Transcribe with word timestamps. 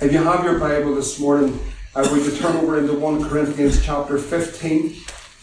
If 0.00 0.12
you 0.12 0.18
have 0.18 0.44
your 0.44 0.58
Bible 0.58 0.94
this 0.94 1.20
morning, 1.20 1.58
uh, 1.94 2.08
we 2.12 2.24
to 2.24 2.36
turn 2.36 2.56
over 2.56 2.78
into 2.78 2.94
1 2.94 3.28
Corinthians 3.28 3.84
chapter 3.84 4.18
15. 4.18 4.96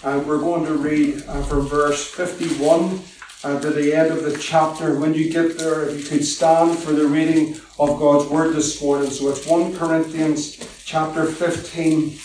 And 0.03 0.27
we're 0.27 0.39
going 0.39 0.65
to 0.65 0.73
read 0.73 1.23
uh, 1.27 1.41
from 1.43 1.67
verse 1.67 2.05
51 2.11 3.01
uh, 3.43 3.59
to 3.61 3.69
the 3.69 3.93
end 3.93 4.11
of 4.11 4.23
the 4.23 4.37
chapter. 4.37 4.99
When 4.99 5.13
you 5.13 5.31
get 5.31 5.57
there, 5.57 5.89
you 5.89 6.03
could 6.03 6.25
stand 6.25 6.77
for 6.77 6.91
the 6.91 7.07
reading 7.07 7.55
of 7.79 7.99
God's 7.99 8.29
Word 8.29 8.55
this 8.55 8.81
morning. 8.81 9.09
So 9.09 9.29
it's 9.29 9.45
1 9.45 9.77
Corinthians 9.77 10.57
chapter 10.83 11.25
15. 11.25 12.19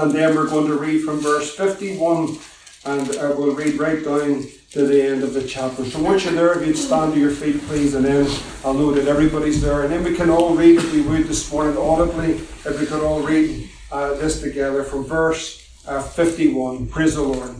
And 0.00 0.12
then 0.12 0.34
we're 0.34 0.48
going 0.48 0.68
to 0.68 0.78
read 0.78 1.02
from 1.02 1.20
verse 1.20 1.54
51 1.54 2.38
and 2.86 3.16
uh, 3.16 3.34
we'll 3.36 3.54
read 3.54 3.78
right 3.78 4.02
down 4.02 4.46
to 4.70 4.86
the 4.86 5.02
end 5.02 5.24
of 5.24 5.34
the 5.34 5.42
chapter. 5.42 5.84
So 5.84 6.00
once 6.00 6.24
you're 6.24 6.34
there, 6.34 6.60
if 6.60 6.66
you'd 6.66 6.78
stand 6.78 7.14
to 7.14 7.20
your 7.20 7.32
feet, 7.32 7.60
please, 7.62 7.94
and 7.94 8.04
then 8.04 8.26
I'll 8.64 8.74
know 8.74 8.92
that 8.92 9.08
everybody's 9.08 9.60
there. 9.60 9.82
And 9.82 9.92
then 9.92 10.04
we 10.04 10.14
can 10.14 10.30
all 10.30 10.54
read, 10.54 10.76
if 10.76 10.92
we 10.92 11.02
would, 11.02 11.24
this 11.26 11.50
morning 11.50 11.76
audibly, 11.76 12.34
if 12.34 12.80
we 12.80 12.86
could 12.86 13.02
all 13.02 13.20
read 13.20 13.68
uh, 13.90 14.14
this 14.14 14.40
together 14.40 14.84
from 14.84 15.04
verse 15.04 15.68
uh, 15.88 16.00
51. 16.00 16.86
Praise 16.86 17.16
the 17.16 17.22
Lord. 17.22 17.56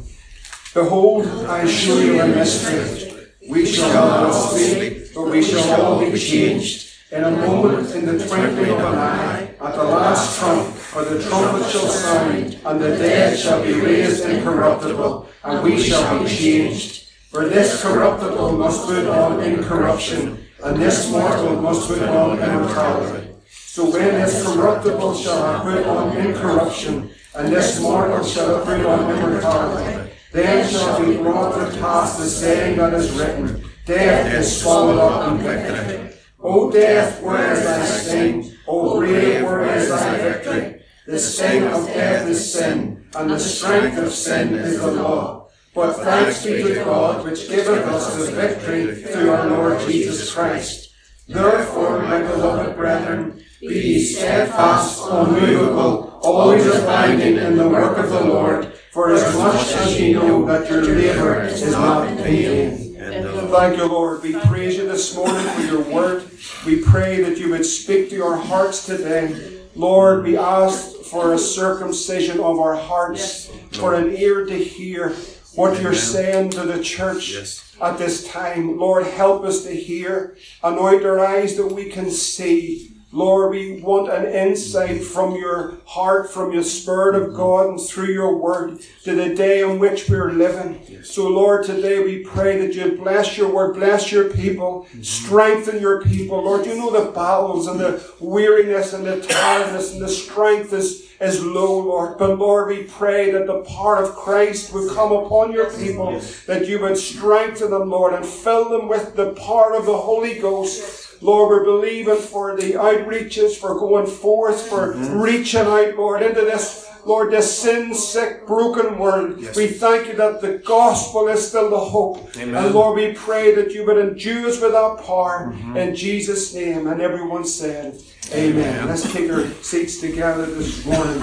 Behold, 0.72 1.26
I 1.48 1.66
show 1.66 1.98
you 1.98 2.20
a 2.20 2.28
mystery. 2.28 3.26
We 3.48 3.66
shall 3.66 3.92
not 3.92 4.30
sleep, 4.30 5.08
but 5.12 5.22
we 5.22 5.42
shall 5.42 5.82
all 5.82 5.98
be 5.98 6.16
changed. 6.16 6.86
In 7.10 7.24
a 7.24 7.30
moment, 7.32 7.92
in 7.92 8.06
the 8.06 8.24
twinkling 8.24 8.70
of 8.70 8.78
an 8.78 8.94
eye, 8.94 9.52
at 9.60 9.74
the 9.74 9.82
last 9.82 10.38
trump, 10.38 10.68
for 10.76 11.04
the 11.04 11.20
trumpet 11.20 11.68
shall 11.68 11.88
sound, 11.88 12.60
and 12.64 12.80
the 12.80 12.96
dead 12.96 13.36
shall 13.36 13.64
be 13.64 13.72
raised 13.72 14.24
incorruptible, 14.26 15.28
and 15.42 15.64
we 15.64 15.82
shall 15.82 16.22
be 16.22 16.28
changed. 16.28 16.99
For 17.30 17.48
this 17.48 17.80
corruptible 17.80 18.58
must 18.58 18.86
put 18.86 19.06
on 19.06 19.38
incorruption, 19.38 20.44
and 20.64 20.82
this 20.82 21.08
mortal 21.12 21.62
must 21.62 21.86
put 21.86 22.02
on 22.02 22.36
immortality. 22.36 23.28
So 23.48 23.88
when 23.88 24.14
this 24.14 24.44
corruptible 24.44 25.14
shall 25.14 25.40
have 25.40 25.62
put 25.62 25.86
on 25.86 26.16
incorruption, 26.16 27.08
and 27.36 27.52
this 27.52 27.80
mortal 27.80 28.24
shall 28.24 28.56
have 28.56 28.64
put 28.64 28.84
on 28.84 29.16
immortality, 29.16 30.10
then 30.32 30.68
shall 30.68 31.06
be 31.06 31.18
brought 31.18 31.54
to 31.54 31.78
pass 31.78 32.18
the 32.18 32.26
saying 32.26 32.78
that 32.78 32.94
is 32.94 33.12
written, 33.12 33.64
Death 33.86 34.34
is 34.34 34.60
swallowed 34.60 34.98
up 34.98 35.30
in 35.30 35.38
victory. 35.38 36.12
O 36.40 36.68
death, 36.72 37.22
where 37.22 37.52
is 37.52 37.62
thy 37.62 37.84
sting? 37.84 38.56
O 38.66 38.98
grave, 38.98 39.44
where 39.44 39.76
is 39.76 39.88
thy 39.88 40.18
victory? 40.18 40.82
The 41.06 41.18
sting 41.20 41.62
of 41.62 41.86
death 41.86 42.26
is 42.26 42.52
sin, 42.52 43.04
and 43.14 43.30
the 43.30 43.38
strength 43.38 43.98
of 43.98 44.12
sin 44.12 44.52
is 44.54 44.80
the 44.80 44.90
law. 44.90 45.39
But 45.74 45.94
thanks 45.94 46.44
be 46.44 46.62
to 46.62 46.74
God, 46.84 47.24
which 47.24 47.48
giveth 47.48 47.86
us 47.86 48.16
the 48.16 48.32
victory 48.32 49.02
through 49.02 49.30
our 49.30 49.48
Lord 49.48 49.80
Jesus 49.88 50.34
Christ. 50.34 50.92
Therefore, 51.28 52.02
my 52.02 52.20
beloved 52.22 52.76
brethren, 52.76 53.44
be 53.60 54.02
steadfast, 54.02 55.00
unmovable, 55.08 56.18
always 56.22 56.66
abounding 56.66 57.36
in 57.36 57.56
the 57.56 57.68
work 57.68 57.98
of 57.98 58.10
the 58.10 58.24
Lord, 58.24 58.74
for 58.90 59.12
as 59.12 59.36
much 59.36 59.72
as 59.76 60.00
ye 60.00 60.12
know 60.12 60.44
that 60.46 60.68
your 60.68 60.82
labour 60.82 61.42
is 61.42 61.70
not 61.70 62.08
in 62.08 62.16
vain. 62.18 62.96
Thank 62.98 63.76
you, 63.76 63.86
Lord. 63.86 64.22
We 64.22 64.32
praise 64.32 64.76
you 64.76 64.88
this 64.88 65.14
morning 65.14 65.46
for 65.54 65.62
your 65.62 65.82
word. 65.82 66.30
We 66.66 66.82
pray 66.82 67.22
that 67.22 67.38
you 67.38 67.50
would 67.50 67.64
speak 67.64 68.10
to 68.10 68.24
our 68.24 68.36
hearts 68.36 68.86
today. 68.86 69.60
Lord, 69.76 70.24
we 70.24 70.36
ask 70.36 70.96
for 71.02 71.34
a 71.34 71.38
circumcision 71.38 72.40
of 72.40 72.58
our 72.58 72.74
hearts, 72.74 73.50
for 73.72 73.94
an 73.94 74.16
ear 74.16 74.44
to 74.46 74.56
hear 74.56 75.14
what 75.54 75.80
you're 75.80 75.94
saying 75.94 76.50
to 76.50 76.62
the 76.62 76.82
church 76.82 77.34
at 77.80 77.98
this 77.98 78.28
time. 78.28 78.78
Lord, 78.78 79.06
help 79.06 79.44
us 79.44 79.64
to 79.64 79.70
hear. 79.70 80.36
Anoint 80.62 81.04
our 81.04 81.20
eyes 81.20 81.56
that 81.56 81.66
we 81.66 81.88
can 81.88 82.10
see. 82.10 82.99
Lord, 83.12 83.50
we 83.50 83.80
want 83.82 84.12
an 84.12 84.24
insight 84.32 85.02
from 85.02 85.34
your 85.34 85.78
heart, 85.84 86.30
from 86.30 86.52
your 86.52 86.62
Spirit 86.62 87.20
of 87.20 87.34
God, 87.34 87.68
and 87.68 87.80
through 87.80 88.12
your 88.12 88.36
word 88.36 88.78
to 89.02 89.16
the 89.16 89.34
day 89.34 89.62
in 89.62 89.80
which 89.80 90.08
we're 90.08 90.30
living. 90.30 90.80
Yes. 90.86 91.10
So, 91.10 91.26
Lord, 91.26 91.66
today 91.66 92.04
we 92.04 92.22
pray 92.22 92.58
that 92.64 92.72
you 92.72 92.96
bless 92.96 93.36
your 93.36 93.52
word, 93.52 93.74
bless 93.74 94.12
your 94.12 94.30
people, 94.30 94.86
mm-hmm. 94.90 95.02
strengthen 95.02 95.80
your 95.80 96.02
people. 96.02 96.40
Lord, 96.40 96.66
you 96.66 96.76
know 96.76 96.92
the 96.92 97.10
battles 97.10 97.66
and 97.66 97.80
the 97.80 98.00
weariness 98.20 98.92
and 98.92 99.04
the 99.04 99.20
tiredness 99.20 99.92
and 99.92 100.00
the 100.00 100.08
strength 100.08 100.72
is, 100.72 101.10
is 101.20 101.44
low, 101.44 101.80
Lord. 101.80 102.16
But, 102.16 102.38
Lord, 102.38 102.68
we 102.68 102.84
pray 102.84 103.32
that 103.32 103.48
the 103.48 103.62
power 103.62 104.04
of 104.04 104.14
Christ 104.14 104.72
would 104.72 104.88
come 104.94 105.10
upon 105.10 105.50
your 105.50 105.76
people, 105.76 106.12
yes. 106.12 106.44
that 106.44 106.68
you 106.68 106.78
would 106.78 106.96
strengthen 106.96 107.72
them, 107.72 107.90
Lord, 107.90 108.14
and 108.14 108.24
fill 108.24 108.68
them 108.68 108.86
with 108.86 109.16
the 109.16 109.32
power 109.32 109.74
of 109.74 109.86
the 109.86 109.98
Holy 109.98 110.38
Ghost. 110.38 111.09
Lord, 111.22 111.50
we're 111.50 111.64
believing 111.64 112.16
for 112.16 112.56
the 112.56 112.72
outreaches, 112.72 113.56
for 113.56 113.78
going 113.78 114.06
forth, 114.06 114.68
for 114.68 114.94
mm-hmm. 114.94 115.18
reaching 115.18 115.60
out, 115.60 115.96
Lord, 115.96 116.22
into 116.22 116.40
this, 116.40 116.88
Lord, 117.04 117.30
this 117.30 117.58
sin 117.58 117.94
sick, 117.94 118.46
broken 118.46 118.98
world. 118.98 119.38
Yes. 119.38 119.54
We 119.54 119.66
thank 119.66 120.08
you 120.08 120.14
that 120.14 120.40
the 120.40 120.58
gospel 120.58 121.28
is 121.28 121.46
still 121.46 121.68
the 121.68 121.78
hope. 121.78 122.34
Amen. 122.38 122.64
And 122.64 122.74
Lord, 122.74 122.96
we 122.96 123.12
pray 123.12 123.54
that 123.54 123.72
you 123.72 123.84
would 123.84 123.98
endue 123.98 124.48
us 124.48 124.60
with 124.62 124.72
that 124.72 125.04
power 125.04 125.52
mm-hmm. 125.52 125.76
in 125.76 125.94
Jesus' 125.94 126.54
name. 126.54 126.86
And 126.86 127.02
everyone 127.02 127.44
said, 127.44 128.00
Amen. 128.32 128.76
Amen. 128.76 128.88
Let's 128.88 129.12
take 129.12 129.30
our 129.30 129.46
seats 129.62 130.00
together 130.00 130.46
this 130.46 130.86
morning. 130.86 131.22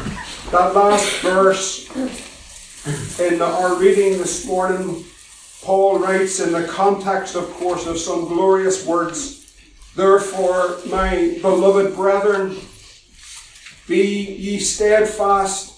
That 0.52 0.76
last 0.76 1.22
verse 1.22 1.90
in 3.20 3.42
our 3.42 3.76
reading 3.80 4.20
this 4.20 4.46
morning, 4.46 5.04
Paul 5.64 6.00
writes 6.00 6.40
in 6.40 6.52
the 6.52 6.68
context, 6.68 7.36
of 7.36 7.50
course, 7.54 7.88
of 7.88 7.98
some 7.98 8.28
glorious 8.28 8.86
words 8.86 9.37
Therefore, 9.98 10.78
my 10.86 11.40
beloved 11.42 11.96
brethren, 11.96 12.56
be 13.88 14.26
ye 14.26 14.60
steadfast, 14.60 15.74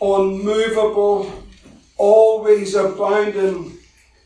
unmovable, 0.00 1.44
always 1.98 2.74
abounding 2.74 3.76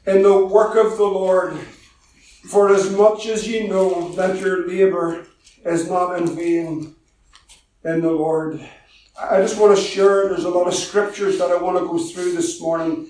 in 0.06 0.22
the 0.22 0.46
work 0.46 0.76
of 0.76 0.96
the 0.96 1.02
Lord, 1.02 1.58
for 2.50 2.72
as 2.72 2.96
much 2.96 3.26
as 3.26 3.48
ye 3.48 3.66
know 3.66 4.10
that 4.12 4.38
your 4.38 4.68
labour 4.68 5.26
is 5.64 5.90
not 5.90 6.16
in 6.20 6.28
vain 6.28 6.94
in 7.84 8.02
the 8.02 8.12
Lord. 8.12 8.60
I 9.20 9.40
just 9.40 9.58
want 9.58 9.76
to 9.76 9.82
share, 9.82 10.28
there's 10.28 10.44
a 10.44 10.50
lot 10.50 10.68
of 10.68 10.74
scriptures 10.74 11.36
that 11.38 11.50
I 11.50 11.60
want 11.60 11.78
to 11.78 11.84
go 11.84 11.98
through 11.98 12.34
this 12.36 12.60
morning 12.60 13.08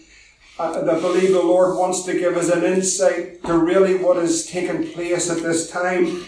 I 0.59 0.83
believe 0.83 1.33
the 1.33 1.43
Lord 1.43 1.79
wants 1.79 2.03
to 2.05 2.13
give 2.13 2.37
us 2.37 2.51
an 2.51 2.65
insight 2.65 3.43
to 3.45 3.57
really 3.57 3.97
what 3.97 4.19
is 4.19 4.47
taking 4.47 4.93
place 4.93 5.31
at 5.31 5.43
this 5.43 5.71
time. 5.71 6.25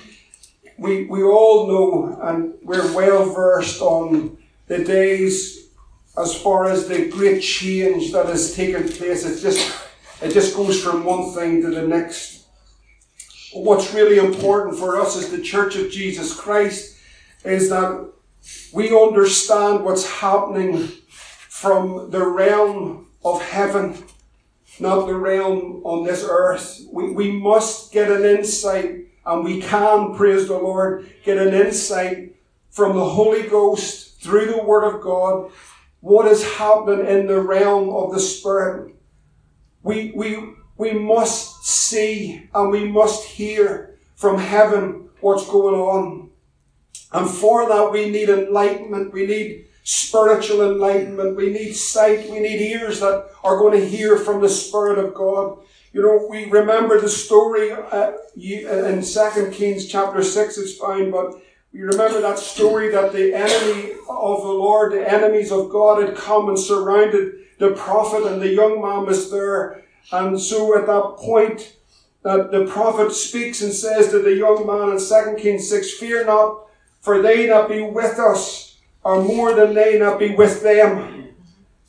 We, 0.78 1.04
we 1.04 1.22
all 1.22 1.66
know 1.66 2.18
and 2.22 2.54
we're 2.62 2.94
well 2.94 3.30
versed 3.30 3.82
on 3.82 4.38
the 4.68 4.84
days 4.84 5.68
as 6.16 6.34
far 6.34 6.66
as 6.66 6.88
the 6.88 7.08
great 7.08 7.40
change 7.40 8.12
that 8.12 8.26
has 8.26 8.54
taken 8.54 8.88
place. 8.88 9.24
It 9.26 9.40
just, 9.40 9.76
it 10.22 10.32
just 10.32 10.56
goes 10.56 10.82
from 10.82 11.04
one 11.04 11.34
thing 11.34 11.60
to 11.62 11.70
the 11.70 11.86
next. 11.86 12.46
What's 13.52 13.92
really 13.92 14.18
important 14.18 14.78
for 14.78 14.98
us 14.98 15.16
as 15.16 15.30
the 15.30 15.42
Church 15.42 15.76
of 15.76 15.90
Jesus 15.90 16.34
Christ 16.34 16.96
is 17.44 17.68
that 17.68 18.10
we 18.72 18.96
understand 18.96 19.84
what's 19.84 20.08
happening 20.08 20.88
from 21.08 22.10
the 22.10 22.26
realm 22.26 23.08
of 23.24 23.42
heaven 23.42 24.04
not 24.80 25.06
the 25.06 25.14
realm 25.14 25.82
on 25.84 26.04
this 26.04 26.24
earth. 26.28 26.82
We, 26.90 27.12
we 27.12 27.32
must 27.32 27.92
get 27.92 28.10
an 28.10 28.24
insight, 28.24 29.06
and 29.24 29.44
we 29.44 29.60
can, 29.60 30.14
praise 30.14 30.48
the 30.48 30.54
Lord, 30.58 31.10
get 31.24 31.38
an 31.38 31.54
insight 31.54 32.36
from 32.70 32.96
the 32.96 33.04
Holy 33.04 33.48
Ghost 33.48 34.20
through 34.20 34.46
the 34.46 34.62
Word 34.62 34.84
of 34.84 35.02
God 35.02 35.50
what 36.00 36.26
is 36.26 36.44
happening 36.56 37.06
in 37.06 37.26
the 37.28 37.40
realm 37.40 37.88
of 37.90 38.12
the 38.12 38.18
Spirit. 38.18 38.94
We, 39.84 40.12
we, 40.16 40.54
we 40.76 40.92
must 40.92 41.64
see 41.64 42.48
and 42.52 42.70
we 42.70 42.88
must 42.88 43.24
hear 43.24 43.98
from 44.16 44.38
heaven 44.38 45.08
what's 45.20 45.46
going 45.46 45.76
on. 45.76 46.30
And 47.12 47.28
for 47.30 47.68
that, 47.68 47.92
we 47.92 48.10
need 48.10 48.28
enlightenment. 48.28 49.12
We 49.12 49.26
need 49.26 49.66
spiritual 49.82 50.62
enlightenment. 50.62 51.36
We 51.36 51.52
need 51.52 51.72
sight. 51.74 52.30
We 52.30 52.40
need 52.40 52.60
ears 52.60 53.00
that 53.00 53.30
are 53.42 53.58
going 53.58 53.78
to 53.80 53.86
hear 53.86 54.16
from 54.16 54.40
the 54.40 54.48
Spirit 54.48 54.98
of 54.98 55.14
God. 55.14 55.58
You 55.92 56.02
know, 56.02 56.26
we 56.30 56.46
remember 56.46 57.00
the 57.00 57.08
story 57.08 57.70
uh, 57.72 58.12
in 58.36 59.02
Second 59.02 59.52
Kings 59.52 59.86
chapter 59.86 60.22
6, 60.22 60.58
it's 60.58 60.76
fine, 60.78 61.10
but 61.10 61.34
you 61.72 61.86
remember 61.86 62.20
that 62.20 62.38
story 62.38 62.90
that 62.90 63.12
the 63.12 63.34
enemy 63.34 63.92
of 64.08 64.42
the 64.42 64.48
Lord, 64.48 64.92
the 64.92 65.10
enemies 65.10 65.52
of 65.52 65.70
God 65.70 66.02
had 66.02 66.16
come 66.16 66.48
and 66.48 66.58
surrounded 66.58 67.34
the 67.58 67.72
prophet 67.72 68.24
and 68.24 68.40
the 68.40 68.52
young 68.52 68.80
man 68.80 69.06
was 69.06 69.30
there. 69.30 69.82
And 70.10 70.40
so 70.40 70.78
at 70.78 70.86
that 70.86 71.16
point, 71.18 71.76
that 72.22 72.52
the 72.52 72.66
prophet 72.66 73.12
speaks 73.12 73.62
and 73.62 73.72
says 73.72 74.10
to 74.10 74.20
the 74.20 74.34
young 74.34 74.66
man 74.66 74.90
in 74.90 74.98
Second 74.98 75.38
Kings 75.38 75.68
6, 75.68 75.94
Fear 75.94 76.26
not, 76.26 76.66
for 77.00 77.20
they 77.20 77.46
that 77.46 77.68
be 77.68 77.82
with 77.82 78.18
us 78.18 78.71
are 79.04 79.22
more 79.22 79.54
than 79.54 79.74
they 79.74 79.98
not 79.98 80.18
be 80.18 80.34
with 80.34 80.62
them. 80.62 81.34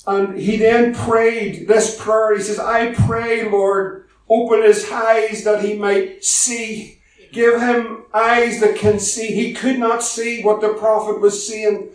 And 0.05 0.37
he 0.37 0.57
then 0.57 0.93
prayed 0.93 1.67
this 1.67 1.99
prayer. 1.99 2.35
He 2.35 2.43
says, 2.43 2.59
I 2.59 2.93
pray, 2.93 3.49
Lord, 3.49 4.05
open 4.29 4.63
his 4.63 4.89
eyes 4.91 5.43
that 5.43 5.63
he 5.63 5.75
might 5.75 6.23
see. 6.23 6.99
Give 7.31 7.59
him 7.59 8.03
eyes 8.13 8.59
that 8.59 8.75
can 8.75 8.99
see. 8.99 9.27
He 9.27 9.53
could 9.53 9.79
not 9.79 10.03
see 10.03 10.43
what 10.43 10.61
the 10.61 10.73
prophet 10.73 11.21
was 11.21 11.47
seeing. 11.47 11.89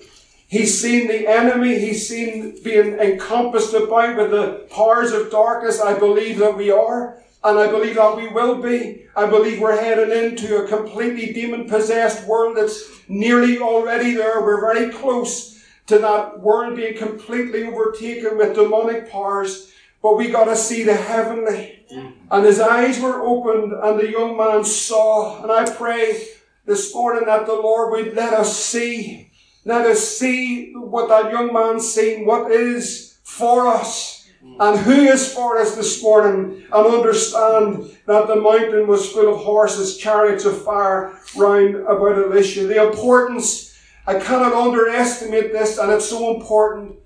He's 0.49 0.81
seen 0.81 1.06
the 1.06 1.29
enemy. 1.29 1.79
He's 1.79 2.09
seen 2.09 2.62
being 2.65 2.94
encompassed 2.94 3.75
about 3.75 4.17
with 4.17 4.31
the 4.31 4.67
powers 4.70 5.12
of 5.12 5.31
darkness. 5.31 5.81
I 5.81 5.99
believe 5.99 6.38
that 6.38 6.56
we 6.56 6.70
are. 6.70 7.23
And 7.48 7.58
I 7.58 7.70
believe 7.70 7.94
that 7.94 8.14
we 8.14 8.28
will 8.28 8.60
be. 8.60 9.06
I 9.16 9.24
believe 9.24 9.58
we're 9.58 9.80
heading 9.80 10.12
into 10.12 10.58
a 10.58 10.68
completely 10.68 11.32
demon 11.32 11.66
possessed 11.66 12.26
world 12.26 12.58
that's 12.58 13.00
nearly 13.08 13.58
already 13.58 14.12
there. 14.12 14.42
We're 14.42 14.60
very 14.60 14.92
close 14.92 15.58
to 15.86 15.98
that 15.98 16.40
world 16.40 16.76
being 16.76 16.98
completely 16.98 17.64
overtaken 17.64 18.36
with 18.36 18.54
demonic 18.54 19.10
powers. 19.10 19.72
But 20.02 20.18
we 20.18 20.28
got 20.28 20.44
to 20.44 20.56
see 20.56 20.82
the 20.82 20.94
heavenly. 20.94 21.86
Mm-hmm. 21.90 22.10
And 22.30 22.44
his 22.44 22.60
eyes 22.60 23.00
were 23.00 23.22
opened 23.22 23.72
and 23.72 23.98
the 23.98 24.10
young 24.10 24.36
man 24.36 24.62
saw. 24.62 25.42
And 25.42 25.50
I 25.50 25.74
pray 25.74 26.28
this 26.66 26.94
morning 26.94 27.24
that 27.24 27.46
the 27.46 27.54
Lord 27.54 27.92
would 27.92 28.14
let 28.14 28.34
us 28.34 28.54
see. 28.62 29.32
Let 29.64 29.86
us 29.86 30.06
see 30.18 30.74
what 30.74 31.08
that 31.08 31.32
young 31.32 31.54
man's 31.54 31.90
seen, 31.90 32.26
what 32.26 32.52
is 32.52 33.18
for 33.22 33.68
us 33.68 34.18
and 34.60 34.78
who 34.80 34.92
is 34.92 35.32
for 35.32 35.58
us 35.58 35.76
this 35.76 36.02
morning 36.02 36.64
and 36.72 36.86
understand 36.86 37.96
that 38.06 38.26
the 38.26 38.36
mountain 38.36 38.86
was 38.86 39.10
full 39.10 39.32
of 39.32 39.40
horses, 39.44 39.96
chariots 39.96 40.44
of 40.44 40.62
fire 40.62 41.14
round 41.36 41.76
about 41.76 42.18
Elisha. 42.18 42.66
The 42.66 42.82
importance, 42.82 43.78
I 44.06 44.18
cannot 44.18 44.52
underestimate 44.52 45.52
this 45.52 45.78
and 45.78 45.92
it's 45.92 46.08
so 46.08 46.34
important. 46.34 46.96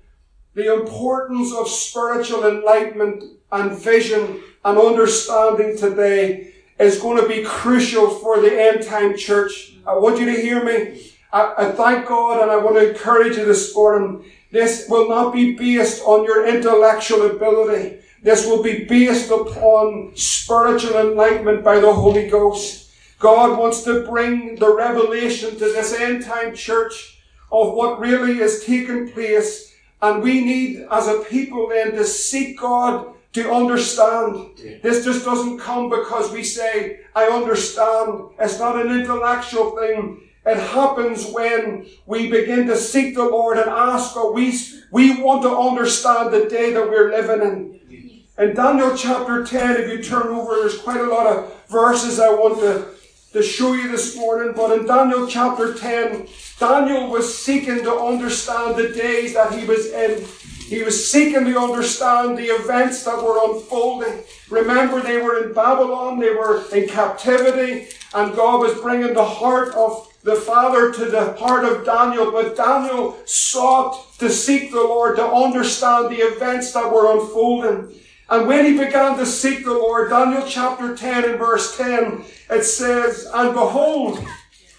The 0.55 0.73
importance 0.73 1.53
of 1.53 1.67
spiritual 1.67 2.47
enlightenment 2.47 3.23
and 3.51 3.77
vision 3.77 4.41
and 4.65 4.77
understanding 4.77 5.77
today 5.77 6.53
is 6.79 6.99
going 6.99 7.21
to 7.21 7.27
be 7.27 7.43
crucial 7.43 8.09
for 8.09 8.41
the 8.41 8.51
end 8.51 8.83
time 8.83 9.17
church. 9.17 9.77
Uh, 9.85 9.95
I 9.95 9.97
want 9.99 10.19
you 10.19 10.25
to 10.25 10.41
hear 10.41 10.63
me. 10.63 11.11
I, 11.31 11.53
I 11.57 11.71
thank 11.71 12.07
God 12.07 12.41
and 12.41 12.51
I 12.51 12.57
want 12.57 12.75
to 12.77 12.89
encourage 12.89 13.37
you 13.37 13.45
this 13.45 13.75
morning. 13.75 14.25
This 14.53 14.85
will 14.87 15.09
not 15.09 15.33
be 15.33 15.55
based 15.55 16.03
on 16.05 16.25
your 16.25 16.47
intellectual 16.47 17.25
ability. 17.25 17.97
This 18.21 18.45
will 18.45 18.61
be 18.61 18.85
based 18.85 19.31
upon 19.31 20.11
spiritual 20.15 20.95
enlightenment 20.95 21.63
by 21.63 21.79
the 21.79 21.91
Holy 21.91 22.29
Ghost. 22.29 22.91
God 23.17 23.57
wants 23.57 23.81
to 23.85 24.05
bring 24.05 24.57
the 24.57 24.71
revelation 24.71 25.57
to 25.57 25.65
this 25.73 25.99
end 25.99 26.23
time 26.23 26.53
church 26.53 27.19
of 27.51 27.73
what 27.73 27.99
really 27.99 28.41
is 28.41 28.63
taking 28.63 29.11
place. 29.11 29.73
And 30.03 30.21
we 30.21 30.45
need, 30.45 30.85
as 30.91 31.07
a 31.07 31.25
people, 31.27 31.69
then 31.69 31.93
to 31.93 32.05
seek 32.05 32.59
God 32.59 33.07
to 33.33 33.51
understand. 33.51 34.51
This 34.83 35.03
just 35.03 35.25
doesn't 35.25 35.57
come 35.57 35.89
because 35.89 36.31
we 36.31 36.43
say, 36.43 36.99
I 37.15 37.25
understand. 37.25 38.25
It's 38.39 38.59
not 38.59 38.79
an 38.79 38.91
intellectual 38.91 39.75
thing. 39.75 40.29
It 40.45 40.57
happens 40.57 41.25
when 41.27 41.87
we 42.05 42.29
begin 42.29 42.67
to 42.67 42.75
seek 42.75 43.15
the 43.15 43.23
Lord 43.23 43.57
and 43.57 43.69
ask 43.69 44.13
God. 44.13 44.33
We, 44.33 44.59
we 44.91 45.21
want 45.21 45.41
to 45.43 45.57
understand 45.57 46.33
the 46.33 46.49
day 46.49 46.73
that 46.73 46.89
we're 46.89 47.11
living 47.11 47.41
in. 47.41 48.23
In 48.37 48.55
Daniel 48.55 48.97
chapter 48.97 49.45
10, 49.45 49.81
if 49.81 49.89
you 49.89 50.03
turn 50.03 50.27
over, 50.27 50.55
there's 50.55 50.79
quite 50.79 50.99
a 50.99 51.05
lot 51.05 51.27
of 51.27 51.67
verses 51.69 52.19
I 52.19 52.29
want 52.29 52.59
to, 52.59 52.87
to 53.31 53.41
show 53.41 53.73
you 53.73 53.89
this 53.89 54.17
morning. 54.17 54.53
But 54.55 54.77
in 54.77 54.85
Daniel 54.85 55.27
chapter 55.27 55.73
10, 55.73 56.27
Daniel 56.59 57.09
was 57.09 57.37
seeking 57.37 57.83
to 57.83 57.93
understand 57.93 58.75
the 58.75 58.89
days 58.89 59.35
that 59.35 59.53
he 59.57 59.65
was 59.65 59.91
in. 59.93 60.25
He 60.67 60.81
was 60.81 61.09
seeking 61.09 61.45
to 61.45 61.59
understand 61.59 62.37
the 62.37 62.47
events 62.47 63.03
that 63.05 63.21
were 63.21 63.37
unfolding. 63.43 64.23
Remember, 64.49 65.01
they 65.01 65.21
were 65.21 65.43
in 65.43 65.53
Babylon, 65.53 66.19
they 66.19 66.31
were 66.31 66.63
in 66.73 66.89
captivity, 66.89 67.89
and 68.13 68.35
God 68.35 68.61
was 68.61 68.81
bringing 68.81 69.13
the 69.13 69.23
heart 69.23 69.73
of 69.75 70.12
the 70.23 70.35
Father 70.35 70.91
to 70.91 71.05
the 71.05 71.33
heart 71.33 71.65
of 71.65 71.85
Daniel. 71.85 72.31
But 72.31 72.55
Daniel 72.55 73.17
sought 73.25 74.17
to 74.19 74.29
seek 74.29 74.71
the 74.71 74.81
Lord 74.81 75.17
to 75.17 75.25
understand 75.25 76.09
the 76.09 76.21
events 76.21 76.71
that 76.73 76.91
were 76.91 77.11
unfolding. 77.11 77.99
And 78.29 78.47
when 78.47 78.65
he 78.65 78.77
began 78.77 79.17
to 79.17 79.25
seek 79.25 79.65
the 79.65 79.73
Lord, 79.73 80.09
Daniel 80.09 80.45
chapter 80.47 80.95
10 80.95 81.25
and 81.25 81.39
verse 81.39 81.77
10, 81.77 82.23
it 82.49 82.63
says, 82.63 83.29
And 83.33 83.53
behold, 83.53 84.25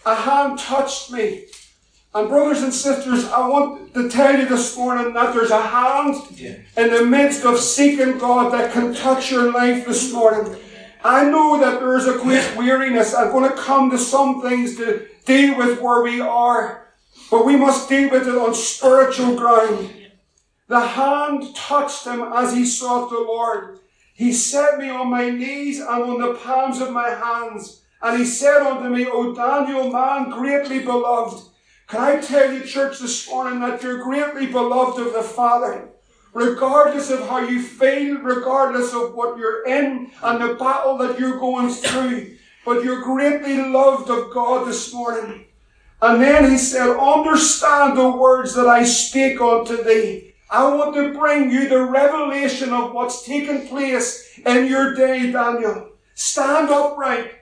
a 0.06 0.14
hand 0.14 0.58
touched 0.58 1.12
me 1.12 1.44
and 2.14 2.28
brothers 2.28 2.62
and 2.62 2.72
sisters, 2.72 3.24
I 3.26 3.48
want 3.48 3.92
to 3.94 4.08
tell 4.08 4.38
you 4.38 4.46
this 4.46 4.76
morning 4.76 5.12
that 5.14 5.34
there's 5.34 5.50
a 5.50 5.60
hand 5.60 6.14
yeah. 6.36 6.54
in 6.76 6.92
the 6.92 7.04
midst 7.04 7.44
of 7.44 7.58
seeking 7.58 8.18
God 8.18 8.52
that 8.52 8.72
can 8.72 8.94
touch 8.94 9.32
your 9.32 9.50
life 9.50 9.84
this 9.84 10.12
morning. 10.12 10.56
I 11.02 11.28
know 11.28 11.58
that 11.58 11.80
there 11.80 11.96
is 11.96 12.06
a 12.06 12.16
great 12.18 12.56
weariness. 12.56 13.14
I'm 13.14 13.32
going 13.32 13.50
to 13.50 13.56
come 13.56 13.90
to 13.90 13.98
some 13.98 14.42
things 14.42 14.76
to 14.76 15.08
deal 15.24 15.56
with 15.56 15.80
where 15.80 16.02
we 16.02 16.20
are, 16.20 16.88
but 17.30 17.46
we 17.46 17.56
must 17.56 17.88
deal 17.88 18.10
with 18.10 18.28
it 18.28 18.34
on 18.34 18.54
spiritual 18.54 19.36
ground. 19.36 19.90
The 20.68 20.80
hand 20.80 21.54
touched 21.54 22.06
him 22.06 22.22
as 22.22 22.54
he 22.54 22.64
sought 22.64 23.10
the 23.10 23.18
Lord. 23.20 23.78
He 24.14 24.32
set 24.32 24.78
me 24.78 24.88
on 24.88 25.10
my 25.10 25.30
knees 25.30 25.80
and 25.80 25.88
on 25.88 26.20
the 26.20 26.34
palms 26.34 26.80
of 26.80 26.92
my 26.92 27.10
hands. 27.10 27.82
And 28.00 28.18
he 28.18 28.24
said 28.24 28.60
unto 28.62 28.88
me, 28.88 29.06
O 29.06 29.34
Daniel, 29.34 29.90
man 29.90 30.30
greatly 30.30 30.80
beloved, 30.80 31.48
can 31.86 32.00
I 32.00 32.20
tell 32.20 32.52
you, 32.52 32.64
church, 32.64 32.98
this 32.98 33.28
morning 33.28 33.60
that 33.60 33.82
you're 33.82 34.02
greatly 34.02 34.46
beloved 34.46 35.00
of 35.06 35.12
the 35.12 35.22
Father? 35.22 35.90
Regardless 36.32 37.10
of 37.10 37.28
how 37.28 37.38
you 37.38 37.62
feel, 37.62 38.18
regardless 38.18 38.92
of 38.94 39.14
what 39.14 39.38
you're 39.38 39.64
in 39.66 40.10
and 40.22 40.40
the 40.40 40.54
battle 40.54 40.96
that 40.98 41.18
you're 41.18 41.38
going 41.38 41.68
through, 41.68 42.33
but 42.64 42.82
you're 42.82 43.02
greatly 43.02 43.56
loved 43.58 44.10
of 44.10 44.32
God 44.32 44.66
this 44.66 44.92
morning. 44.92 45.46
And 46.02 46.20
then 46.20 46.50
he 46.50 46.58
said, 46.58 46.96
understand 46.96 47.96
the 47.96 48.10
words 48.10 48.54
that 48.54 48.66
I 48.66 48.84
speak 48.84 49.40
unto 49.40 49.82
thee. 49.82 50.34
I 50.50 50.72
want 50.74 50.94
to 50.94 51.18
bring 51.18 51.50
you 51.50 51.68
the 51.68 51.84
revelation 51.84 52.72
of 52.72 52.92
what's 52.92 53.24
taken 53.24 53.66
place 53.66 54.38
in 54.44 54.66
your 54.66 54.94
day, 54.94 55.32
Daniel. 55.32 55.90
Stand 56.14 56.70
upright, 56.70 57.32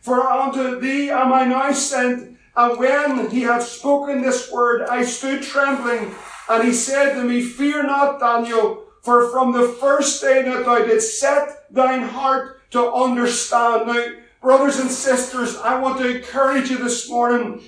for 0.00 0.22
unto 0.22 0.80
thee 0.80 1.10
am 1.10 1.32
I 1.32 1.44
now 1.44 1.72
sent 1.72 2.32
and 2.54 2.78
when 2.78 3.30
he 3.30 3.42
had 3.42 3.62
spoken 3.62 4.20
this 4.20 4.50
word, 4.52 4.82
I 4.82 5.04
stood 5.04 5.42
trembling, 5.42 6.14
and 6.50 6.64
he 6.64 6.72
said 6.72 7.14
to 7.14 7.24
me, 7.24 7.40
Fear 7.40 7.84
not, 7.84 8.20
Daniel, 8.20 8.84
for 9.02 9.30
from 9.30 9.52
the 9.52 9.68
first 9.68 10.20
day 10.20 10.42
that 10.42 10.66
thou 10.66 10.84
didst 10.84 11.18
set 11.18 11.72
thine 11.72 12.02
heart 12.02 12.70
to 12.72 12.92
understand. 12.92 13.86
Now, 13.86 14.04
brothers 14.42 14.80
and 14.80 14.90
sisters, 14.90 15.56
I 15.56 15.78
want 15.78 15.98
to 15.98 16.16
encourage 16.16 16.68
you 16.68 16.78
this 16.78 17.08
morning. 17.08 17.62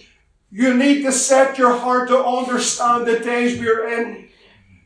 You 0.51 0.75
need 0.77 1.03
to 1.03 1.13
set 1.13 1.57
your 1.57 1.77
heart 1.77 2.09
to 2.09 2.23
understand 2.23 3.07
the 3.07 3.21
days 3.21 3.59
we're 3.59 3.89
in. 4.01 4.29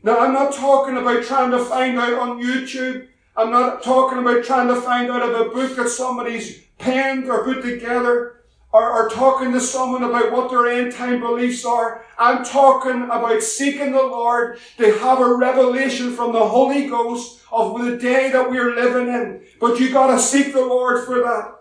Now, 0.03 0.19
I'm 0.19 0.33
not 0.33 0.53
talking 0.53 0.97
about 0.97 1.23
trying 1.23 1.51
to 1.51 1.65
find 1.65 1.99
out 1.99 2.13
on 2.13 2.41
YouTube. 2.41 3.07
I'm 3.35 3.51
not 3.51 3.83
talking 3.83 4.19
about 4.19 4.45
trying 4.45 4.67
to 4.67 4.79
find 4.79 5.09
out 5.09 5.21
of 5.21 5.47
a 5.47 5.49
book 5.49 5.75
that 5.75 5.89
somebody's 5.89 6.61
penned 6.77 7.27
or 7.29 7.43
put 7.43 7.63
together 7.63 8.43
or, 8.71 8.91
or 8.91 9.09
talking 9.09 9.51
to 9.51 9.59
someone 9.59 10.03
about 10.03 10.31
what 10.31 10.49
their 10.49 10.67
end 10.67 10.93
time 10.93 11.19
beliefs 11.19 11.65
are. 11.65 12.05
I'm 12.17 12.45
talking 12.45 13.03
about 13.03 13.41
seeking 13.41 13.91
the 13.91 14.03
Lord 14.03 14.59
to 14.77 14.97
have 14.99 15.19
a 15.19 15.35
revelation 15.35 16.13
from 16.13 16.33
the 16.33 16.47
Holy 16.47 16.87
Ghost 16.87 17.41
of 17.51 17.81
the 17.83 17.97
day 17.97 18.31
that 18.31 18.49
we're 18.49 18.75
living 18.75 19.07
in. 19.07 19.43
But 19.59 19.79
you 19.79 19.91
gotta 19.91 20.19
seek 20.19 20.53
the 20.53 20.65
Lord 20.65 21.05
for 21.05 21.15
that. 21.23 21.58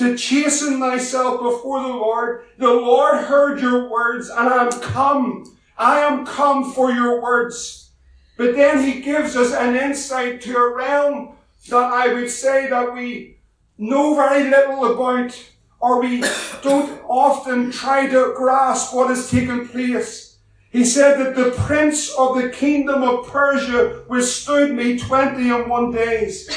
To 0.00 0.16
chasten 0.16 0.80
thyself 0.80 1.42
before 1.42 1.82
the 1.82 1.88
Lord. 1.88 2.44
The 2.56 2.72
Lord 2.72 3.18
heard 3.24 3.60
your 3.60 3.90
words 3.90 4.30
and 4.30 4.48
I 4.48 4.64
am 4.64 4.80
come. 4.80 5.58
I 5.76 6.00
am 6.00 6.24
come 6.24 6.72
for 6.72 6.90
your 6.90 7.20
words. 7.20 7.90
But 8.38 8.56
then 8.56 8.82
he 8.82 9.02
gives 9.02 9.36
us 9.36 9.52
an 9.52 9.76
insight 9.76 10.40
to 10.40 10.56
a 10.56 10.74
realm 10.74 11.36
that 11.68 11.92
I 11.92 12.14
would 12.14 12.30
say 12.30 12.70
that 12.70 12.94
we 12.94 13.40
know 13.76 14.14
very 14.14 14.48
little 14.48 14.94
about 14.94 15.38
or 15.80 16.00
we 16.00 16.22
don't 16.62 16.98
often 17.06 17.70
try 17.70 18.06
to 18.06 18.32
grasp 18.34 18.94
what 18.94 19.10
has 19.10 19.30
taken 19.30 19.68
place. 19.68 20.29
He 20.70 20.84
said 20.84 21.18
that 21.18 21.34
the 21.34 21.50
prince 21.50 22.14
of 22.16 22.36
the 22.36 22.48
kingdom 22.48 23.02
of 23.02 23.26
Persia 23.26 24.04
withstood 24.08 24.72
me 24.72 24.98
twenty 24.98 25.50
and 25.50 25.68
one 25.68 25.90
days. 25.90 26.48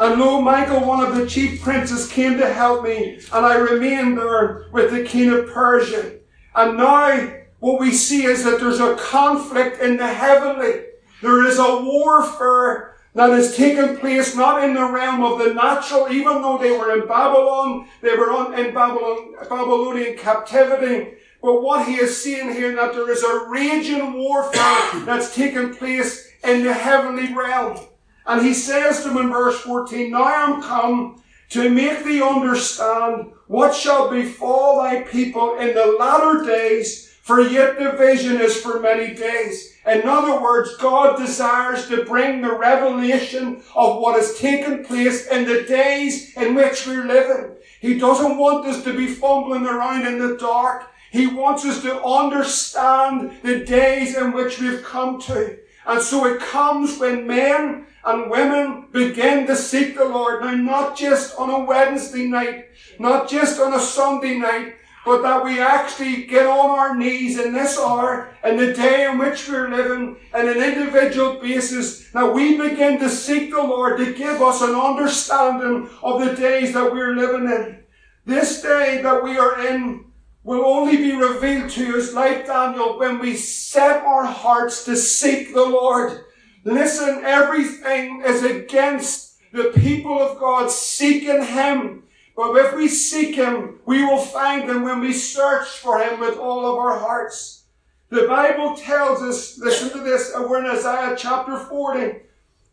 And 0.00 0.20
lo, 0.20 0.40
Michael, 0.40 0.80
one 0.80 1.06
of 1.06 1.14
the 1.14 1.26
chief 1.26 1.62
princes, 1.62 2.10
came 2.10 2.36
to 2.38 2.52
help 2.52 2.82
me, 2.82 3.20
and 3.32 3.46
I 3.46 3.54
remained 3.56 4.18
there 4.18 4.66
with 4.72 4.90
the 4.90 5.04
king 5.04 5.30
of 5.30 5.50
Persia. 5.50 6.18
And 6.56 6.78
now 6.78 7.32
what 7.60 7.78
we 7.78 7.92
see 7.92 8.24
is 8.24 8.42
that 8.42 8.58
there's 8.58 8.80
a 8.80 8.96
conflict 8.96 9.80
in 9.80 9.98
the 9.98 10.08
heavenly. 10.08 10.86
There 11.22 11.46
is 11.46 11.58
a 11.60 11.82
warfare 11.82 12.96
that 13.14 13.30
has 13.30 13.56
taken 13.56 13.98
place 13.98 14.34
not 14.34 14.64
in 14.64 14.74
the 14.74 14.84
realm 14.90 15.22
of 15.22 15.38
the 15.38 15.54
natural, 15.54 16.10
even 16.10 16.42
though 16.42 16.58
they 16.58 16.72
were 16.72 16.98
in 16.98 17.06
Babylon, 17.06 17.86
they 18.02 18.16
were 18.16 18.52
in 18.54 18.74
Babylon, 18.74 19.34
Babylonian 19.48 20.16
captivity. 20.16 21.18
But 21.42 21.62
what 21.62 21.88
he 21.88 21.94
is 21.94 22.22
seeing 22.22 22.52
here, 22.52 22.74
that 22.76 22.92
there 22.92 23.10
is 23.10 23.22
a 23.22 23.46
raging 23.48 24.14
warfare 24.14 25.00
that's 25.04 25.34
taking 25.34 25.74
place 25.74 26.28
in 26.44 26.64
the 26.64 26.74
heavenly 26.74 27.34
realm. 27.34 27.78
And 28.26 28.44
he 28.44 28.54
says 28.54 29.02
to 29.02 29.10
him 29.10 29.16
in 29.16 29.30
verse 29.30 29.60
14, 29.60 30.10
Now 30.10 30.22
I 30.24 30.32
am 30.44 30.62
come 30.62 31.22
to 31.50 31.68
make 31.68 32.04
thee 32.04 32.22
understand 32.22 33.32
what 33.46 33.74
shall 33.74 34.10
befall 34.10 34.78
thy 34.78 35.02
people 35.02 35.58
in 35.58 35.74
the 35.74 35.96
latter 35.98 36.44
days, 36.44 37.08
for 37.22 37.40
yet 37.40 37.78
division 37.78 38.40
is 38.40 38.56
for 38.56 38.78
many 38.78 39.14
days. 39.14 39.74
In 39.86 40.06
other 40.06 40.40
words, 40.40 40.76
God 40.76 41.18
desires 41.18 41.88
to 41.88 42.04
bring 42.04 42.42
the 42.42 42.54
revelation 42.54 43.62
of 43.74 44.00
what 44.00 44.16
has 44.16 44.38
taken 44.38 44.84
place 44.84 45.26
in 45.26 45.46
the 45.46 45.62
days 45.62 46.36
in 46.36 46.54
which 46.54 46.86
we're 46.86 47.06
living. 47.06 47.56
He 47.80 47.98
doesn't 47.98 48.36
want 48.36 48.66
us 48.66 48.84
to 48.84 48.96
be 48.96 49.06
fumbling 49.06 49.66
around 49.66 50.06
in 50.06 50.18
the 50.18 50.36
dark. 50.36 50.89
He 51.10 51.26
wants 51.26 51.64
us 51.64 51.82
to 51.82 52.02
understand 52.02 53.38
the 53.42 53.64
days 53.64 54.16
in 54.16 54.32
which 54.32 54.60
we've 54.60 54.82
come 54.82 55.20
to. 55.22 55.58
And 55.86 56.00
so 56.00 56.26
it 56.26 56.40
comes 56.40 56.98
when 56.98 57.26
men 57.26 57.86
and 58.04 58.30
women 58.30 58.86
begin 58.92 59.46
to 59.46 59.56
seek 59.56 59.96
the 59.96 60.04
Lord. 60.04 60.42
Now, 60.42 60.54
not 60.54 60.96
just 60.96 61.36
on 61.38 61.50
a 61.50 61.64
Wednesday 61.64 62.26
night, 62.26 62.66
not 62.98 63.28
just 63.28 63.60
on 63.60 63.74
a 63.74 63.80
Sunday 63.80 64.38
night, 64.38 64.74
but 65.04 65.22
that 65.22 65.44
we 65.44 65.60
actually 65.60 66.26
get 66.26 66.46
on 66.46 66.70
our 66.70 66.94
knees 66.94 67.38
in 67.38 67.52
this 67.54 67.78
hour, 67.78 68.34
in 68.44 68.56
the 68.56 68.72
day 68.72 69.10
in 69.10 69.18
which 69.18 69.48
we're 69.48 69.70
living, 69.70 70.16
on 70.34 70.48
an 70.48 70.62
individual 70.62 71.40
basis. 71.40 72.12
Now 72.14 72.30
we 72.30 72.56
begin 72.56 72.98
to 73.00 73.08
seek 73.08 73.50
the 73.50 73.62
Lord 73.62 73.98
to 73.98 74.12
give 74.12 74.42
us 74.42 74.60
an 74.60 74.74
understanding 74.74 75.88
of 76.02 76.20
the 76.20 76.34
days 76.34 76.74
that 76.74 76.92
we're 76.92 77.16
living 77.16 77.50
in. 77.50 77.82
This 78.26 78.60
day 78.62 79.00
that 79.02 79.24
we 79.24 79.38
are 79.38 79.66
in 79.66 80.09
will 80.42 80.64
only 80.64 80.96
be 80.96 81.12
revealed 81.12 81.70
to 81.70 81.98
us, 81.98 82.14
like 82.14 82.46
Daniel, 82.46 82.98
when 82.98 83.18
we 83.18 83.36
set 83.36 84.02
our 84.04 84.24
hearts 84.24 84.84
to 84.84 84.96
seek 84.96 85.52
the 85.52 85.64
Lord. 85.64 86.24
Listen, 86.64 87.22
everything 87.24 88.22
is 88.24 88.42
against 88.42 89.38
the 89.52 89.72
people 89.76 90.18
of 90.18 90.38
God 90.38 90.70
seeking 90.70 91.44
Him. 91.44 92.04
But 92.36 92.54
if 92.56 92.74
we 92.74 92.88
seek 92.88 93.34
Him, 93.34 93.80
we 93.84 94.02
will 94.04 94.18
find 94.18 94.68
Him 94.68 94.82
when 94.82 95.00
we 95.00 95.12
search 95.12 95.68
for 95.68 95.98
Him 95.98 96.20
with 96.20 96.38
all 96.38 96.66
of 96.66 96.78
our 96.78 96.98
hearts. 96.98 97.64
The 98.08 98.26
Bible 98.26 98.76
tells 98.76 99.22
us, 99.22 99.58
listen 99.58 99.90
to 99.90 100.02
this, 100.02 100.32
uh, 100.34 100.44
we're 100.48 100.64
in 100.64 100.70
Isaiah 100.70 101.14
chapter 101.16 101.58
40. 101.58 102.20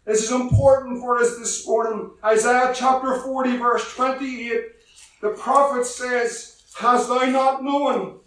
This 0.05 0.23
is 0.23 0.31
important 0.31 0.99
for 0.99 1.19
us 1.19 1.37
this 1.37 1.67
morning. 1.67 2.11
Isaiah 2.23 2.73
chapter 2.73 3.19
40 3.19 3.57
verse 3.57 3.93
28. 3.93 4.63
The 5.21 5.29
prophet 5.31 5.85
says, 5.85 6.56
Hast 6.77 7.09
thou 7.09 7.25
not 7.25 7.63
known, 7.63 8.19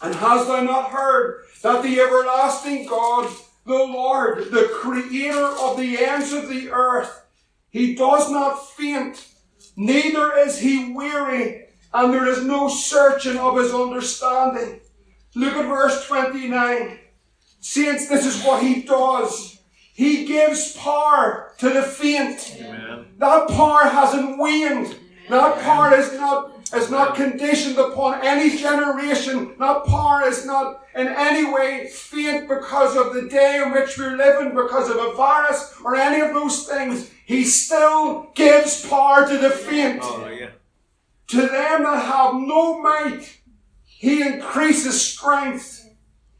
and 0.00 0.14
hast 0.14 0.48
thou 0.48 0.62
not 0.62 0.90
heard, 0.90 1.44
that 1.62 1.82
the 1.82 2.00
everlasting 2.00 2.86
God, 2.86 3.30
the 3.66 3.74
Lord, 3.74 4.50
the 4.50 4.70
creator 4.72 5.46
of 5.60 5.76
the 5.76 5.98
ends 5.98 6.32
of 6.32 6.48
the 6.48 6.70
earth, 6.70 7.26
he 7.68 7.94
does 7.94 8.30
not 8.30 8.70
faint, 8.70 9.26
neither 9.76 10.34
is 10.34 10.60
he 10.60 10.94
weary, 10.94 11.66
and 11.92 12.12
there 12.12 12.26
is 12.26 12.42
no 12.42 12.68
searching 12.68 13.38
of 13.38 13.58
his 13.58 13.74
understanding. 13.74 14.80
Look 15.34 15.54
at 15.54 15.66
verse 15.66 16.06
29. 16.06 16.98
Saints, 17.60 18.08
this 18.08 18.24
is 18.24 18.42
what 18.44 18.62
he 18.62 18.82
does. 18.82 19.58
He 19.92 20.24
gives 20.24 20.74
power 20.76 21.52
to 21.58 21.68
the 21.68 21.82
faint. 21.82 22.56
Amen. 22.60 23.06
That 23.18 23.48
power 23.48 23.84
hasn't 23.84 24.38
waned. 24.38 24.96
That 25.28 25.62
power 25.62 25.94
is 25.94 26.12
not 26.14 26.53
is 26.72 26.90
not 26.90 27.14
conditioned 27.14 27.78
upon 27.78 28.24
any 28.24 28.56
generation. 28.56 29.54
That 29.58 29.84
power 29.84 30.26
is 30.26 30.46
not 30.46 30.84
in 30.94 31.08
any 31.08 31.44
way 31.52 31.88
faint 31.88 32.48
because 32.48 32.96
of 32.96 33.12
the 33.12 33.28
day 33.28 33.62
in 33.64 33.72
which 33.72 33.98
we're 33.98 34.16
living, 34.16 34.54
because 34.54 34.88
of 34.88 34.96
a 34.96 35.12
virus 35.14 35.74
or 35.84 35.96
any 35.96 36.20
of 36.20 36.32
those 36.32 36.66
things. 36.66 37.10
He 37.26 37.44
still 37.44 38.30
gives 38.34 38.86
power 38.86 39.26
to 39.28 39.38
the 39.38 39.50
faint. 39.50 40.00
Oh, 40.02 40.28
yeah. 40.28 40.50
To 41.28 41.36
them 41.36 41.82
that 41.84 42.04
have 42.04 42.34
no 42.34 42.80
might, 42.82 43.40
he 43.84 44.22
increases 44.22 45.00
strength. 45.00 45.88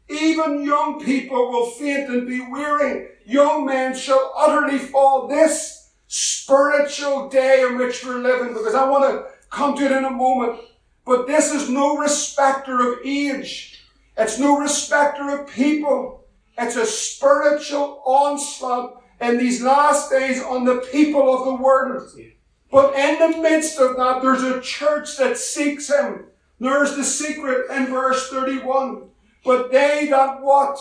Even 0.08 0.62
young 0.62 1.02
people 1.02 1.50
will 1.50 1.70
faint 1.70 2.10
and 2.10 2.28
be 2.28 2.40
weary. 2.40 3.08
Young 3.24 3.64
men 3.64 3.94
shall 3.96 4.32
utterly 4.36 4.78
fall. 4.78 5.26
This 5.26 5.92
spiritual 6.06 7.30
day 7.30 7.64
in 7.66 7.78
which 7.78 8.04
we're 8.04 8.18
living, 8.18 8.52
because 8.52 8.74
I 8.74 8.88
want 8.88 9.04
to 9.04 9.33
come 9.54 9.76
to 9.76 9.84
it 9.84 9.92
in 9.92 10.04
a 10.04 10.10
moment. 10.10 10.60
But 11.06 11.26
this 11.26 11.52
is 11.52 11.70
no 11.70 11.96
respecter 11.96 12.92
of 12.92 12.98
age. 13.04 13.82
It's 14.16 14.38
no 14.38 14.58
respecter 14.58 15.28
of 15.30 15.48
people. 15.48 16.24
It's 16.58 16.76
a 16.76 16.86
spiritual 16.86 18.02
onslaught 18.04 19.02
in 19.20 19.38
these 19.38 19.62
last 19.62 20.10
days 20.10 20.42
on 20.42 20.64
the 20.64 20.86
people 20.92 21.34
of 21.34 21.44
the 21.46 21.62
world. 21.62 22.10
But 22.70 22.94
in 22.94 23.18
the 23.18 23.38
midst 23.38 23.78
of 23.78 23.96
that, 23.96 24.22
there's 24.22 24.42
a 24.42 24.60
church 24.60 25.16
that 25.18 25.36
seeks 25.36 25.90
Him. 25.90 26.26
There's 26.58 26.96
the 26.96 27.04
secret 27.04 27.70
in 27.70 27.86
verse 27.86 28.30
31. 28.30 29.08
But 29.44 29.70
they 29.70 30.06
that 30.10 30.40
what? 30.42 30.78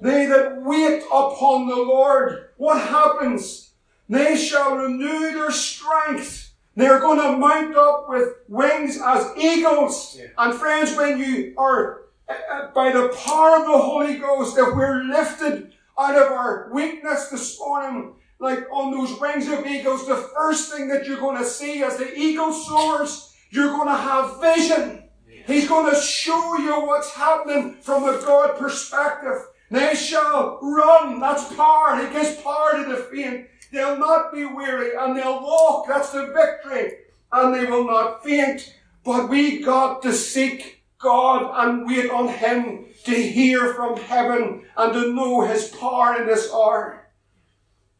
They 0.00 0.26
that 0.26 0.62
wait 0.62 1.02
upon 1.04 1.68
the 1.68 1.76
Lord. 1.76 2.50
What 2.58 2.88
happens? 2.88 3.72
They 4.08 4.36
shall 4.36 4.76
renew 4.76 5.32
their 5.32 5.50
strength. 5.50 6.45
They're 6.76 7.00
going 7.00 7.20
to 7.20 7.38
mount 7.38 7.74
up 7.74 8.06
with 8.08 8.34
wings 8.48 9.00
as 9.02 9.32
eagles. 9.36 10.16
Yeah. 10.18 10.26
And 10.36 10.54
friends, 10.54 10.94
when 10.94 11.18
you 11.18 11.54
are, 11.56 12.02
uh, 12.28 12.34
uh, 12.52 12.70
by 12.72 12.92
the 12.92 13.08
power 13.08 13.56
of 13.56 13.64
the 13.64 13.78
Holy 13.78 14.18
Ghost, 14.18 14.58
if 14.58 14.74
we're 14.74 15.02
lifted 15.04 15.72
out 15.98 16.16
of 16.16 16.30
our 16.30 16.70
weakness 16.72 17.28
this 17.28 17.58
morning, 17.58 18.16
like 18.38 18.70
on 18.70 18.92
those 18.92 19.18
wings 19.18 19.48
of 19.48 19.66
eagles, 19.66 20.06
the 20.06 20.16
first 20.36 20.70
thing 20.70 20.88
that 20.88 21.06
you're 21.06 21.18
going 21.18 21.38
to 21.38 21.44
see 21.46 21.82
as 21.82 21.96
the 21.96 22.14
eagle 22.14 22.52
soars, 22.52 23.34
you're 23.50 23.70
going 23.70 23.88
to 23.88 23.96
have 23.96 24.40
vision. 24.40 25.04
He's 25.46 25.68
going 25.68 25.92
to 25.94 25.98
show 25.98 26.58
you 26.58 26.84
what's 26.84 27.12
happening 27.12 27.76
from 27.80 28.04
a 28.04 28.20
God 28.20 28.58
perspective. 28.58 29.46
They 29.70 29.94
shall 29.94 30.58
run. 30.60 31.20
That's 31.20 31.54
power. 31.54 32.04
He 32.04 32.12
gives 32.12 32.34
power 32.42 32.72
to 32.72 32.84
the 32.90 32.96
faint. 32.96 33.46
They'll 33.72 33.98
not 33.98 34.32
be 34.32 34.44
weary 34.44 34.92
and 34.96 35.16
they'll 35.16 35.42
walk. 35.42 35.88
That's 35.88 36.12
the 36.12 36.26
victory. 36.26 36.98
And 37.32 37.54
they 37.54 37.64
will 37.64 37.86
not 37.86 38.24
faint. 38.24 38.74
But 39.04 39.28
we 39.28 39.62
got 39.62 40.02
to 40.02 40.12
seek 40.12 40.84
God 40.98 41.52
and 41.54 41.86
wait 41.86 42.10
on 42.10 42.28
Him 42.28 42.86
to 43.04 43.14
hear 43.14 43.74
from 43.74 43.96
heaven 43.96 44.64
and 44.76 44.92
to 44.92 45.12
know 45.12 45.46
His 45.46 45.68
power 45.68 46.20
in 46.20 46.26
this 46.26 46.50
hour. 46.52 47.06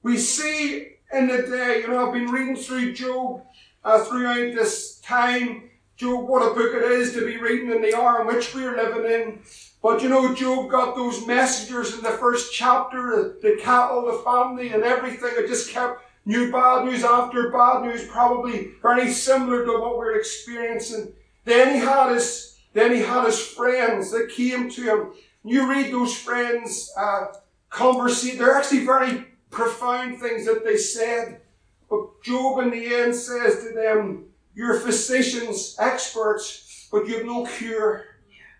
We 0.02 0.18
see 0.18 0.96
in 1.12 1.28
the 1.28 1.42
day, 1.42 1.80
you 1.80 1.88
know, 1.88 2.06
I've 2.06 2.12
been 2.12 2.30
reading 2.30 2.56
through 2.56 2.94
Job 2.94 3.44
uh, 3.84 4.04
throughout 4.04 4.54
this 4.54 5.00
time. 5.00 5.70
Job, 5.96 6.28
what 6.28 6.42
a 6.42 6.54
book 6.54 6.74
it 6.74 6.82
is 6.92 7.12
to 7.14 7.24
be 7.24 7.38
reading 7.38 7.70
in 7.70 7.82
the 7.82 7.96
hour 7.96 8.20
in 8.20 8.26
which 8.26 8.54
we're 8.54 8.76
living 8.76 9.10
in. 9.10 9.40
But 9.86 10.02
you 10.02 10.08
know, 10.08 10.34
Job 10.34 10.68
got 10.68 10.96
those 10.96 11.28
messengers 11.28 11.94
in 11.94 12.02
the 12.02 12.10
first 12.10 12.52
chapter, 12.52 13.36
the 13.40 13.56
cattle, 13.62 14.04
the 14.04 14.18
family, 14.24 14.72
and 14.72 14.82
everything. 14.82 15.30
It 15.34 15.46
just 15.46 15.70
kept 15.70 16.02
new 16.24 16.50
bad 16.50 16.86
news 16.86 17.04
after 17.04 17.52
bad 17.52 17.84
news, 17.84 18.04
probably 18.08 18.72
very 18.82 19.12
similar 19.12 19.64
to 19.64 19.78
what 19.78 19.96
we're 19.96 20.18
experiencing. 20.18 21.12
Then 21.44 21.74
he 21.74 21.78
had 21.78 22.12
his, 22.12 22.58
then 22.72 22.96
he 22.96 22.98
had 22.98 23.26
his 23.26 23.38
friends 23.38 24.10
that 24.10 24.32
came 24.34 24.68
to 24.70 24.82
him. 24.82 25.12
You 25.44 25.70
read 25.70 25.92
those 25.92 26.18
friends' 26.18 26.92
uh, 26.98 27.26
conversation; 27.70 28.38
they're 28.38 28.56
actually 28.56 28.84
very 28.84 29.24
profound 29.50 30.18
things 30.18 30.46
that 30.46 30.64
they 30.64 30.78
said. 30.78 31.42
But 31.88 32.24
Job, 32.24 32.58
in 32.58 32.70
the 32.70 32.92
end, 32.92 33.14
says 33.14 33.62
to 33.62 33.72
them, 33.72 34.24
"You're 34.52 34.80
physicians, 34.80 35.76
experts, 35.78 36.88
but 36.90 37.06
you 37.06 37.18
have 37.18 37.26
no 37.26 37.46
cure." 37.46 38.15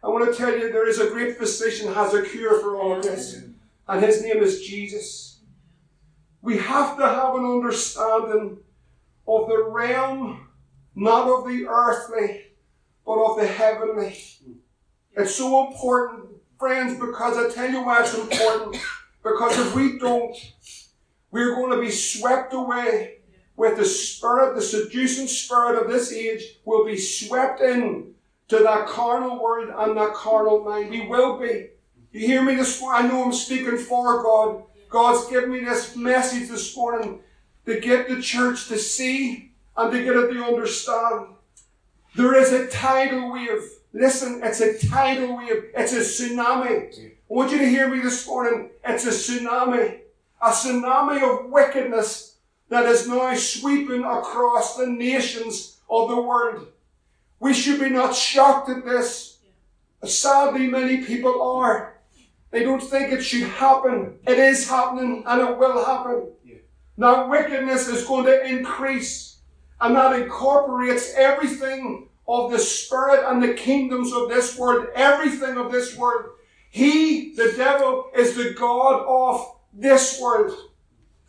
I 0.07 0.09
want 0.11 0.31
to 0.31 0.39
tell 0.39 0.57
you 0.57 0.71
there 0.71 0.89
is 0.89 1.01
a 1.01 1.11
great 1.11 1.37
physician 1.37 1.93
has 1.93 2.15
a 2.15 2.23
cure 2.23 2.61
for 2.61 2.77
all 2.77 2.97
of 2.97 3.03
this, 3.03 3.43
and 3.89 4.05
his 4.05 4.23
name 4.23 4.41
is 4.41 4.65
Jesus. 4.65 5.41
We 6.43 6.59
have 6.59 6.97
to 6.99 7.09
have 7.09 7.35
an 7.35 7.45
understanding 7.45 8.59
of 9.27 9.49
the 9.49 9.65
realm, 9.69 10.47
not 10.95 11.27
of 11.27 11.49
the 11.49 11.67
earthly, 11.67 12.53
but 13.05 13.15
of 13.15 13.37
the 13.37 13.49
heavenly. 13.49 14.17
It's 15.17 15.35
so 15.35 15.67
important, 15.67 16.37
friends, 16.57 17.01
because 17.01 17.37
I 17.37 17.53
tell 17.53 17.69
you 17.69 17.85
why 17.85 18.03
it's 18.03 18.17
important. 18.17 18.77
Because 19.25 19.59
if 19.59 19.75
we 19.75 19.99
don't, 19.99 20.37
we're 21.33 21.57
going 21.57 21.73
to 21.73 21.81
be 21.81 21.91
swept 21.91 22.55
away 22.55 23.23
with 23.57 23.77
the 23.77 23.85
spirit, 23.85 24.55
the 24.55 24.63
seducing 24.63 25.27
spirit 25.27 25.83
of 25.83 25.91
this 25.91 26.13
age 26.13 26.61
will 26.65 26.87
be 26.87 26.97
swept 26.97 27.61
in 27.61 28.15
to 28.49 28.59
that 28.59 28.87
carnal 28.87 29.43
world 29.43 29.73
and 29.77 29.97
that 29.97 30.15
carnal 30.15 30.65
mind. 30.65 30.91
We 30.91 31.07
will 31.07 31.39
be. 31.39 31.69
You 32.13 32.27
hear 32.27 32.43
me 32.43 32.55
this 32.55 32.81
morning? 32.81 33.07
I 33.07 33.09
know 33.09 33.25
I'm 33.25 33.33
speaking 33.33 33.77
for 33.77 34.23
God. 34.23 34.63
God's 34.89 35.29
given 35.29 35.53
me 35.53 35.61
this 35.61 35.97
message 35.97 36.49
this 36.49 36.77
morning 36.77 37.21
to 37.67 37.81
get 37.81 38.09
the 38.09 38.23
church 38.23 38.69
to 38.69 38.79
see 38.79 39.53
and 39.77 39.93
to 39.93 40.03
get 40.03 40.17
it 40.17 40.33
to 40.33 40.45
understand. 40.45 41.29
There 42.15 42.35
is 42.37 42.53
a 42.53 42.69
tidal 42.69 43.33
wave. 43.33 43.63
Listen, 43.93 44.41
it's 44.43 44.61
a 44.61 44.79
tidal 44.79 45.37
wave. 45.37 45.65
It's 45.77 45.93
a 45.93 46.01
tsunami. 46.01 46.95
I 46.95 47.13
want 47.29 47.51
you 47.51 47.59
to 47.59 47.69
hear 47.69 47.89
me 47.89 48.01
this 48.01 48.27
morning. 48.27 48.71
It's 48.85 49.05
a 49.05 49.11
tsunami. 49.11 50.01
A 50.41 50.51
tsunami 50.51 51.23
of 51.23 51.51
wickedness 51.51 52.37
that 52.69 52.87
is 52.87 53.09
now 53.09 53.35
sweeping 53.35 54.05
across 54.05 54.77
the 54.77 54.87
nations 54.87 55.79
of 55.91 56.09
the 56.09 56.21
world. 56.21 56.69
We 57.41 57.55
should 57.55 57.81
be 57.81 57.91
not 57.91 58.15
shocked 58.15 58.69
at 58.71 58.85
this. 58.85 59.39
Sadly, 60.05 60.67
many 60.67 61.05
people 61.05 61.43
are. 61.43 61.99
They 62.51 62.63
don't 62.63 62.83
think 62.83 63.13
it 63.13 63.23
should 63.23 63.49
happen. 63.49 64.19
It 64.27 64.39
is 64.39 64.69
happening 64.69 65.25
and 65.27 65.41
it 65.43 65.59
will 65.59 65.85
happen. 65.85 66.29
Yeah. 66.45 66.57
Now, 66.97 67.29
wickedness 67.29 67.89
is 67.89 68.07
going 68.07 68.25
to 68.27 68.47
increase, 68.47 69.39
and 69.81 69.95
that 69.97 70.19
incorporates 70.19 71.13
everything 71.15 72.09
of 72.27 72.51
the 72.51 72.59
spirit 72.59 73.25
and 73.29 73.43
the 73.43 73.55
kingdoms 73.55 74.13
of 74.13 74.29
this 74.29 74.59
world, 74.59 74.87
everything 74.95 75.59
of 75.59 75.71
this 75.71 75.97
world. 75.97 76.31
He, 76.71 77.35
the 77.35 77.53
devil, 77.57 78.11
is 78.15 78.37
the 78.37 78.55
God 78.59 79.05
of 79.07 79.57
this 79.73 80.21
world. 80.21 80.53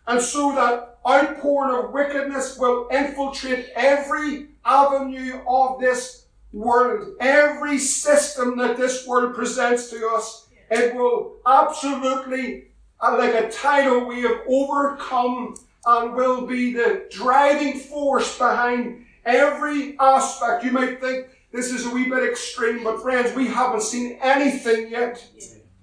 And 0.08 0.22
so 0.22 0.54
that 0.56 0.97
outpouring 1.08 1.86
of 1.86 1.94
wickedness 1.94 2.58
will 2.58 2.88
infiltrate 2.92 3.70
every 3.76 4.48
avenue 4.66 5.40
of 5.48 5.80
this 5.80 6.26
world, 6.52 7.16
every 7.20 7.78
system 7.78 8.58
that 8.58 8.78
this 8.78 9.08
world 9.08 9.36
presents 9.36 9.90
to 9.90 10.10
us. 10.16 10.48
It 10.70 10.96
will 10.96 11.38
absolutely, 11.46 12.66
uh, 13.00 13.18
like 13.18 13.34
a 13.34 13.50
tidal 13.50 14.08
wave, 14.08 14.42
overcome 14.48 15.56
and 15.86 16.14
will 16.14 16.46
be 16.46 16.74
the 16.74 17.06
driving 17.10 17.80
force 17.80 18.38
behind 18.38 19.06
every 19.26 19.98
aspect. 20.00 20.64
You 20.66 20.72
might 20.72 21.00
think 21.00 21.28
this 21.54 21.72
is 21.72 21.86
a 21.86 21.90
wee 21.90 22.10
bit 22.10 22.30
extreme, 22.30 22.84
but 22.84 23.02
friends, 23.02 23.34
we 23.34 23.48
haven't 23.48 23.84
seen 23.84 24.20
anything 24.22 24.92
yet. 24.92 25.26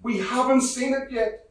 We 0.03 0.19
haven't 0.19 0.61
seen 0.61 0.93
it 0.93 1.11
yet. 1.11 1.49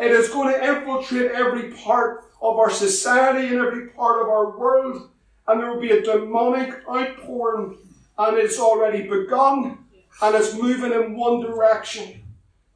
It 0.00 0.10
is 0.10 0.28
going 0.30 0.52
to 0.52 0.64
infiltrate 0.64 1.30
every 1.30 1.70
part 1.70 2.24
of 2.44 2.58
our 2.58 2.70
society 2.70 3.48
and 3.48 3.58
every 3.58 3.88
part 3.88 4.20
of 4.22 4.28
our 4.28 4.56
world. 4.56 5.08
And 5.48 5.60
there 5.60 5.72
will 5.72 5.80
be 5.80 5.90
a 5.90 6.02
demonic 6.02 6.82
outpouring. 6.88 7.78
And 8.18 8.36
it's 8.36 8.60
already 8.60 9.08
begun. 9.08 9.78
And 10.22 10.34
it's 10.36 10.54
moving 10.54 10.92
in 10.92 11.16
one 11.16 11.40
direction. 11.40 12.22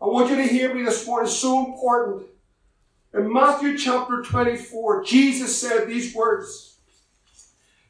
I 0.01 0.07
want 0.07 0.31
you 0.31 0.37
to 0.37 0.43
hear 0.43 0.75
me 0.75 0.83
this 0.83 1.07
morning. 1.07 1.31
So 1.31 1.67
important. 1.67 2.27
In 3.13 3.33
Matthew 3.33 3.77
chapter 3.77 4.23
24, 4.23 5.05
Jesus 5.05 5.61
said 5.61 5.87
these 5.87 6.15
words. 6.15 6.79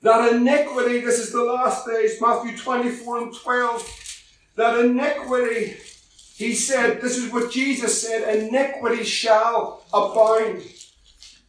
That 0.02 0.32
iniquity, 0.32 1.00
this 1.00 1.18
is 1.18 1.32
the 1.32 1.42
last 1.42 1.86
days, 1.86 2.20
Matthew 2.20 2.56
24 2.56 3.18
and 3.18 3.34
12. 3.34 4.24
That 4.56 4.78
iniquity 4.80 5.76
he 6.38 6.54
said, 6.54 7.00
this 7.00 7.18
is 7.18 7.32
what 7.32 7.50
Jesus 7.50 8.00
said, 8.00 8.36
iniquity 8.36 9.02
shall 9.02 9.82
abound. 9.92 10.62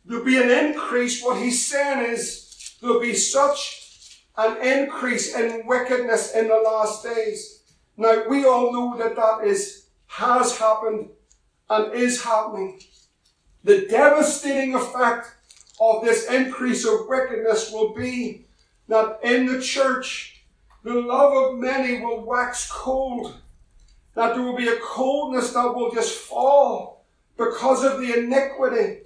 There'll 0.09 0.25
be 0.25 0.41
an 0.41 0.49
increase. 0.49 1.23
What 1.23 1.37
he's 1.37 1.67
saying 1.67 2.11
is, 2.11 2.75
there'll 2.81 2.99
be 2.99 3.13
such 3.13 4.23
an 4.35 4.57
increase 4.57 5.35
in 5.35 5.67
wickedness 5.67 6.33
in 6.33 6.47
the 6.47 6.55
last 6.55 7.03
days. 7.03 7.61
Now, 7.95 8.23
we 8.27 8.43
all 8.43 8.73
know 8.73 8.97
that 8.97 9.15
that 9.15 9.45
is, 9.45 9.85
has 10.07 10.57
happened 10.57 11.09
and 11.69 11.93
is 11.93 12.23
happening. 12.23 12.81
The 13.63 13.85
devastating 13.85 14.73
effect 14.73 15.27
of 15.79 16.03
this 16.03 16.27
increase 16.27 16.87
of 16.87 17.07
wickedness 17.07 17.71
will 17.71 17.93
be 17.93 18.47
that 18.87 19.19
in 19.21 19.45
the 19.45 19.61
church, 19.61 20.43
the 20.83 20.95
love 20.95 21.33
of 21.33 21.59
many 21.59 22.01
will 22.01 22.25
wax 22.25 22.67
cold 22.71 23.35
that 24.15 24.33
there 24.33 24.41
will 24.41 24.57
be 24.57 24.69
a 24.69 24.79
coldness 24.79 25.53
that 25.53 25.75
will 25.75 25.91
just 25.91 26.17
fall 26.17 27.05
because 27.37 27.83
of 27.83 27.99
the 27.99 28.17
iniquity. 28.17 29.01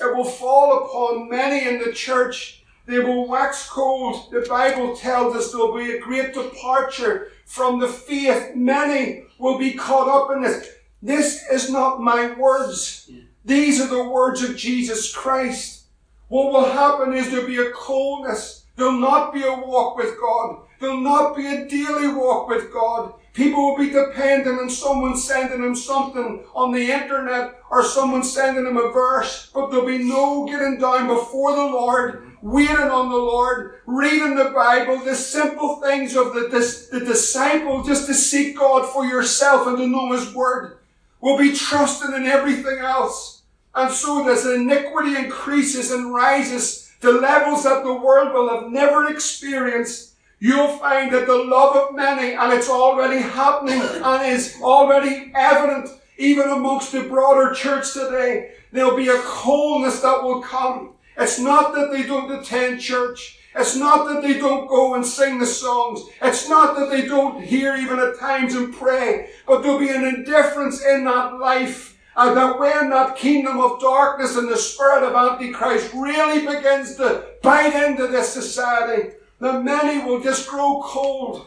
It 0.00 0.16
will 0.16 0.24
fall 0.24 0.84
upon 0.84 1.28
many 1.28 1.68
in 1.68 1.78
the 1.78 1.92
church. 1.92 2.64
They 2.86 2.98
will 2.98 3.28
wax 3.28 3.68
cold. 3.68 4.32
The 4.32 4.46
Bible 4.48 4.96
tells 4.96 5.36
us 5.36 5.52
there 5.52 5.60
will 5.60 5.76
be 5.76 5.92
a 5.92 6.00
great 6.00 6.34
departure 6.34 7.28
from 7.46 7.78
the 7.78 7.88
faith. 7.88 8.54
Many 8.56 9.24
will 9.38 9.58
be 9.58 9.74
caught 9.74 10.08
up 10.08 10.34
in 10.34 10.42
this. 10.42 10.68
This 11.02 11.44
is 11.50 11.70
not 11.70 12.00
my 12.00 12.32
words. 12.34 13.10
These 13.44 13.80
are 13.80 13.88
the 13.88 14.08
words 14.08 14.42
of 14.42 14.56
Jesus 14.56 15.14
Christ. 15.14 15.84
What 16.28 16.52
will 16.52 16.70
happen 16.72 17.12
is 17.12 17.30
there'll 17.30 17.46
be 17.46 17.58
a 17.58 17.70
coldness. 17.72 18.64
There'll 18.76 18.92
not 18.92 19.32
be 19.32 19.42
a 19.42 19.54
walk 19.54 19.96
with 19.96 20.18
God. 20.20 20.62
There'll 20.80 21.00
not 21.00 21.36
be 21.36 21.46
a 21.46 21.68
daily 21.68 22.08
walk 22.08 22.48
with 22.48 22.72
God. 22.72 23.14
People 23.32 23.70
will 23.70 23.78
be 23.78 23.90
dependent 23.90 24.60
on 24.60 24.68
someone 24.68 25.16
sending 25.16 25.62
them 25.62 25.74
something 25.74 26.44
on 26.54 26.72
the 26.72 26.90
internet 26.90 27.60
or 27.70 27.82
someone 27.82 28.22
sending 28.22 28.64
them 28.64 28.76
a 28.76 28.92
verse, 28.92 29.50
but 29.54 29.70
there'll 29.70 29.86
be 29.86 30.04
no 30.04 30.44
getting 30.44 30.78
down 30.78 31.06
before 31.06 31.56
the 31.56 31.62
Lord, 31.62 32.32
waiting 32.42 32.76
on 32.76 33.08
the 33.08 33.16
Lord, 33.16 33.80
reading 33.86 34.36
the 34.36 34.50
Bible, 34.50 34.98
the 34.98 35.14
simple 35.14 35.80
things 35.80 36.14
of 36.14 36.34
the, 36.34 36.40
the, 36.40 36.98
the 36.98 37.06
disciple, 37.06 37.82
just 37.82 38.06
to 38.06 38.14
seek 38.14 38.58
God 38.58 38.86
for 38.92 39.06
yourself 39.06 39.66
and 39.66 39.78
to 39.78 39.86
know 39.86 40.12
His 40.12 40.34
Word. 40.34 40.78
Will 41.22 41.38
be 41.38 41.54
trusting 41.54 42.14
in 42.14 42.26
everything 42.26 42.78
else. 42.78 43.42
And 43.74 43.90
so 43.90 44.28
as 44.28 44.44
iniquity 44.44 45.16
increases 45.16 45.90
and 45.90 46.12
rises 46.12 46.92
to 47.00 47.12
levels 47.12 47.64
that 47.64 47.84
the 47.84 47.94
world 47.94 48.34
will 48.34 48.48
have 48.50 48.70
never 48.70 49.08
experienced 49.08 50.11
you'll 50.42 50.76
find 50.78 51.12
that 51.12 51.28
the 51.28 51.36
love 51.36 51.76
of 51.76 51.94
many, 51.94 52.34
and 52.34 52.52
it's 52.52 52.68
already 52.68 53.20
happening 53.20 53.80
and 53.80 54.26
is 54.26 54.58
already 54.60 55.30
evident 55.36 55.88
even 56.18 56.48
amongst 56.50 56.90
the 56.90 57.04
broader 57.04 57.54
church 57.54 57.92
today, 57.92 58.50
there'll 58.72 58.96
be 58.96 59.06
a 59.06 59.22
coldness 59.22 60.00
that 60.00 60.20
will 60.20 60.42
come. 60.42 60.94
It's 61.16 61.38
not 61.38 61.72
that 61.76 61.92
they 61.92 62.02
don't 62.02 62.32
attend 62.32 62.80
church. 62.80 63.38
It's 63.54 63.76
not 63.76 64.08
that 64.08 64.22
they 64.22 64.36
don't 64.40 64.66
go 64.66 64.94
and 64.96 65.06
sing 65.06 65.38
the 65.38 65.46
songs. 65.46 66.00
It's 66.20 66.48
not 66.48 66.74
that 66.76 66.90
they 66.90 67.06
don't 67.06 67.40
hear 67.40 67.76
even 67.76 68.00
at 68.00 68.18
times 68.18 68.56
and 68.56 68.74
pray. 68.74 69.30
But 69.46 69.62
there'll 69.62 69.78
be 69.78 69.90
an 69.90 70.04
indifference 70.04 70.84
in 70.84 71.04
that 71.04 71.38
life. 71.38 72.00
And 72.16 72.36
that 72.36 72.58
when 72.58 72.90
that 72.90 73.14
kingdom 73.14 73.60
of 73.60 73.80
darkness 73.80 74.36
and 74.36 74.48
the 74.48 74.56
spirit 74.56 75.04
of 75.04 75.14
Antichrist 75.14 75.94
really 75.94 76.44
begins 76.44 76.96
to 76.96 77.26
bite 77.42 77.74
into 77.74 78.08
this 78.08 78.32
society, 78.32 79.14
the 79.42 79.60
many 79.60 80.04
will 80.04 80.22
just 80.22 80.48
grow 80.48 80.80
cold 80.84 81.46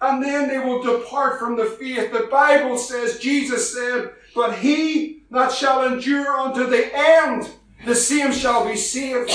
and 0.00 0.22
then 0.24 0.48
they 0.48 0.58
will 0.58 0.82
depart 0.82 1.38
from 1.38 1.54
the 1.54 1.66
faith. 1.66 2.10
The 2.10 2.28
Bible 2.30 2.78
says, 2.78 3.18
Jesus 3.18 3.74
said, 3.74 4.12
but 4.34 4.58
he 4.58 5.24
that 5.30 5.52
shall 5.52 5.84
endure 5.84 6.34
unto 6.38 6.66
the 6.66 6.90
end, 6.94 7.50
the 7.84 7.94
same 7.94 8.32
shall 8.32 8.66
be 8.66 8.74
saved. 8.74 9.30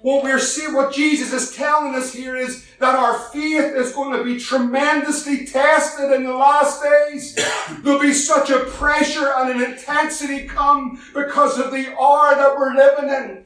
What 0.00 0.22
we're 0.22 0.38
seeing, 0.38 0.74
what 0.74 0.94
Jesus 0.94 1.32
is 1.32 1.56
telling 1.56 1.96
us 1.96 2.12
here 2.12 2.36
is 2.36 2.64
that 2.78 2.94
our 2.94 3.18
faith 3.18 3.74
is 3.74 3.92
going 3.92 4.16
to 4.16 4.22
be 4.22 4.38
tremendously 4.38 5.44
tested 5.44 6.12
in 6.12 6.22
the 6.22 6.34
last 6.34 6.84
days. 6.84 7.34
There'll 7.82 7.98
be 8.00 8.12
such 8.12 8.50
a 8.50 8.60
pressure 8.66 9.32
and 9.36 9.50
an 9.60 9.72
intensity 9.72 10.46
come 10.46 11.02
because 11.12 11.58
of 11.58 11.72
the 11.72 11.88
hour 11.98 12.36
that 12.36 12.54
we're 12.56 12.74
living 12.74 13.08
in. 13.08 13.44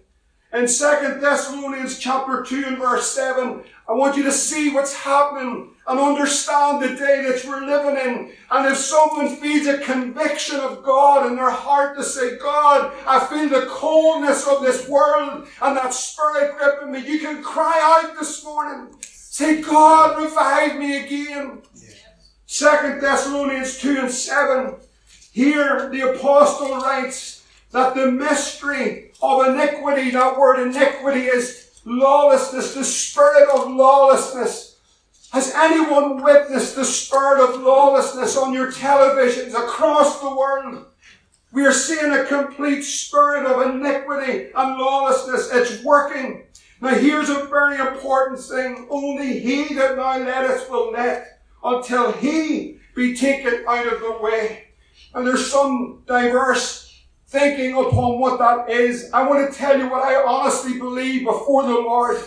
In 0.51 0.67
2 0.67 0.67
Thessalonians 1.21 1.99
chapter 1.99 2.43
2 2.43 2.65
and 2.69 2.79
verse 2.79 3.11
7, 3.11 3.63
I 3.87 3.93
want 3.93 4.17
you 4.17 4.23
to 4.23 4.33
see 4.33 4.73
what's 4.73 4.95
happening 4.95 5.73
and 5.87 6.01
understand 6.01 6.83
the 6.83 6.97
day 6.97 7.23
that 7.23 7.45
we're 7.47 7.67
living 7.67 7.97
in. 8.03 8.33
And 8.51 8.67
if 8.67 8.79
someone 8.79 9.37
feels 9.37 9.67
a 9.67 9.77
conviction 9.77 10.59
of 10.59 10.83
God 10.83 11.27
in 11.27 11.37
their 11.37 11.51
heart 11.51 11.99
to 11.99 12.03
say, 12.03 12.39
God, 12.39 12.95
I 13.07 13.27
feel 13.27 13.51
the 13.51 13.67
coldness 13.67 14.49
of 14.49 14.63
this 14.63 14.89
world 14.89 15.47
and 15.61 15.77
that 15.77 15.93
spirit 15.93 16.57
gripping 16.57 16.93
me, 16.93 17.07
you 17.07 17.19
can 17.19 17.43
cry 17.43 17.79
out 17.83 18.19
this 18.19 18.43
morning. 18.43 18.97
Say, 19.03 19.61
God, 19.61 20.17
revive 20.17 20.79
me 20.79 21.05
again. 21.05 21.59
Second 22.47 23.03
Thessalonians 23.03 23.79
2 23.81 23.99
and 23.99 24.11
7. 24.11 24.77
Here 25.31 25.91
the 25.91 26.15
apostle 26.15 26.77
writes 26.77 27.45
that 27.73 27.95
the 27.95 28.11
mystery 28.11 29.08
of 29.23 29.47
iniquity, 29.49 30.11
that 30.11 30.39
word 30.39 30.61
iniquity 30.61 31.27
is 31.27 31.81
lawlessness, 31.85 32.75
the 32.75 32.85
spirit 32.85 33.49
of 33.49 33.71
lawlessness. 33.71 34.77
Has 35.33 35.53
anyone 35.55 36.23
witnessed 36.23 36.77
the 36.77 36.85
spirit 36.85 37.43
of 37.43 37.61
lawlessness 37.61 38.37
on 38.37 38.55
your 38.55 38.73
televisions 38.73 39.55
across 39.55 40.21
the 40.21 40.35
world? 40.35 40.87
We 41.53 41.67
are 41.67 41.73
seeing 41.73 42.13
a 42.13 42.25
complete 42.25 42.83
spirit 42.83 43.47
of 43.47 43.75
iniquity 43.75 44.51
and 44.55 44.79
lawlessness. 44.79 45.51
It's 45.53 45.83
working. 45.83 46.45
Now 46.81 46.95
here's 46.95 47.29
a 47.29 47.45
very 47.45 47.79
important 47.79 48.39
thing. 48.39 48.87
Only 48.91 49.41
he 49.41 49.75
that 49.75 49.97
now 49.97 50.19
letteth 50.19 50.71
will 50.71 50.93
let 50.93 51.41
until 51.65 52.13
he 52.13 52.79
be 52.95 53.17
taken 53.17 53.65
out 53.69 53.93
of 53.93 54.01
the 54.01 54.19
way. 54.21 54.65
And 55.15 55.27
there's 55.27 55.51
some 55.51 56.03
diverse 56.07 56.88
thinking 57.29 57.75
upon 57.75 58.19
what 58.19 58.39
that 58.39 58.71
is, 58.71 59.11
I 59.13 59.27
want 59.27 59.51
to 59.51 59.57
tell 59.57 59.79
you 59.79 59.89
what 59.91 60.03
I 60.03 60.23
honestly 60.25 60.79
believe 60.79 61.25
before 61.25 61.63
the 61.63 61.75
Lord. 61.75 62.19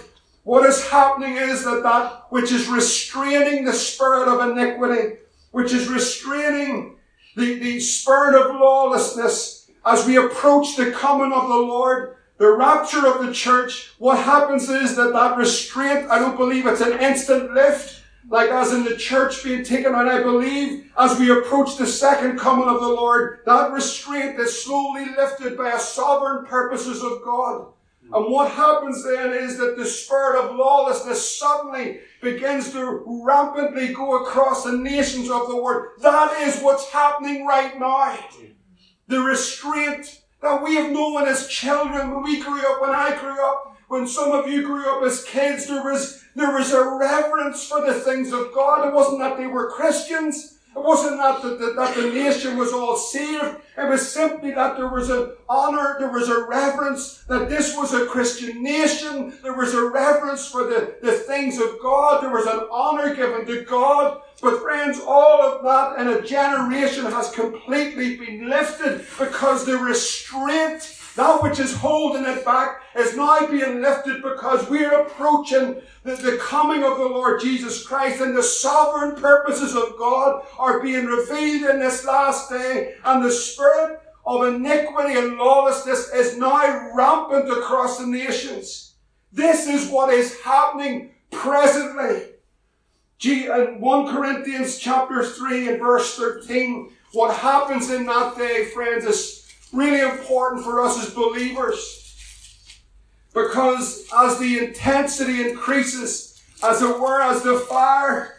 What 0.43 0.65
is 0.65 0.87
happening 0.89 1.37
is 1.37 1.63
that 1.63 1.83
that 1.83 2.25
which 2.29 2.51
is 2.51 2.67
restraining 2.67 3.65
the 3.65 3.73
spirit 3.73 4.27
of 4.27 4.51
iniquity, 4.51 5.17
which 5.51 5.73
is 5.73 5.87
restraining 5.87 6.97
the, 7.35 7.59
the 7.59 7.79
spirit 7.79 8.39
of 8.39 8.55
lawlessness 8.55 9.69
as 9.85 10.05
we 10.05 10.17
approach 10.17 10.75
the 10.75 10.91
coming 10.91 11.31
of 11.31 11.47
the 11.47 11.55
Lord, 11.55 12.17
the 12.37 12.51
rapture 12.51 13.07
of 13.07 13.25
the 13.25 13.33
church, 13.33 13.93
what 13.97 14.17
happens 14.19 14.69
is 14.69 14.95
that 14.95 15.13
that 15.13 15.37
restraint, 15.37 16.09
I 16.09 16.19
don't 16.19 16.37
believe 16.37 16.67
it's 16.67 16.81
an 16.81 16.99
instant 16.99 17.53
lift, 17.53 18.00
like 18.29 18.49
as 18.49 18.73
in 18.73 18.83
the 18.83 18.95
church 18.95 19.43
being 19.43 19.63
taken 19.63 19.93
out. 19.93 20.07
I 20.07 20.21
believe 20.21 20.91
as 20.97 21.19
we 21.19 21.31
approach 21.31 21.77
the 21.77 21.87
second 21.87 22.39
coming 22.39 22.67
of 22.67 22.81
the 22.81 22.87
Lord, 22.87 23.39
that 23.45 23.71
restraint 23.71 24.39
is 24.39 24.63
slowly 24.63 25.05
lifted 25.17 25.57
by 25.57 25.71
a 25.71 25.79
sovereign 25.79 26.45
purposes 26.45 27.03
of 27.03 27.21
God. 27.23 27.67
And 28.13 28.29
what 28.29 28.51
happens 28.51 29.03
then 29.05 29.31
is 29.31 29.57
that 29.57 29.77
the 29.77 29.85
spirit 29.85 30.43
of 30.43 30.55
lawlessness 30.55 31.39
suddenly 31.39 31.99
begins 32.21 32.71
to 32.73 33.03
rampantly 33.05 33.93
go 33.93 34.21
across 34.21 34.65
the 34.65 34.73
nations 34.73 35.29
of 35.29 35.47
the 35.47 35.61
world. 35.61 35.93
That 36.01 36.41
is 36.41 36.61
what's 36.61 36.89
happening 36.91 37.45
right 37.45 37.79
now. 37.79 38.17
The 39.07 39.21
restraint 39.21 40.21
that 40.41 40.61
we 40.61 40.75
have 40.75 40.91
known 40.91 41.25
as 41.27 41.47
children 41.47 42.11
when 42.11 42.23
we 42.23 42.41
grew 42.41 42.59
up, 42.59 42.81
when 42.81 42.91
I 42.91 43.17
grew 43.17 43.45
up, 43.45 43.77
when 43.87 44.07
some 44.07 44.31
of 44.31 44.49
you 44.49 44.63
grew 44.63 44.89
up 44.89 45.03
as 45.03 45.23
kids, 45.23 45.67
there 45.67 45.83
was, 45.83 46.20
there 46.35 46.53
was 46.53 46.71
a 46.71 46.97
reverence 46.97 47.67
for 47.67 47.85
the 47.85 47.93
things 47.93 48.31
of 48.31 48.53
God. 48.53 48.87
It 48.87 48.93
wasn't 48.93 49.19
that 49.19 49.37
they 49.37 49.47
were 49.47 49.71
Christians. 49.71 50.57
It 50.73 50.81
wasn't 50.81 51.17
that 51.17 51.41
the, 51.41 51.49
the, 51.49 51.73
that 51.73 51.95
the 51.95 52.13
nation 52.13 52.55
was 52.57 52.71
all 52.71 52.95
saved. 52.95 53.57
It 53.77 53.89
was 53.89 54.09
simply 54.09 54.51
that 54.51 54.77
there 54.77 54.87
was 54.87 55.09
an 55.09 55.33
honor, 55.49 55.97
there 55.99 56.11
was 56.11 56.29
a 56.29 56.45
reverence, 56.45 57.25
that 57.27 57.49
this 57.49 57.75
was 57.75 57.93
a 57.93 58.05
Christian 58.05 58.63
nation. 58.63 59.33
There 59.43 59.55
was 59.55 59.73
a 59.73 59.89
reverence 59.89 60.47
for 60.47 60.63
the, 60.63 60.95
the 61.01 61.11
things 61.11 61.59
of 61.59 61.77
God. 61.81 62.23
There 62.23 62.31
was 62.31 62.45
an 62.45 62.67
honor 62.71 63.13
given 63.13 63.45
to 63.47 63.65
God. 63.65 64.21
But 64.41 64.61
friends, 64.61 65.01
all 65.05 65.43
of 65.43 65.63
that 65.63 65.99
in 65.99 66.07
a 66.07 66.25
generation 66.25 67.05
has 67.05 67.31
completely 67.31 68.15
been 68.15 68.49
lifted 68.49 69.05
because 69.19 69.65
the 69.65 69.77
restraint 69.77 71.00
that 71.15 71.43
which 71.43 71.59
is 71.59 71.75
holding 71.75 72.25
it 72.25 72.45
back 72.45 72.81
is 72.95 73.15
now 73.15 73.45
being 73.47 73.81
lifted 73.81 74.21
because 74.21 74.69
we're 74.69 75.01
approaching 75.01 75.81
the, 76.03 76.15
the 76.15 76.37
coming 76.41 76.83
of 76.83 76.97
the 76.97 77.05
Lord 77.05 77.41
Jesus 77.41 77.85
Christ 77.85 78.21
and 78.21 78.35
the 78.35 78.43
sovereign 78.43 79.15
purposes 79.21 79.75
of 79.75 79.97
God 79.97 80.45
are 80.57 80.81
being 80.81 81.05
revealed 81.05 81.69
in 81.69 81.79
this 81.79 82.05
last 82.05 82.49
day 82.49 82.95
and 83.03 83.23
the 83.23 83.31
spirit 83.31 83.99
of 84.25 84.47
iniquity 84.47 85.17
and 85.17 85.37
lawlessness 85.37 86.13
is 86.13 86.37
now 86.37 86.91
rampant 86.95 87.49
across 87.49 87.97
the 87.97 88.07
nations. 88.07 88.95
This 89.33 89.67
is 89.67 89.89
what 89.89 90.13
is 90.13 90.39
happening 90.41 91.11
presently. 91.31 92.23
In 93.23 93.79
1 93.79 94.15
Corinthians 94.15 94.79
chapter 94.79 95.23
3 95.23 95.69
and 95.69 95.79
verse 95.79 96.15
13, 96.15 96.91
what 97.13 97.35
happens 97.35 97.91
in 97.91 98.05
that 98.05 98.37
day, 98.37 98.65
friends, 98.65 99.05
is 99.05 99.40
really 99.73 100.01
important 100.01 100.63
for 100.63 100.81
us 100.81 101.01
as 101.05 101.13
believers. 101.13 101.97
Because 103.33 104.07
as 104.13 104.39
the 104.39 104.59
intensity 104.59 105.49
increases, 105.49 106.41
as 106.63 106.81
it 106.81 106.99
were, 106.99 107.21
as 107.21 107.43
the 107.43 107.59
fire 107.59 108.35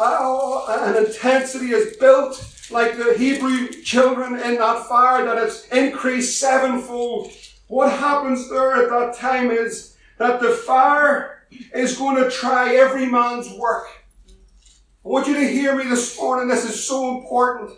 uh, 0.00 0.94
an 0.96 1.04
intensity 1.04 1.70
is 1.70 1.96
built, 1.96 2.44
like 2.70 2.96
the 2.96 3.14
Hebrew 3.16 3.68
children 3.68 4.34
in 4.40 4.56
that 4.56 4.86
fire, 4.86 5.24
that 5.24 5.38
it's 5.38 5.68
increased 5.68 6.40
sevenfold. 6.40 7.30
What 7.68 7.92
happens 7.92 8.50
there 8.50 8.82
at 8.82 8.90
that 8.90 9.14
time 9.16 9.50
is 9.50 9.96
that 10.18 10.40
the 10.40 10.50
fire 10.50 11.46
is 11.74 11.96
going 11.96 12.22
to 12.22 12.30
try 12.30 12.74
every 12.74 13.06
man's 13.06 13.52
work. 13.58 13.86
I 15.04 15.08
want 15.08 15.26
you 15.26 15.34
to 15.34 15.46
hear 15.46 15.76
me 15.76 15.84
this 15.84 16.18
morning. 16.18 16.48
This 16.48 16.64
is 16.64 16.84
so 16.84 17.18
important. 17.18 17.72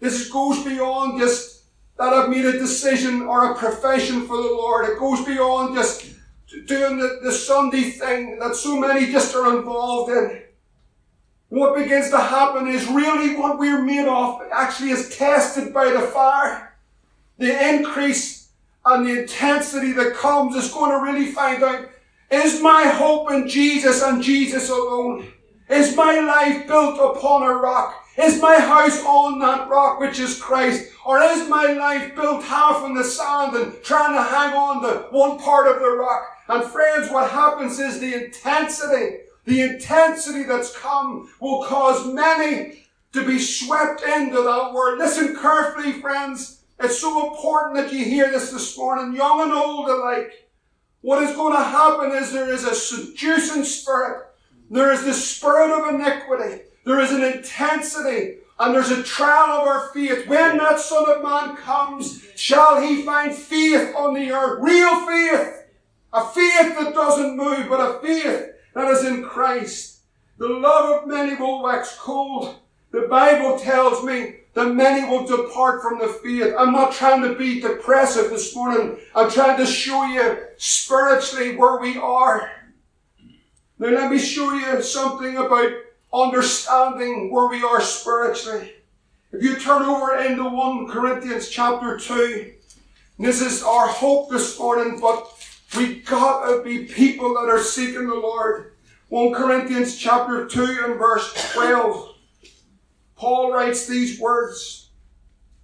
This 0.00 0.30
goes 0.30 0.64
beyond 0.64 1.18
just 1.18 1.57
that 1.98 2.12
I've 2.12 2.30
made 2.30 2.44
a 2.44 2.52
decision 2.52 3.22
or 3.22 3.50
a 3.50 3.56
profession 3.56 4.26
for 4.26 4.36
the 4.36 4.42
Lord. 4.42 4.88
It 4.88 4.98
goes 4.98 5.24
beyond 5.24 5.74
just 5.74 6.06
doing 6.66 6.98
the, 6.98 7.18
the 7.22 7.32
Sunday 7.32 7.90
thing 7.90 8.38
that 8.38 8.54
so 8.54 8.78
many 8.78 9.10
just 9.10 9.34
are 9.34 9.56
involved 9.56 10.12
in. 10.12 10.42
What 11.48 11.76
begins 11.76 12.10
to 12.10 12.18
happen 12.18 12.68
is 12.68 12.86
really 12.88 13.36
what 13.36 13.58
we're 13.58 13.82
made 13.82 14.06
of 14.06 14.42
actually 14.52 14.90
is 14.90 15.16
tested 15.16 15.74
by 15.74 15.90
the 15.90 16.00
fire. 16.00 16.76
The 17.38 17.68
increase 17.68 18.50
and 18.84 19.06
the 19.06 19.22
intensity 19.22 19.92
that 19.92 20.14
comes 20.14 20.54
is 20.56 20.72
going 20.72 20.92
to 20.92 21.04
really 21.04 21.32
find 21.32 21.62
out, 21.62 21.88
is 22.30 22.62
my 22.62 22.84
hope 22.84 23.30
in 23.32 23.48
Jesus 23.48 24.02
and 24.02 24.22
Jesus 24.22 24.68
alone? 24.68 25.32
Is 25.68 25.96
my 25.96 26.20
life 26.20 26.66
built 26.66 26.98
upon 26.98 27.42
a 27.42 27.54
rock? 27.54 28.04
Is 28.18 28.42
my 28.42 28.58
house 28.58 29.00
on 29.04 29.38
that 29.38 29.68
rock 29.68 30.00
which 30.00 30.18
is 30.18 30.40
Christ? 30.40 30.90
Or 31.06 31.22
is 31.22 31.48
my 31.48 31.72
life 31.72 32.16
built 32.16 32.42
half 32.42 32.84
in 32.84 32.94
the 32.94 33.04
sand 33.04 33.54
and 33.54 33.80
trying 33.84 34.14
to 34.14 34.22
hang 34.22 34.54
on 34.54 34.82
to 34.82 35.06
one 35.16 35.38
part 35.38 35.68
of 35.68 35.80
the 35.80 35.88
rock? 35.88 36.24
And 36.48 36.64
friends, 36.64 37.12
what 37.12 37.30
happens 37.30 37.78
is 37.78 38.00
the 38.00 38.24
intensity, 38.24 39.18
the 39.44 39.60
intensity 39.60 40.42
that's 40.42 40.76
come 40.76 41.32
will 41.40 41.62
cause 41.62 42.12
many 42.12 42.88
to 43.12 43.24
be 43.24 43.38
swept 43.38 44.02
into 44.02 44.42
that 44.42 44.72
word. 44.74 44.98
Listen 44.98 45.36
carefully, 45.36 45.92
friends. 45.92 46.62
It's 46.80 46.98
so 46.98 47.30
important 47.30 47.76
that 47.76 47.92
you 47.92 48.04
hear 48.04 48.30
this 48.32 48.50
this 48.50 48.76
morning, 48.76 49.14
young 49.14 49.42
and 49.42 49.52
old 49.52 49.88
alike. 49.88 50.48
What 51.02 51.22
is 51.22 51.36
going 51.36 51.54
to 51.54 51.62
happen 51.62 52.10
is 52.10 52.32
there 52.32 52.52
is 52.52 52.64
a 52.64 52.74
seducing 52.74 53.62
spirit. 53.62 54.26
There 54.70 54.92
is 54.92 55.04
the 55.04 55.14
spirit 55.14 55.70
of 55.70 55.94
iniquity. 55.94 56.62
There 56.88 57.00
is 57.00 57.12
an 57.12 57.22
intensity 57.22 58.38
and 58.58 58.74
there's 58.74 58.90
a 58.90 59.02
trial 59.02 59.60
of 59.60 59.68
our 59.68 59.88
faith. 59.92 60.26
When 60.26 60.56
that 60.56 60.80
Son 60.80 61.04
of 61.06 61.22
Man 61.22 61.54
comes, 61.54 62.24
shall 62.34 62.80
he 62.80 63.02
find 63.02 63.34
faith 63.34 63.94
on 63.94 64.14
the 64.14 64.30
earth? 64.32 64.60
Real 64.62 65.06
faith. 65.06 65.66
A 66.14 66.24
faith 66.24 66.78
that 66.78 66.94
doesn't 66.94 67.36
move, 67.36 67.68
but 67.68 67.78
a 67.78 68.00
faith 68.00 68.52
that 68.74 68.88
is 68.88 69.04
in 69.04 69.22
Christ. 69.22 69.98
The 70.38 70.48
love 70.48 71.02
of 71.02 71.08
many 71.08 71.34
will 71.34 71.62
wax 71.62 71.94
cold. 71.98 72.56
The 72.90 73.02
Bible 73.02 73.58
tells 73.58 74.02
me 74.02 74.36
that 74.54 74.74
many 74.74 75.06
will 75.06 75.26
depart 75.26 75.82
from 75.82 75.98
the 75.98 76.08
faith. 76.08 76.54
I'm 76.58 76.72
not 76.72 76.92
trying 76.92 77.20
to 77.20 77.34
be 77.34 77.60
depressive 77.60 78.30
this 78.30 78.56
morning. 78.56 78.96
I'm 79.14 79.30
trying 79.30 79.58
to 79.58 79.66
show 79.66 80.06
you 80.06 80.38
spiritually 80.56 81.54
where 81.54 81.78
we 81.78 81.98
are. 81.98 82.50
Now 83.78 83.88
let 83.88 84.10
me 84.10 84.18
show 84.18 84.54
you 84.54 84.80
something 84.80 85.36
about 85.36 85.70
understanding 86.12 87.30
where 87.30 87.48
we 87.48 87.62
are 87.62 87.80
spiritually. 87.80 88.72
If 89.32 89.42
you 89.42 89.58
turn 89.58 89.82
over 89.82 90.18
into 90.18 90.44
1 90.44 90.88
Corinthians 90.88 91.48
chapter 91.48 91.98
2, 91.98 92.52
this 93.18 93.42
is 93.42 93.62
our 93.62 93.88
hope 93.88 94.30
this 94.30 94.58
morning, 94.58 95.00
but 95.00 95.28
we 95.76 95.96
gotta 95.96 96.62
be 96.62 96.86
people 96.86 97.34
that 97.34 97.50
are 97.50 97.62
seeking 97.62 98.06
the 98.06 98.14
Lord. 98.14 98.72
1 99.08 99.34
Corinthians 99.34 99.96
chapter 99.96 100.46
2 100.46 100.84
and 100.84 100.98
verse 100.98 101.52
12. 101.52 102.14
Paul 103.16 103.52
writes 103.52 103.86
these 103.86 104.20
words. 104.20 104.90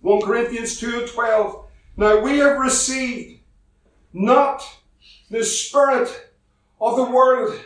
1 0.01 0.23
Corinthians 0.23 0.79
2 0.79 1.01
and 1.01 1.09
12. 1.09 1.65
Now 1.97 2.21
we 2.21 2.39
have 2.39 2.59
received 2.59 3.41
not 4.13 4.63
the 5.31 5.45
spirit 5.45 6.33
of 6.81 6.97
the 6.97 7.05
world, 7.05 7.59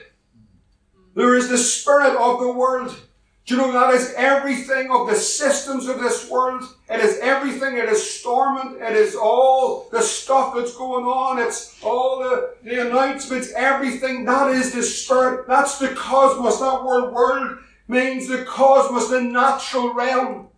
there 1.18 1.34
is 1.34 1.48
the 1.48 1.58
spirit 1.58 2.16
of 2.16 2.38
the 2.38 2.52
world. 2.52 2.96
Do 3.44 3.56
you 3.56 3.60
know 3.60 3.72
that 3.72 3.92
is 3.92 4.14
everything 4.16 4.88
of 4.92 5.08
the 5.08 5.16
systems 5.16 5.88
of 5.88 5.98
this 5.98 6.30
world? 6.30 6.62
It 6.88 7.00
is 7.00 7.18
everything. 7.18 7.76
It 7.76 7.88
is 7.88 8.08
storming. 8.08 8.80
It 8.80 8.94
is 8.94 9.16
all 9.16 9.88
the 9.90 10.00
stuff 10.00 10.54
that's 10.54 10.76
going 10.76 11.06
on. 11.06 11.40
It's 11.40 11.76
all 11.82 12.20
the, 12.20 12.54
the 12.62 12.86
announcements, 12.86 13.52
everything. 13.56 14.26
That 14.26 14.52
is 14.52 14.72
the 14.72 14.82
spirit. 14.84 15.48
That's 15.48 15.80
the 15.80 15.88
cosmos. 15.88 16.60
That 16.60 16.84
word 16.84 17.12
world 17.12 17.58
means 17.88 18.28
the 18.28 18.44
cosmos, 18.44 19.10
the 19.10 19.20
natural 19.20 19.92
realm. 19.92 20.50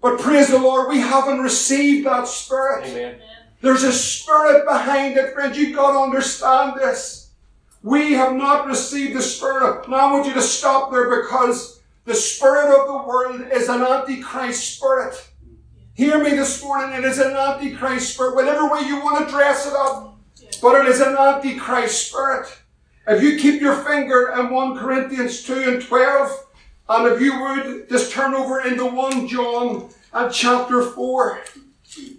But 0.00 0.18
praise 0.18 0.48
the 0.48 0.58
Lord, 0.58 0.88
we 0.88 1.00
haven't 1.00 1.40
received 1.40 2.06
that 2.06 2.26
spirit. 2.26 2.86
Amen. 2.86 3.20
There's 3.60 3.82
a 3.82 3.92
spirit 3.92 4.64
behind 4.64 5.18
it, 5.18 5.34
friends. 5.34 5.58
You've 5.58 5.76
got 5.76 5.92
to 5.92 5.98
understand 5.98 6.80
this. 6.80 7.25
We 7.86 8.14
have 8.14 8.34
not 8.34 8.66
received 8.66 9.14
the 9.14 9.22
Spirit. 9.22 9.88
Now 9.88 10.08
I 10.08 10.12
want 10.12 10.26
you 10.26 10.34
to 10.34 10.42
stop 10.42 10.90
there 10.90 11.22
because 11.22 11.80
the 12.04 12.16
Spirit 12.16 12.76
of 12.76 12.88
the 12.88 13.08
world 13.08 13.40
is 13.52 13.68
an 13.68 13.80
Antichrist 13.80 14.74
spirit. 14.74 15.30
Hear 15.94 16.20
me 16.20 16.30
this 16.30 16.60
morning. 16.64 16.98
It 16.98 17.04
is 17.04 17.20
an 17.20 17.36
Antichrist 17.36 18.14
spirit. 18.14 18.34
Whatever 18.34 18.68
way 18.68 18.80
you 18.80 18.96
want 18.96 19.24
to 19.24 19.32
dress 19.32 19.68
it 19.68 19.72
up. 19.72 20.18
But 20.60 20.80
it 20.80 20.86
is 20.88 21.00
an 21.00 21.16
Antichrist 21.16 22.08
spirit. 22.08 22.48
If 23.06 23.22
you 23.22 23.38
keep 23.38 23.60
your 23.60 23.76
finger 23.76 24.32
in 24.36 24.50
1 24.50 24.78
Corinthians 24.78 25.44
2 25.44 25.54
and 25.54 25.80
12, 25.80 26.46
and 26.88 27.06
if 27.14 27.20
you 27.20 27.40
would 27.40 27.88
just 27.88 28.10
turn 28.10 28.34
over 28.34 28.62
into 28.62 28.84
1 28.84 29.28
John 29.28 29.90
and 30.12 30.34
chapter 30.34 30.82
4. 30.82 31.40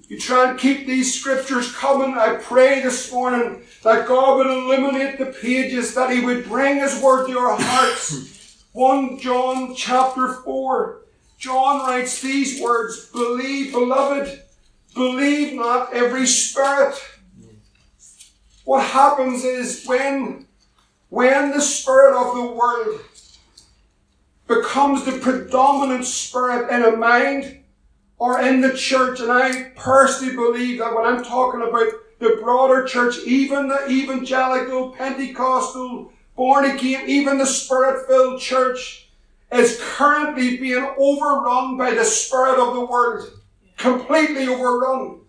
You 0.08 0.19
try 0.19 0.51
and 0.51 0.60
keep 0.60 0.88
these 0.88 1.19
scriptures 1.19 1.75
coming. 1.75 2.17
I 2.17 2.36
pray 2.36 2.82
this 2.82 3.12
morning 3.12 3.62
that 3.84 4.08
God 4.08 4.38
would 4.38 4.47
illuminate 4.47 5.19
the 5.19 5.27
pages, 5.27 5.93
that 5.95 6.12
He 6.12 6.21
would 6.21 6.45
bring 6.45 6.77
His 6.77 7.01
word 7.01 7.27
to 7.27 7.38
our 7.38 7.58
hearts. 7.60 8.63
1 8.73 9.19
John 9.19 9.75
chapter 9.75 10.34
4. 10.34 11.01
John 11.38 11.88
writes 11.88 12.21
these 12.21 12.62
words, 12.62 13.10
Believe, 13.12 13.71
beloved, 13.71 14.41
believe 14.93 15.56
not 15.56 15.93
every 15.93 16.25
spirit. 16.25 16.95
What 18.65 18.84
happens 18.84 19.43
is 19.43 19.86
when, 19.86 20.45
when 21.10 21.51
the 21.51 21.62
spirit 21.62 22.15
of 22.15 22.36
the 22.36 22.53
world 22.53 23.01
becomes 24.47 25.06
the 25.06 25.19
predominant 25.19 26.06
spirit 26.06 26.69
in 26.69 26.84
a 26.84 26.95
mind 26.95 27.63
or 28.19 28.41
in 28.41 28.62
the 28.62 28.73
church. 28.73 29.19
And 29.19 29.32
I 29.32 29.71
personally 29.75 30.36
believe 30.36 30.80
that 30.80 30.93
when 30.93 31.06
I'm 31.06 31.23
talking 31.23 31.62
about 31.62 31.88
the 32.19 32.39
broader 32.41 32.86
church, 32.86 33.17
even 33.25 33.67
the 33.67 33.88
evangelical, 33.89 34.91
Pentecostal, 34.91 36.12
born 36.36 36.65
again, 36.65 37.08
even 37.08 37.38
the 37.38 37.45
spirit 37.45 38.08
filled 38.08 38.41
church 38.41 39.10
is 39.51 39.80
currently 39.82 40.58
being 40.58 40.93
overrun 40.97 41.77
by 41.77 41.93
the 41.93 42.03
spirit 42.03 42.60
of 42.60 42.73
the 42.73 42.86
world. 42.86 43.30
Completely 43.77 44.47
overrun. 44.47 45.21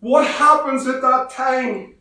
What 0.00 0.26
happens 0.26 0.86
at 0.86 1.00
that 1.00 1.30
time 1.30 1.94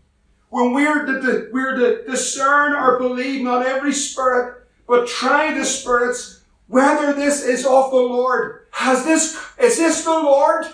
when 0.49 0.73
we're 0.73 1.06
to, 1.06 1.49
we're 1.53 1.77
to 1.77 2.03
discern 2.10 2.73
or 2.73 2.99
believe 2.99 3.43
not 3.43 3.65
every 3.65 3.93
spirit, 3.93 4.67
but 4.88 5.08
try 5.08 5.53
the 5.53 5.63
spirits, 5.63 6.41
whether 6.67 7.13
this 7.13 7.43
is 7.43 7.65
of 7.65 7.91
the 7.91 7.97
Lord? 7.97 8.62
Has 8.73 9.05
this, 9.05 9.39
is 9.59 9.77
this 9.77 10.03
the 10.03 10.09
Lord? 10.09 10.65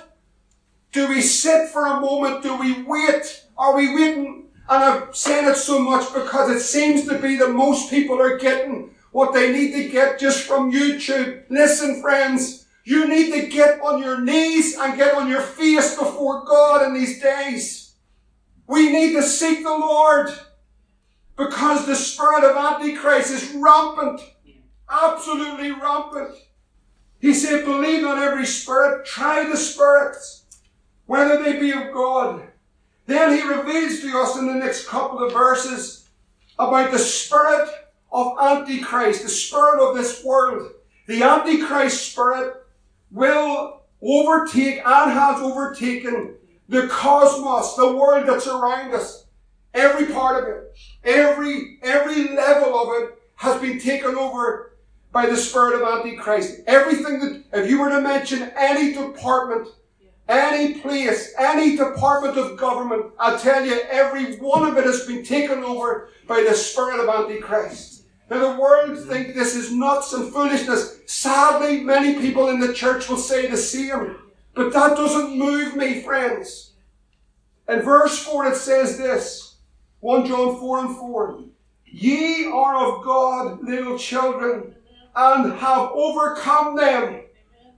Do 0.94 1.08
we 1.10 1.22
sit 1.22 1.70
for 1.70 1.86
a 1.86 2.00
moment? 2.00 2.42
Do 2.42 2.58
we 2.58 2.82
wait? 2.84 3.46
Are 3.58 3.76
we 3.76 3.94
waiting? 3.94 4.46
And 4.70 4.84
I've 4.84 5.16
said 5.16 5.50
it 5.50 5.58
so 5.58 5.80
much 5.80 6.14
because 6.14 6.50
it 6.50 6.62
seems 6.62 7.08
to 7.08 7.20
be 7.20 7.36
that 7.38 7.50
most 7.50 7.90
people 7.90 8.20
are 8.22 8.38
getting 8.38 8.96
what 9.12 9.34
they 9.34 9.52
need 9.52 9.74
to 9.74 9.90
get 9.90 10.18
just 10.18 10.48
from 10.48 10.72
YouTube. 10.72 11.44
Listen, 11.50 12.02
friends, 12.02 12.66
you 12.86 13.08
need 13.08 13.32
to 13.34 13.48
get 13.48 13.82
on 13.82 14.02
your 14.02 14.22
knees 14.22 14.78
and 14.80 14.98
get 14.98 15.14
on 15.14 15.28
your 15.28 15.42
face 15.42 15.96
before 15.96 16.46
God 16.46 16.88
in 16.88 16.94
these 16.94 17.22
days. 17.22 17.96
We 18.66 18.92
need 18.92 19.14
to 19.14 19.24
seek 19.24 19.64
the 19.64 19.70
Lord 19.70 20.30
because 21.38 21.86
the 21.86 21.96
spirit 21.96 22.44
of 22.44 22.56
Antichrist 22.56 23.32
is 23.32 23.54
rampant. 23.56 24.22
Absolutely 24.90 25.72
rampant. 25.72 26.36
He 27.20 27.34
said, 27.34 27.66
believe 27.66 28.06
on 28.06 28.18
every 28.20 28.46
spirit, 28.46 29.06
try 29.06 29.48
the 29.48 29.58
spirits, 29.58 30.46
whether 31.06 31.42
they 31.44 31.60
be 31.60 31.72
of 31.72 31.94
God. 31.94 32.44
Then 33.06 33.36
he 33.36 33.42
reveals 33.42 34.00
to 34.02 34.20
us 34.20 34.38
in 34.38 34.48
the 34.48 34.54
next 34.54 34.88
couple 34.88 35.24
of 35.24 35.34
verses 35.34 36.10
about 36.58 36.92
the 36.92 37.00
spirit 37.00 37.70
of 38.12 38.38
Antichrist, 38.40 39.24
the 39.24 39.30
spirit 39.30 39.82
of 39.82 39.96
this 39.96 40.24
world. 40.24 40.72
The 41.08 41.24
Antichrist 41.24 42.12
spirit 42.12 42.56
will 43.12 43.82
overtake 44.02 44.78
and 44.78 45.12
has 45.12 45.42
overtaken 45.42 46.36
the 46.70 46.88
cosmos, 46.88 47.76
the 47.76 47.96
world 47.96 48.28
that's 48.28 48.48
around 48.48 48.94
us. 48.94 49.26
Every 49.74 50.14
part 50.14 50.44
of 50.44 50.50
it, 50.50 50.78
every, 51.04 51.80
every 51.82 52.36
level 52.36 52.80
of 52.80 53.02
it 53.02 53.22
has 53.36 53.60
been 53.60 53.80
taken 53.80 54.16
over 54.16 54.69
by 55.12 55.26
the 55.26 55.38
spirit 55.38 55.82
of 55.82 55.88
Antichrist. 55.88 56.62
Everything 56.68 57.20
that, 57.20 57.44
if 57.54 57.70
you 57.70 57.80
were 57.80 57.90
to 57.90 58.02
mention 58.02 58.52
any 58.58 58.94
department, 58.94 59.68
any 60.28 60.76
place, 60.76 61.34
any 61.40 61.76
department 61.76 62.38
of 62.38 62.58
government, 62.58 63.12
I 63.20 63.38
tell 63.38 63.66
you, 63.66 63.82
every 63.90 64.36
one 64.38 64.68
of 64.68 64.78
it 64.78 64.86
has 64.86 65.08
been 65.08 65.24
taken 65.24 65.64
over 65.64 66.10
by 66.28 66.46
the 66.48 66.54
spirit 66.54 67.00
of 67.00 67.10
Antichrist. 67.10 68.04
Now 68.30 68.54
the 68.54 68.62
world 68.62 69.00
think 69.08 69.34
this 69.34 69.56
is 69.56 69.74
nuts 69.74 70.14
and 70.14 70.32
foolishness. 70.32 71.00
Sadly, 71.08 71.82
many 71.82 72.20
people 72.20 72.50
in 72.50 72.60
the 72.60 72.74
church 72.74 73.10
will 73.10 73.18
say 73.18 73.48
the 73.48 73.58
same. 73.58 74.18
But 74.54 74.72
that 74.74 74.96
doesn't 74.96 75.38
move 75.38 75.76
me, 75.76 76.02
friends. 76.02 76.74
In 77.68 77.82
verse 77.82 78.20
4 78.20 78.48
it 78.48 78.56
says 78.56 78.98
this. 79.00 79.56
1 80.02 80.28
John 80.28 80.60
4 80.60 80.80
and 80.80 80.98
4. 80.98 81.44
Ye 81.86 82.46
are 82.46 82.86
of 82.86 83.04
God, 83.04 83.64
little 83.64 83.98
children, 83.98 84.76
and 85.16 85.54
have 85.54 85.92
overcome 85.94 86.76
them. 86.76 87.22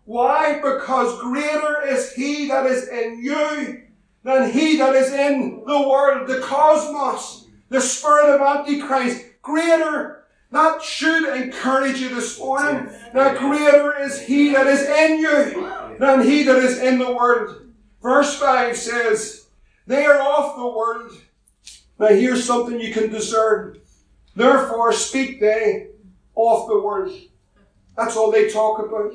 Why? 0.05 0.55
Because 0.55 1.19
greater 1.21 1.85
is 1.87 2.13
He 2.13 2.47
that 2.47 2.65
is 2.65 2.87
in 2.87 3.23
you 3.23 3.83
than 4.23 4.51
He 4.51 4.77
that 4.77 4.95
is 4.95 5.11
in 5.13 5.63
the 5.65 5.87
world, 5.87 6.27
the 6.27 6.39
cosmos, 6.39 7.47
the 7.69 7.81
spirit 7.81 8.35
of 8.35 8.41
Antichrist. 8.41 9.25
Greater 9.41 10.21
that 10.51 10.81
should 10.83 11.33
encourage 11.35 12.01
you 12.01 12.09
this 12.09 12.37
morning. 12.37 12.89
That 13.13 13.37
greater 13.37 13.97
is 13.99 14.21
He 14.21 14.51
that 14.51 14.67
is 14.67 14.81
in 14.81 15.19
you 15.19 15.95
than 15.97 16.23
He 16.23 16.43
that 16.43 16.57
is 16.57 16.79
in 16.79 16.99
the 16.99 17.11
world. 17.11 17.67
Verse 18.01 18.37
5 18.37 18.75
says, 18.75 19.47
They 19.87 20.05
are 20.05 20.19
of 20.19 20.57
the 20.57 20.67
world. 20.67 21.13
Now 21.97 22.07
here's 22.07 22.43
something 22.43 22.81
you 22.81 22.93
can 22.93 23.09
discern. 23.09 23.79
Therefore 24.35 24.91
speak 24.91 25.39
they 25.39 25.90
of 26.35 26.67
the 26.67 26.79
world. 26.79 27.11
That's 27.95 28.15
all 28.15 28.31
they 28.31 28.49
talk 28.49 28.79
about. 28.79 29.13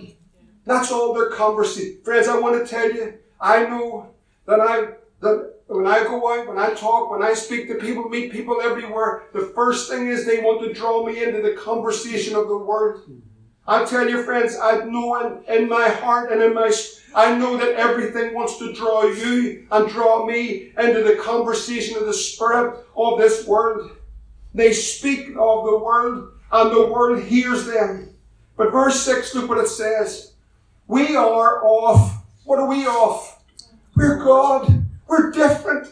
That's 0.65 0.91
all 0.91 1.15
their 1.15 1.31
conversation. 1.31 2.01
Friends, 2.05 2.29
I 2.29 2.39
want 2.39 2.61
to 2.61 2.71
tell 2.71 2.91
you, 2.93 3.15
I 3.41 3.65
know 3.65 4.11
that 4.47 4.61
I 4.61 4.95
that 5.21 5.55
when 5.69 5.87
I 5.87 6.05
go 6.05 6.33
out, 6.33 6.47
when 6.47 6.59
I 6.59 6.75
talk, 6.75 7.11
when 7.11 7.23
I 7.23 7.35
speak 7.35 7.69
to 7.69 7.75
people, 7.75 8.09
meet 8.09 8.31
people 8.31 8.61
everywhere, 8.61 9.25
the 9.33 9.53
first 9.55 9.91
thing 9.91 10.09
is 10.09 10.25
they 10.25 10.41
want 10.41 10.63
to 10.63 10.73
draw 10.73 11.05
me 11.05 11.23
into 11.23 11.43
the 11.43 11.55
conversation 11.55 12.37
of 12.37 12.49
the 12.49 12.57
word. 12.57 13.01
I 13.67 13.85
tell 13.85 14.09
you, 14.09 14.23
friends, 14.23 14.57
I 14.63 14.85
know 14.85 15.43
in, 15.49 15.63
in 15.63 15.69
my 15.69 15.89
heart 15.89 16.31
and 16.31 16.41
in 16.41 16.55
my, 16.55 16.73
I 17.17 17.37
know 17.37 17.57
that 17.57 17.75
everything 17.75 18.33
wants 18.33 18.59
to 18.59 18.73
draw 18.73 19.05
you 19.05 19.67
and 19.73 19.89
draw 19.89 20.25
me 20.25 20.73
into 20.79 21.03
the 21.03 21.17
conversation 21.17 21.97
of 21.97 22.07
the 22.07 22.15
spirit 22.15 22.87
of 22.97 23.19
this 23.19 23.45
world. 23.45 23.91
They 24.55 24.73
speak 24.73 25.31
of 25.31 25.65
the 25.67 25.79
world 25.79 26.33
and 26.53 26.71
the 26.71 26.87
world 26.87 27.23
hears 27.23 27.67
them. 27.67 28.15
But 28.57 28.73
verse 28.73 29.01
6, 29.03 29.35
look 29.35 29.49
what 29.49 29.59
it 29.59 29.69
says. 29.69 30.33
We 30.87 31.17
are 31.17 31.65
off. 31.65 32.25
What 32.45 32.59
are 32.59 32.69
we 32.69 32.87
off? 32.87 33.43
We're 33.95 34.25
God. 34.25 34.87
We're 35.09 35.31
different. 35.31 35.89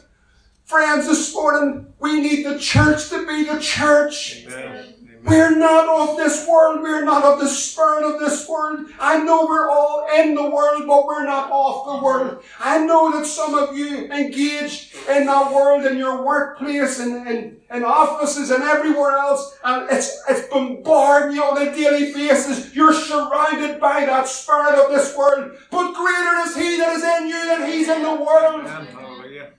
Friends, 0.65 1.07
this 1.07 1.35
morning, 1.35 1.93
we 2.01 2.21
need 2.21 2.45
the 2.45 2.59
church 2.59 3.11
to 3.11 3.27
be 3.27 3.45
the 3.45 3.61
church. 3.61 4.45
Amen. 4.47 5.04
We're 5.25 5.57
not 5.57 5.89
of 5.89 6.19
this 6.19 6.47
world. 6.47 6.83
We're 6.83 7.05
not 7.05 7.25
of 7.25 7.41
the 7.41 7.49
spirit 7.49 8.05
of 8.05 8.21
this 8.21 8.47
world. 8.47 8.91
I 9.01 9.23
know 9.25 9.47
we're 9.47 9.71
all 9.71 10.07
in 10.15 10.35
the 10.35 10.51
world, 10.51 10.83
but 10.87 11.07
we're 11.07 11.25
not 11.25 11.51
of 11.51 11.87
the 11.87 12.05
world. 12.05 12.43
I 12.61 12.85
know 12.85 13.11
that 13.13 13.25
some 13.25 13.55
of 13.55 13.75
you 13.77 14.05
engage 14.13 14.95
in 15.09 15.25
that 15.27 15.53
world 15.53 15.87
in 15.87 15.97
your 15.97 16.23
workplace 16.23 17.01
and 17.01 17.27
in, 17.27 17.57
in 17.73 17.85
offices 17.85 18.51
and 18.51 18.63
everywhere 18.63 19.17
else, 19.17 19.59
and 19.65 19.91
it's, 19.91 20.23
it's 20.29 20.47
bombarding 20.49 21.37
you 21.37 21.43
on 21.43 21.67
a 21.67 21.75
daily 21.75 22.13
basis. 22.13 22.75
You're 22.75 22.93
surrounded 22.93 23.81
by 23.81 24.05
that 24.05 24.29
spirit 24.29 24.75
of 24.75 24.91
this 24.91 25.17
world. 25.17 25.53
But 25.71 25.95
greater 25.95 26.37
is 26.47 26.55
He 26.55 26.77
that 26.77 26.97
is 26.97 27.03
in 27.03 27.29
you 27.29 27.47
than 27.47 27.73
He's 27.73 27.89
in 27.89 28.03
the 28.03 28.15
world. 28.15 28.69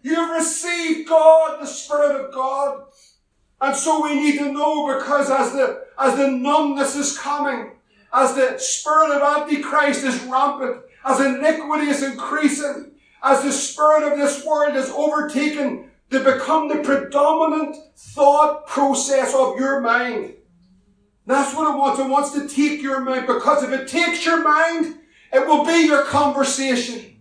You've 0.03 0.35
received 0.35 1.09
God, 1.09 1.61
the 1.61 1.65
Spirit 1.65 2.23
of 2.23 2.33
God. 2.33 2.83
And 3.61 3.75
so 3.75 4.03
we 4.03 4.15
need 4.15 4.37
to 4.39 4.51
know 4.51 4.97
because 4.97 5.29
as 5.29 5.53
the, 5.53 5.85
as 5.97 6.17
the 6.17 6.27
numbness 6.27 6.95
is 6.95 7.17
coming, 7.17 7.71
as 8.13 8.35
the 8.35 8.57
spirit 8.57 9.11
of 9.11 9.21
Antichrist 9.21 10.03
is 10.03 10.21
rampant, 10.23 10.81
as 11.03 11.19
iniquity 11.19 11.87
is 11.87 12.03
increasing, 12.03 12.91
as 13.23 13.43
the 13.43 13.51
spirit 13.51 14.11
of 14.11 14.17
this 14.17 14.45
world 14.45 14.75
is 14.75 14.89
overtaken 14.89 15.89
to 16.11 16.23
become 16.23 16.67
the 16.67 16.77
predominant 16.77 17.75
thought 17.95 18.67
process 18.67 19.33
of 19.33 19.57
your 19.57 19.81
mind. 19.81 20.33
That's 21.25 21.55
what 21.55 21.73
it 21.73 21.77
wants. 21.77 21.99
It 21.99 22.09
wants 22.09 22.31
to 22.33 22.47
take 22.47 22.81
your 22.81 23.01
mind 23.01 23.25
because 23.25 23.63
if 23.63 23.71
it 23.71 23.87
takes 23.87 24.25
your 24.25 24.43
mind, 24.43 24.99
it 25.33 25.45
will 25.47 25.65
be 25.65 25.85
your 25.85 26.03
conversation. 26.03 27.17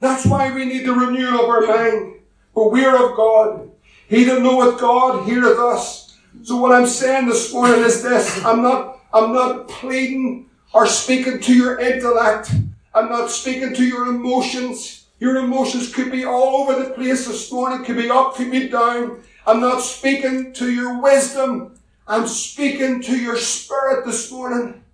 That's 0.00 0.24
why 0.24 0.52
we 0.52 0.64
need 0.64 0.86
the 0.86 0.92
renewal 0.92 1.44
of 1.44 1.48
our 1.48 1.66
mind. 1.66 2.14
But 2.54 2.72
we're 2.72 3.10
of 3.10 3.16
God. 3.16 3.70
He 4.12 4.24
that 4.24 4.42
knoweth 4.42 4.78
God 4.78 5.24
heareth 5.24 5.58
us. 5.58 6.18
So 6.42 6.58
what 6.58 6.70
I'm 6.70 6.86
saying 6.86 7.28
this 7.28 7.50
morning 7.50 7.80
is 7.80 8.02
this. 8.02 8.44
I'm 8.44 8.60
not, 8.60 8.98
I'm 9.10 9.32
not 9.32 9.68
pleading 9.68 10.50
or 10.74 10.86
speaking 10.86 11.40
to 11.40 11.54
your 11.54 11.80
intellect. 11.80 12.52
I'm 12.94 13.08
not 13.08 13.30
speaking 13.30 13.74
to 13.74 13.82
your 13.82 14.08
emotions. 14.08 15.06
Your 15.18 15.38
emotions 15.38 15.94
could 15.94 16.12
be 16.12 16.26
all 16.26 16.56
over 16.56 16.78
the 16.78 16.90
place 16.90 17.26
this 17.26 17.50
morning, 17.50 17.86
could 17.86 17.96
be 17.96 18.10
up, 18.10 18.34
could 18.34 18.50
be 18.50 18.68
down. 18.68 19.22
I'm 19.46 19.60
not 19.60 19.80
speaking 19.80 20.52
to 20.54 20.70
your 20.70 21.00
wisdom. 21.00 21.80
I'm 22.06 22.26
speaking 22.26 23.00
to 23.04 23.16
your 23.16 23.38
spirit 23.38 24.04
this 24.04 24.30
morning. 24.30 24.84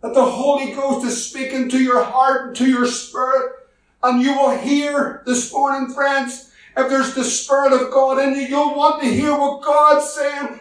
That 0.00 0.14
the 0.14 0.24
Holy 0.24 0.72
Ghost 0.72 1.04
is 1.04 1.28
speaking 1.28 1.68
to 1.68 1.78
your 1.78 2.02
heart 2.02 2.46
and 2.46 2.56
to 2.56 2.66
your 2.66 2.86
spirit. 2.86 3.56
And 4.02 4.22
you 4.22 4.34
will 4.34 4.56
hear 4.56 5.22
this 5.26 5.52
morning, 5.52 5.92
friends, 5.92 6.50
if 6.76 6.88
there's 6.88 7.14
the 7.14 7.24
Spirit 7.24 7.72
of 7.72 7.92
God 7.92 8.18
in 8.18 8.34
you, 8.34 8.46
you'll 8.46 8.74
want 8.74 9.02
to 9.02 9.08
hear 9.08 9.32
what 9.32 9.62
God's 9.62 10.10
saying. 10.10 10.60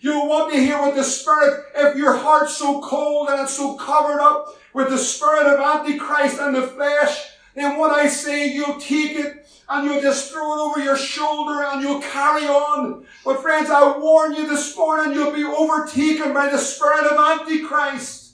You'll 0.00 0.28
want 0.28 0.52
to 0.52 0.58
hear 0.58 0.78
what 0.78 0.94
the 0.94 1.04
Spirit, 1.04 1.66
if 1.76 1.96
your 1.96 2.16
heart's 2.16 2.56
so 2.56 2.80
cold 2.80 3.28
and 3.28 3.40
it's 3.40 3.56
so 3.56 3.74
covered 3.76 4.20
up 4.20 4.48
with 4.72 4.88
the 4.88 4.96
Spirit 4.96 5.46
of 5.46 5.60
Antichrist 5.60 6.40
and 6.40 6.54
the 6.54 6.62
flesh, 6.62 7.32
then 7.54 7.76
what 7.76 7.90
I 7.90 8.08
say, 8.08 8.50
you'll 8.50 8.80
take 8.80 9.18
it 9.18 9.46
and 9.68 9.84
you'll 9.84 10.00
just 10.00 10.32
throw 10.32 10.54
it 10.54 10.60
over 10.60 10.80
your 10.80 10.96
shoulder 10.96 11.64
and 11.64 11.82
you'll 11.82 12.00
carry 12.00 12.44
on. 12.44 13.04
But 13.24 13.42
friends, 13.42 13.68
I 13.68 13.98
warn 13.98 14.34
you 14.34 14.48
this 14.48 14.74
morning, 14.76 15.12
you'll 15.12 15.34
be 15.34 15.44
overtaken 15.44 16.32
by 16.32 16.48
the 16.48 16.58
Spirit 16.58 17.06
of 17.06 17.40
Antichrist. 17.40 18.32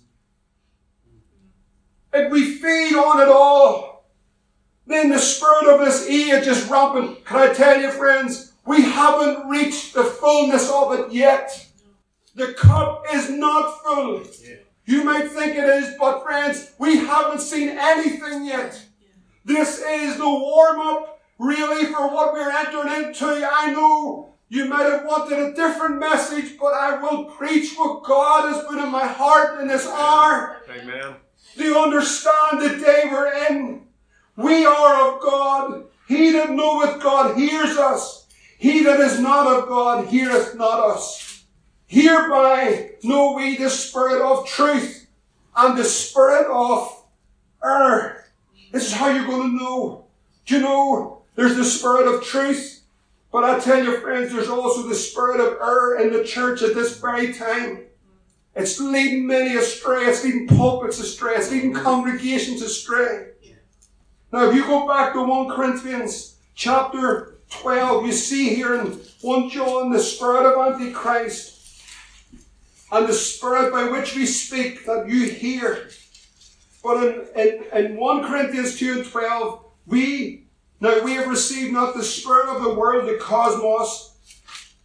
if 2.12 2.30
we 2.30 2.54
feed 2.54 2.96
on 2.96 3.20
it 3.20 3.28
all, 3.28 3.95
then 4.86 5.10
the 5.10 5.18
spirit 5.18 5.74
of 5.74 5.80
this 5.80 6.08
age 6.08 6.46
is 6.46 6.64
rampant. 6.68 7.24
Can 7.24 7.36
I 7.36 7.52
tell 7.52 7.80
you, 7.80 7.90
friends, 7.90 8.52
we 8.64 8.82
haven't 8.82 9.48
reached 9.48 9.94
the 9.94 10.04
fullness 10.04 10.70
of 10.70 10.92
it 10.98 11.12
yet. 11.12 11.66
The 12.34 12.52
cup 12.54 13.04
is 13.12 13.30
not 13.30 13.82
full. 13.82 14.22
Yeah. 14.44 14.56
You 14.84 15.02
might 15.02 15.28
think 15.28 15.56
it 15.56 15.64
is, 15.64 15.94
but 15.98 16.22
friends, 16.22 16.72
we 16.78 16.98
haven't 16.98 17.40
seen 17.40 17.70
anything 17.70 18.44
yet. 18.44 18.80
This 19.44 19.80
is 19.80 20.16
the 20.16 20.28
warm 20.28 20.80
up, 20.80 21.20
really, 21.38 21.86
for 21.86 22.08
what 22.08 22.32
we're 22.32 22.50
entering 22.50 23.04
into. 23.04 23.26
I 23.26 23.72
know 23.72 24.34
you 24.48 24.66
might 24.66 24.84
have 24.84 25.04
wanted 25.04 25.38
a 25.38 25.54
different 25.54 25.98
message, 25.98 26.56
but 26.58 26.72
I 26.74 27.02
will 27.02 27.24
preach 27.24 27.74
what 27.74 28.04
God 28.04 28.52
has 28.52 28.64
put 28.64 28.78
in 28.78 28.90
my 28.90 29.06
heart 29.06 29.60
in 29.60 29.66
this 29.66 29.86
hour. 29.86 30.62
Amen. 30.70 31.16
Do 31.56 31.64
you 31.64 31.78
understand 31.78 32.60
the 32.60 32.78
day 32.78 33.04
we're 33.10 33.32
in? 33.48 33.85
We 34.36 34.66
are 34.66 35.14
of 35.14 35.20
God. 35.22 35.84
He 36.06 36.32
that 36.32 36.50
knoweth 36.50 37.02
God 37.02 37.36
hears 37.36 37.76
us. 37.76 38.26
He 38.58 38.84
that 38.84 39.00
is 39.00 39.18
not 39.20 39.46
of 39.46 39.68
God 39.68 40.06
heareth 40.08 40.54
not 40.54 40.78
us. 40.78 41.44
Hereby 41.86 42.90
know 43.02 43.32
we 43.32 43.56
the 43.56 43.70
spirit 43.70 44.22
of 44.22 44.46
truth 44.46 45.06
and 45.56 45.78
the 45.78 45.84
spirit 45.84 46.46
of 46.50 47.04
error. 47.64 48.24
This 48.72 48.88
is 48.88 48.92
how 48.92 49.10
you're 49.10 49.26
going 49.26 49.50
to 49.50 49.64
know. 49.64 50.04
Do 50.44 50.56
you 50.56 50.62
know 50.62 51.22
there's 51.34 51.56
the 51.56 51.64
spirit 51.64 52.06
of 52.06 52.24
truth? 52.24 52.82
But 53.32 53.44
I 53.44 53.58
tell 53.58 53.82
you, 53.82 54.00
friends, 54.00 54.32
there's 54.32 54.48
also 54.48 54.88
the 54.88 54.94
spirit 54.94 55.40
of 55.40 55.58
error 55.60 55.98
in 56.00 56.12
the 56.12 56.24
church 56.24 56.62
at 56.62 56.74
this 56.74 56.98
very 56.98 57.32
time. 57.32 57.84
It's 58.54 58.80
leading 58.80 59.26
many 59.26 59.54
astray. 59.56 60.06
It's 60.06 60.24
leading 60.24 60.48
pulpits 60.48 60.98
astray. 60.98 61.34
It's 61.34 61.50
leading 61.50 61.74
congregations 61.74 62.62
astray. 62.62 63.32
Now, 64.36 64.50
if 64.50 64.54
you 64.54 64.66
go 64.66 64.86
back 64.86 65.14
to 65.14 65.22
1 65.22 65.48
Corinthians 65.48 66.36
chapter 66.54 67.38
12, 67.48 68.04
you 68.04 68.12
see 68.12 68.54
here 68.54 68.74
in 68.74 69.00
1 69.22 69.48
John 69.48 69.90
the 69.90 69.98
spirit 69.98 70.44
of 70.44 70.74
Antichrist 70.74 71.82
and 72.92 73.08
the 73.08 73.14
spirit 73.14 73.72
by 73.72 73.84
which 73.84 74.14
we 74.14 74.26
speak 74.26 74.84
that 74.84 75.08
you 75.08 75.30
hear. 75.30 75.88
But 76.84 77.02
in, 77.02 77.26
in, 77.34 77.86
in 77.86 77.96
1 77.96 78.24
Corinthians 78.26 78.78
2 78.78 78.92
and 78.98 79.10
12, 79.10 79.64
we 79.86 80.44
now 80.80 81.02
we 81.02 81.14
have 81.14 81.28
received 81.28 81.72
not 81.72 81.94
the 81.94 82.04
spirit 82.04 82.54
of 82.54 82.62
the 82.62 82.74
world, 82.74 83.08
the 83.08 83.16
cosmos, 83.16 84.18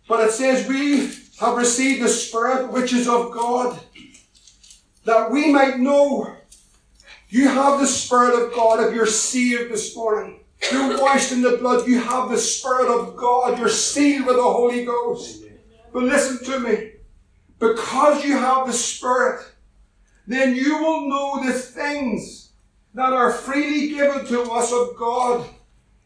but 0.07 0.25
it 0.25 0.31
says 0.31 0.65
we 0.65 1.07
have 1.41 1.57
received 1.57 2.01
the 2.01 2.07
spirit 2.07 2.71
which 2.71 2.93
is 2.93 3.05
of 3.05 3.33
God, 3.33 3.77
that 5.03 5.29
we 5.29 5.51
might 5.51 5.77
know 5.77 6.37
you 7.31 7.47
have 7.47 7.79
the 7.79 7.87
spirit 7.87 8.39
of 8.39 8.53
God 8.53 8.83
if 8.83 8.93
you're 8.93 9.07
saved 9.07 9.71
this 9.71 9.95
morning. 9.95 10.41
You're 10.71 11.01
washed 11.01 11.31
in 11.31 11.41
the 11.41 11.57
blood. 11.57 11.87
You 11.87 11.99
have 11.99 12.29
the 12.29 12.37
spirit 12.37 12.87
of 12.87 13.15
God. 13.15 13.57
You're 13.57 13.69
sealed 13.69 14.27
with 14.27 14.35
the 14.35 14.43
Holy 14.43 14.85
Ghost. 14.85 15.43
But 15.91 16.03
listen 16.03 16.45
to 16.45 16.59
me. 16.59 16.91
Because 17.57 18.23
you 18.23 18.37
have 18.37 18.67
the 18.67 18.73
spirit, 18.73 19.43
then 20.27 20.55
you 20.55 20.77
will 20.77 21.09
know 21.09 21.43
the 21.43 21.53
things 21.53 22.51
that 22.93 23.13
are 23.13 23.31
freely 23.31 23.89
given 23.89 24.25
to 24.27 24.43
us 24.51 24.71
of 24.71 24.95
God 24.97 25.47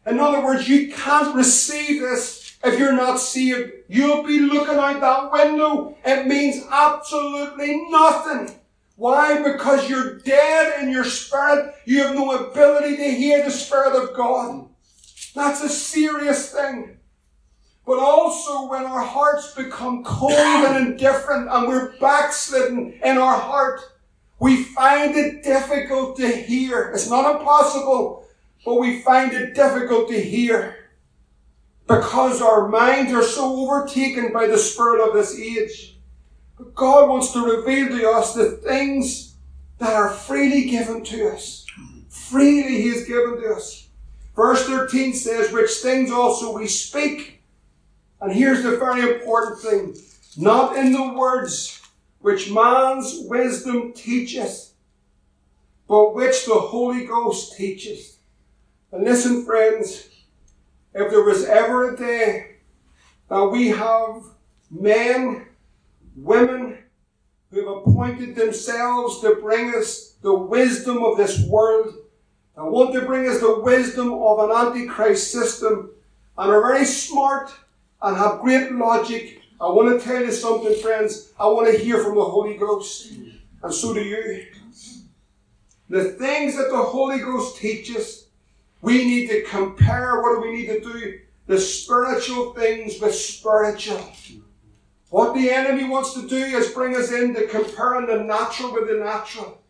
in 0.06 0.20
other 0.20 0.42
words, 0.42 0.68
you 0.68 0.92
can't 0.92 1.34
receive 1.34 2.00
this 2.00 2.56
if 2.62 2.78
you're 2.78 2.92
not 2.92 3.18
saved. 3.18 3.72
You'll 3.88 4.22
be 4.22 4.38
looking 4.38 4.76
out 4.76 5.00
that 5.00 5.32
window. 5.32 5.96
It 6.04 6.28
means 6.28 6.64
absolutely 6.70 7.90
nothing. 7.90 8.54
Why? 8.96 9.42
Because 9.42 9.88
you're 9.88 10.18
dead 10.18 10.82
in 10.82 10.90
your 10.90 11.04
spirit. 11.04 11.74
You 11.84 12.02
have 12.02 12.14
no 12.14 12.32
ability 12.32 12.96
to 12.96 13.10
hear 13.10 13.44
the 13.44 13.50
Spirit 13.50 13.94
of 13.94 14.16
God. 14.16 14.68
That's 15.34 15.62
a 15.62 15.68
serious 15.68 16.50
thing. 16.50 16.96
But 17.86 17.98
also 17.98 18.68
when 18.68 18.84
our 18.84 19.04
hearts 19.04 19.54
become 19.54 20.02
cold 20.02 20.32
and 20.32 20.88
indifferent 20.88 21.48
and 21.50 21.68
we're 21.68 21.96
backslidden 21.98 22.98
in 23.04 23.18
our 23.18 23.38
heart, 23.38 23.80
we 24.40 24.64
find 24.64 25.14
it 25.14 25.44
difficult 25.44 26.16
to 26.16 26.28
hear. 26.28 26.90
It's 26.94 27.08
not 27.08 27.38
impossible, 27.38 28.26
but 28.64 28.74
we 28.74 29.02
find 29.02 29.32
it 29.32 29.54
difficult 29.54 30.08
to 30.08 30.20
hear 30.20 30.90
because 31.86 32.42
our 32.42 32.68
minds 32.68 33.12
are 33.12 33.22
so 33.22 33.56
overtaken 33.60 34.32
by 34.32 34.46
the 34.46 34.58
spirit 34.58 35.06
of 35.06 35.14
this 35.14 35.38
age. 35.38 35.95
But 36.58 36.74
God 36.74 37.08
wants 37.08 37.32
to 37.32 37.44
reveal 37.44 37.88
to 37.88 38.10
us 38.10 38.34
the 38.34 38.50
things 38.50 39.34
that 39.78 39.92
are 39.92 40.10
freely 40.10 40.68
given 40.70 41.04
to 41.04 41.30
us. 41.30 41.66
Freely 42.08 42.82
He 42.82 42.88
has 42.88 43.04
given 43.04 43.40
to 43.40 43.54
us. 43.54 43.88
Verse 44.34 44.66
13 44.66 45.14
says, 45.14 45.52
which 45.52 45.70
things 45.70 46.10
also 46.10 46.56
we 46.56 46.66
speak. 46.66 47.42
And 48.20 48.32
here's 48.32 48.62
the 48.62 48.76
very 48.76 49.14
important 49.14 49.60
thing. 49.60 49.96
Not 50.36 50.76
in 50.76 50.92
the 50.92 51.12
words 51.14 51.82
which 52.20 52.50
man's 52.50 53.20
wisdom 53.28 53.92
teacheth, 53.92 54.72
but 55.88 56.14
which 56.14 56.44
the 56.46 56.54
Holy 56.54 57.06
Ghost 57.06 57.56
teacheth 57.56 58.16
and 58.92 59.04
listen, 59.04 59.44
friends, 59.44 60.08
if 60.94 61.10
there 61.10 61.22
was 61.22 61.44
ever 61.44 61.92
a 61.92 61.96
day 61.96 62.56
that 63.28 63.44
we 63.44 63.68
have 63.68 64.22
men, 64.70 65.45
women 66.16 66.78
who 67.50 67.60
have 67.60 67.76
appointed 67.78 68.34
themselves 68.34 69.20
to 69.20 69.36
bring 69.36 69.74
us 69.74 70.14
the 70.22 70.34
wisdom 70.34 71.04
of 71.04 71.16
this 71.16 71.46
world, 71.46 71.94
and 72.56 72.72
want 72.72 72.94
to 72.94 73.02
bring 73.02 73.28
us 73.28 73.40
the 73.40 73.60
wisdom 73.60 74.12
of 74.12 74.38
an 74.38 74.50
antichrist 74.50 75.30
system, 75.30 75.90
and 76.38 76.50
are 76.50 76.60
very 76.60 76.84
smart 76.84 77.52
and 78.02 78.16
have 78.16 78.40
great 78.40 78.72
logic. 78.72 79.42
I 79.60 79.68
want 79.70 79.98
to 79.98 80.04
tell 80.04 80.22
you 80.22 80.32
something, 80.32 80.74
friends. 80.80 81.32
I 81.38 81.46
want 81.46 81.70
to 81.70 81.78
hear 81.78 82.02
from 82.02 82.16
the 82.16 82.24
Holy 82.24 82.56
Ghost, 82.56 83.12
and 83.62 83.72
so 83.72 83.94
do 83.94 84.02
you. 84.02 84.46
The 85.88 86.04
things 86.12 86.56
that 86.56 86.70
the 86.70 86.82
Holy 86.82 87.20
Ghost 87.20 87.58
teaches 87.58 88.26
we 88.82 89.04
need 89.04 89.28
to 89.28 89.42
compare. 89.44 90.20
What 90.20 90.36
do 90.36 90.48
we 90.48 90.56
need 90.56 90.66
to 90.66 90.80
do? 90.80 91.20
The 91.46 91.60
spiritual 91.60 92.54
things 92.54 93.00
with 93.00 93.14
spiritual. 93.14 94.00
What 95.16 95.34
the 95.34 95.50
enemy 95.50 95.84
wants 95.84 96.12
to 96.12 96.28
do 96.28 96.36
is 96.36 96.72
bring 96.72 96.94
us 96.94 97.10
into 97.10 97.46
comparing 97.46 98.04
the 98.04 98.22
natural 98.22 98.74
with 98.74 98.86
the 98.86 99.02
natural. 99.02 99.62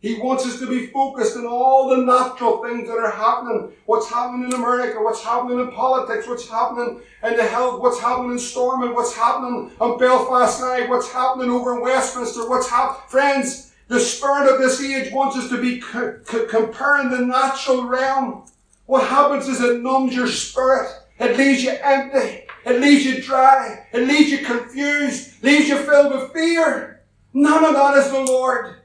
He 0.00 0.14
wants 0.14 0.46
us 0.46 0.58
to 0.60 0.66
be 0.66 0.86
focused 0.86 1.36
on 1.36 1.44
all 1.44 1.90
the 1.90 1.98
natural 1.98 2.62
things 2.62 2.88
that 2.88 2.96
are 2.96 3.10
happening. 3.10 3.72
What's 3.84 4.08
happening 4.08 4.44
in 4.44 4.54
America, 4.54 5.02
what's 5.02 5.22
happening 5.22 5.60
in 5.60 5.72
politics, 5.72 6.26
what's 6.26 6.48
happening 6.48 7.02
in 7.22 7.36
the 7.36 7.44
health, 7.44 7.82
what's 7.82 8.00
happening 8.00 8.32
in 8.32 8.38
Stormont, 8.38 8.94
what's 8.94 9.14
happening 9.14 9.72
on 9.78 9.98
Belfast 9.98 10.62
Live, 10.62 10.88
what's 10.88 11.12
happening 11.12 11.50
over 11.50 11.74
in 11.74 11.82
Westminster, 11.82 12.48
what's 12.48 12.70
happening. 12.70 13.02
Friends, 13.08 13.74
the 13.88 14.00
spirit 14.00 14.50
of 14.50 14.58
this 14.58 14.80
age 14.80 15.12
wants 15.12 15.36
us 15.36 15.50
to 15.50 15.60
be 15.60 15.80
co- 15.80 16.18
co- 16.24 16.46
comparing 16.46 17.10
the 17.10 17.20
natural 17.20 17.84
realm 17.84 18.46
what 18.86 19.06
happens 19.06 19.48
is 19.48 19.60
it 19.60 19.82
numbs 19.82 20.16
your 20.16 20.28
spirit. 20.28 20.90
It 21.20 21.36
leaves 21.36 21.62
you 21.62 21.72
empty. 21.82 22.43
It 22.64 22.80
leaves 22.80 23.04
you 23.04 23.22
dry. 23.22 23.86
It 23.92 24.06
leaves 24.06 24.30
you 24.30 24.38
confused. 24.38 25.42
Leaves 25.42 25.68
you 25.68 25.78
filled 25.78 26.12
with 26.12 26.32
fear. 26.32 27.02
None 27.32 27.64
of 27.64 27.74
that 27.74 27.98
is 27.98 28.10
the 28.10 28.20
Lord. 28.20 28.76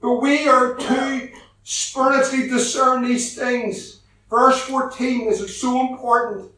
But 0.00 0.22
we 0.22 0.46
are 0.46 0.74
to 0.74 1.30
spiritually 1.62 2.48
discern 2.48 3.04
these 3.04 3.36
things. 3.36 4.00
Verse 4.30 4.60
14 4.60 5.28
is 5.28 5.60
so 5.60 5.88
important. 5.90 6.52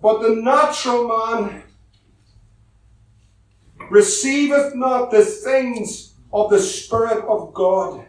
But 0.00 0.22
the 0.22 0.36
natural 0.36 1.08
man 1.08 1.62
receiveth 3.90 4.74
not 4.74 5.10
the 5.10 5.24
things 5.24 6.14
of 6.32 6.50
the 6.50 6.60
Spirit 6.60 7.24
of 7.24 7.52
God. 7.52 8.06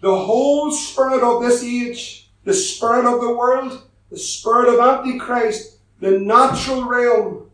The 0.00 0.16
whole 0.16 0.70
spirit 0.70 1.22
of 1.22 1.42
this 1.42 1.62
age 1.62 2.20
the 2.44 2.54
spirit 2.54 3.04
of 3.04 3.20
the 3.20 3.34
world, 3.34 3.82
the 4.10 4.18
spirit 4.18 4.72
of 4.72 4.80
Antichrist, 4.80 5.78
the 6.00 6.18
natural 6.18 6.84
realm 6.84 7.50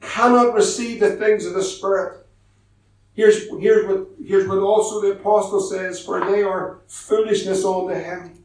cannot 0.00 0.54
receive 0.54 1.00
the 1.00 1.16
things 1.16 1.46
of 1.46 1.54
the 1.54 1.62
spirit. 1.62 2.26
Here's, 3.14 3.48
here's, 3.58 3.86
what, 3.86 4.08
here's 4.22 4.46
what 4.46 4.58
also 4.58 5.00
the 5.00 5.12
apostle 5.12 5.60
says, 5.60 5.98
for 6.04 6.20
they 6.20 6.42
are 6.42 6.80
foolishness 6.86 7.64
unto 7.64 7.94
him. 7.94 8.44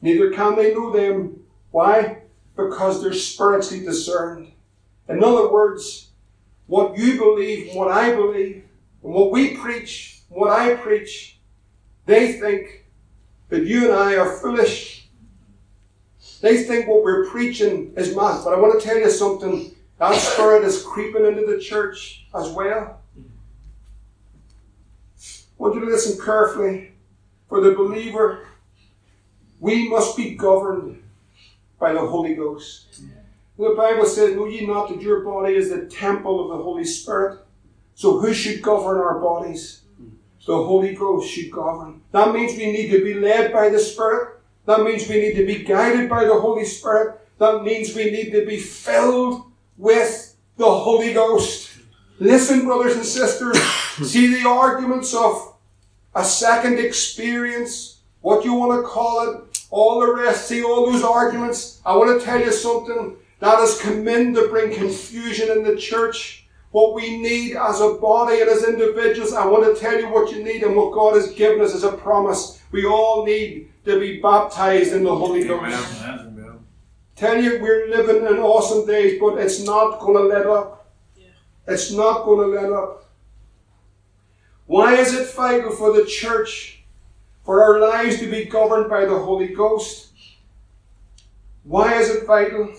Neither 0.00 0.30
can 0.30 0.56
they 0.56 0.72
know 0.72 0.90
them. 0.90 1.44
Why? 1.70 2.22
Because 2.56 3.02
they're 3.02 3.12
spiritually 3.12 3.84
discerned. 3.84 4.52
In 5.08 5.22
other 5.22 5.52
words, 5.52 6.08
what 6.66 6.96
you 6.96 7.18
believe, 7.18 7.74
what 7.74 7.90
I 7.90 8.14
believe, 8.14 8.64
and 9.02 9.12
what 9.12 9.30
we 9.30 9.56
preach, 9.56 10.22
what 10.28 10.50
I 10.50 10.74
preach, 10.76 11.38
they 12.06 12.32
think 12.32 12.86
that 13.50 13.66
you 13.66 13.90
and 13.90 13.98
I 13.98 14.16
are 14.16 14.38
foolish 14.38 14.99
they 16.40 16.62
think 16.64 16.88
what 16.88 17.04
we're 17.04 17.28
preaching 17.28 17.92
is 17.96 18.16
mad. 18.16 18.42
But 18.44 18.54
I 18.54 18.58
want 18.58 18.80
to 18.80 18.86
tell 18.86 18.98
you 18.98 19.10
something. 19.10 19.74
That 19.98 20.14
spirit 20.14 20.64
is 20.64 20.82
creeping 20.82 21.26
into 21.26 21.44
the 21.44 21.60
church 21.60 22.26
as 22.34 22.48
well. 22.50 23.00
Want 25.58 25.74
you 25.74 25.80
to 25.80 25.86
listen 25.86 26.18
carefully. 26.24 26.92
for 27.48 27.60
the 27.60 27.72
believer, 27.72 28.46
we 29.58 29.88
must 29.88 30.16
be 30.16 30.34
governed 30.36 31.02
by 31.78 31.92
the 31.92 32.00
Holy 32.00 32.34
Ghost. 32.34 33.02
The 33.58 33.74
Bible 33.76 34.06
says, 34.06 34.34
Know 34.34 34.46
ye 34.46 34.66
not 34.66 34.88
that 34.88 35.02
your 35.02 35.20
body 35.20 35.54
is 35.54 35.68
the 35.68 35.84
temple 35.84 36.40
of 36.40 36.56
the 36.56 36.64
Holy 36.64 36.84
Spirit? 36.84 37.40
So 37.94 38.18
who 38.20 38.32
should 38.32 38.62
govern 38.62 38.98
our 38.98 39.18
bodies? 39.18 39.82
The 40.46 40.56
Holy 40.56 40.94
Ghost 40.94 41.30
should 41.30 41.50
govern. 41.50 42.00
That 42.12 42.32
means 42.32 42.56
we 42.56 42.72
need 42.72 42.90
to 42.92 43.04
be 43.04 43.14
led 43.14 43.52
by 43.52 43.68
the 43.68 43.78
Spirit. 43.78 44.39
That 44.66 44.82
means 44.82 45.08
we 45.08 45.20
need 45.20 45.34
to 45.34 45.46
be 45.46 45.64
guided 45.64 46.08
by 46.08 46.24
the 46.24 46.38
Holy 46.38 46.64
Spirit. 46.64 47.20
That 47.38 47.62
means 47.62 47.94
we 47.94 48.10
need 48.10 48.30
to 48.32 48.44
be 48.44 48.58
filled 48.58 49.50
with 49.76 50.36
the 50.56 50.70
Holy 50.70 51.14
Ghost. 51.14 51.70
Listen, 52.18 52.66
brothers 52.66 52.96
and 52.96 53.04
sisters, 53.04 53.60
see 54.06 54.42
the 54.42 54.48
arguments 54.48 55.14
of 55.14 55.56
a 56.14 56.24
second 56.24 56.78
experience, 56.78 58.00
what 58.20 58.44
you 58.44 58.52
want 58.52 58.82
to 58.82 58.86
call 58.86 59.30
it, 59.30 59.64
all 59.70 60.00
the 60.00 60.12
rest, 60.12 60.48
see 60.48 60.62
all 60.62 60.90
those 60.90 61.02
arguments. 61.02 61.80
I 61.86 61.96
want 61.96 62.18
to 62.18 62.24
tell 62.24 62.40
you 62.40 62.52
something 62.52 63.16
that 63.38 63.58
has 63.58 63.80
come 63.80 64.06
in 64.06 64.34
to 64.34 64.48
bring 64.48 64.74
confusion 64.74 65.50
in 65.50 65.62
the 65.62 65.76
church. 65.76 66.46
What 66.70 66.94
we 66.94 67.18
need 67.18 67.56
as 67.56 67.80
a 67.80 67.94
body 67.94 68.40
and 68.40 68.48
as 68.48 68.64
individuals, 68.64 69.32
I 69.32 69.44
want 69.46 69.64
to 69.64 69.80
tell 69.80 69.98
you 69.98 70.08
what 70.08 70.30
you 70.30 70.44
need 70.44 70.62
and 70.62 70.76
what 70.76 70.92
God 70.92 71.16
has 71.16 71.32
given 71.32 71.60
us 71.60 71.74
as 71.74 71.82
a 71.82 71.92
promise. 71.92 72.62
We 72.70 72.86
all 72.86 73.24
need 73.24 73.70
to 73.84 73.98
be 73.98 74.20
baptized 74.20 74.92
in 74.92 75.02
the 75.02 75.14
Holy 75.14 75.44
Ghost. 75.44 76.02
Amen. 76.02 76.60
Tell 77.16 77.42
you, 77.42 77.58
we're 77.60 77.88
living 77.88 78.24
in 78.24 78.38
awesome 78.38 78.86
days, 78.86 79.20
but 79.20 79.36
it's 79.38 79.62
not 79.62 79.98
going 79.98 80.16
to 80.16 80.34
let 80.34 80.46
up. 80.46 80.88
It's 81.66 81.92
not 81.92 82.24
going 82.24 82.50
to 82.50 82.60
let 82.60 82.72
up. 82.72 83.04
Why 84.66 84.94
is 84.94 85.12
it 85.12 85.34
vital 85.34 85.72
for 85.72 85.92
the 85.92 86.06
church, 86.06 86.84
for 87.44 87.62
our 87.62 87.80
lives 87.80 88.20
to 88.20 88.30
be 88.30 88.44
governed 88.44 88.88
by 88.88 89.04
the 89.04 89.18
Holy 89.18 89.48
Ghost? 89.48 90.12
Why 91.64 91.94
is 92.00 92.08
it 92.08 92.26
vital? 92.26 92.72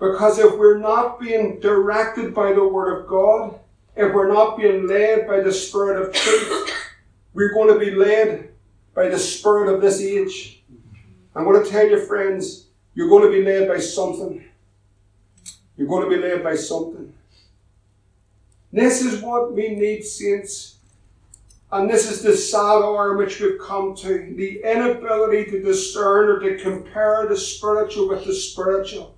Because 0.00 0.38
if 0.38 0.56
we're 0.56 0.78
not 0.78 1.20
being 1.20 1.60
directed 1.60 2.34
by 2.34 2.54
the 2.54 2.66
Word 2.66 2.98
of 3.00 3.06
God, 3.06 3.60
if 3.94 4.14
we're 4.14 4.32
not 4.32 4.56
being 4.56 4.88
led 4.88 5.28
by 5.28 5.40
the 5.40 5.52
Spirit 5.52 6.00
of 6.00 6.14
truth, 6.14 6.72
we're 7.34 7.52
going 7.52 7.72
to 7.72 7.78
be 7.78 7.90
led 7.90 8.48
by 8.94 9.08
the 9.08 9.18
Spirit 9.18 9.72
of 9.72 9.82
this 9.82 10.00
age. 10.00 10.62
I'm 11.36 11.44
going 11.44 11.62
to 11.62 11.70
tell 11.70 11.86
you, 11.86 12.00
friends, 12.06 12.68
you're 12.94 13.10
going 13.10 13.30
to 13.30 13.30
be 13.30 13.44
led 13.44 13.68
by 13.68 13.78
something. 13.78 14.42
You're 15.76 15.88
going 15.88 16.08
to 16.08 16.16
be 16.16 16.22
led 16.22 16.42
by 16.42 16.56
something. 16.56 17.12
This 18.72 19.02
is 19.02 19.20
what 19.20 19.52
we 19.52 19.74
need, 19.74 20.02
saints. 20.02 20.76
And 21.70 21.90
this 21.90 22.10
is 22.10 22.22
the 22.22 22.36
sad 22.36 22.82
hour 22.82 23.12
in 23.12 23.18
which 23.18 23.38
we've 23.38 23.60
come 23.60 23.94
to 23.96 24.34
the 24.34 24.62
inability 24.64 25.50
to 25.50 25.62
discern 25.62 26.28
or 26.30 26.40
to 26.40 26.56
compare 26.56 27.26
the 27.28 27.36
spiritual 27.36 28.08
with 28.08 28.24
the 28.24 28.34
spiritual. 28.34 29.14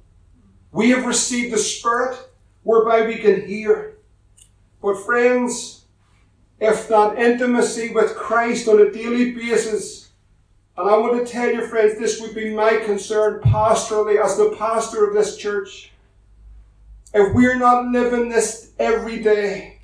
We 0.73 0.91
have 0.91 1.07
received 1.07 1.53
the 1.53 1.59
Spirit 1.59 2.19
whereby 2.63 3.07
we 3.07 3.17
can 3.17 3.47
hear. 3.47 3.99
But, 4.81 5.05
friends, 5.05 5.85
if 6.59 6.89
that 6.89 7.19
intimacy 7.19 7.91
with 7.91 8.17
Christ 8.17 8.69
on 8.69 8.81
a 8.81 8.91
daily 8.91 9.33
basis, 9.33 10.11
and 10.77 10.89
I 10.89 10.97
want 10.97 11.25
to 11.25 11.31
tell 11.31 11.53
you, 11.53 11.67
friends, 11.67 11.99
this 11.99 12.21
would 12.21 12.35
be 12.35 12.55
my 12.55 12.79
concern 12.79 13.41
pastorally 13.43 14.23
as 14.23 14.37
the 14.37 14.57
pastor 14.59 15.07
of 15.07 15.15
this 15.15 15.37
church. 15.37 15.93
If 17.13 17.35
we're 17.35 17.59
not 17.59 17.93
living 17.93 18.31
this 18.31 18.73
every 18.79 19.23
day, 19.23 19.81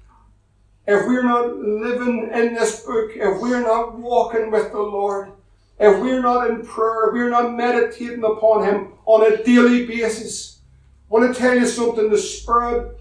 if 0.86 1.06
we're 1.06 1.22
not 1.22 1.54
living 1.58 2.30
in 2.32 2.54
this 2.54 2.80
book, 2.80 3.10
if 3.14 3.42
we're 3.42 3.60
not 3.60 3.98
walking 3.98 4.50
with 4.50 4.72
the 4.72 4.80
Lord, 4.80 5.32
if 5.78 6.00
we're 6.00 6.22
not 6.22 6.48
in 6.48 6.64
prayer, 6.64 7.08
if 7.08 7.12
we're 7.12 7.28
not 7.28 7.54
meditating 7.54 8.24
upon 8.24 8.64
Him 8.64 8.92
on 9.04 9.30
a 9.30 9.44
daily 9.44 9.84
basis, 9.84 10.57
I 11.08 11.14
want 11.14 11.34
to 11.34 11.40
tell 11.40 11.56
you 11.56 11.66
something 11.66 12.10
the 12.10 12.18
Spirit 12.18 12.98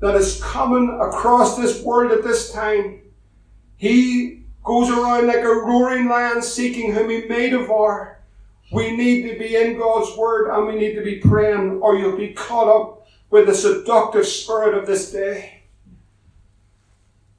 that 0.00 0.14
is 0.14 0.42
coming 0.42 0.88
across 1.00 1.56
this 1.56 1.82
world 1.82 2.12
at 2.12 2.24
this 2.24 2.50
time, 2.50 3.02
He 3.76 4.44
goes 4.64 4.88
around 4.90 5.26
like 5.26 5.44
a 5.44 5.48
roaring 5.48 6.08
lion 6.08 6.40
seeking 6.40 6.94
whom 6.94 7.10
He 7.10 7.26
may 7.26 7.50
devour. 7.50 8.18
We 8.72 8.96
need 8.96 9.30
to 9.30 9.38
be 9.38 9.54
in 9.54 9.78
God's 9.78 10.16
Word 10.16 10.50
and 10.50 10.66
we 10.66 10.76
need 10.76 10.94
to 10.94 11.04
be 11.04 11.16
praying, 11.16 11.80
or 11.82 11.96
you'll 11.96 12.16
be 12.16 12.32
caught 12.32 12.68
up 12.68 13.06
with 13.30 13.46
the 13.46 13.54
seductive 13.54 14.26
spirit 14.26 14.74
of 14.74 14.86
this 14.86 15.12
day. 15.12 15.62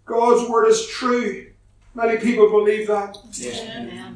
God's 0.05 0.47
Word 0.49 0.67
is 0.67 0.87
true. 0.87 1.47
Many 1.95 2.17
people 2.19 2.49
believe 2.49 2.87
that. 2.87 3.17
Yeah. 3.33 4.13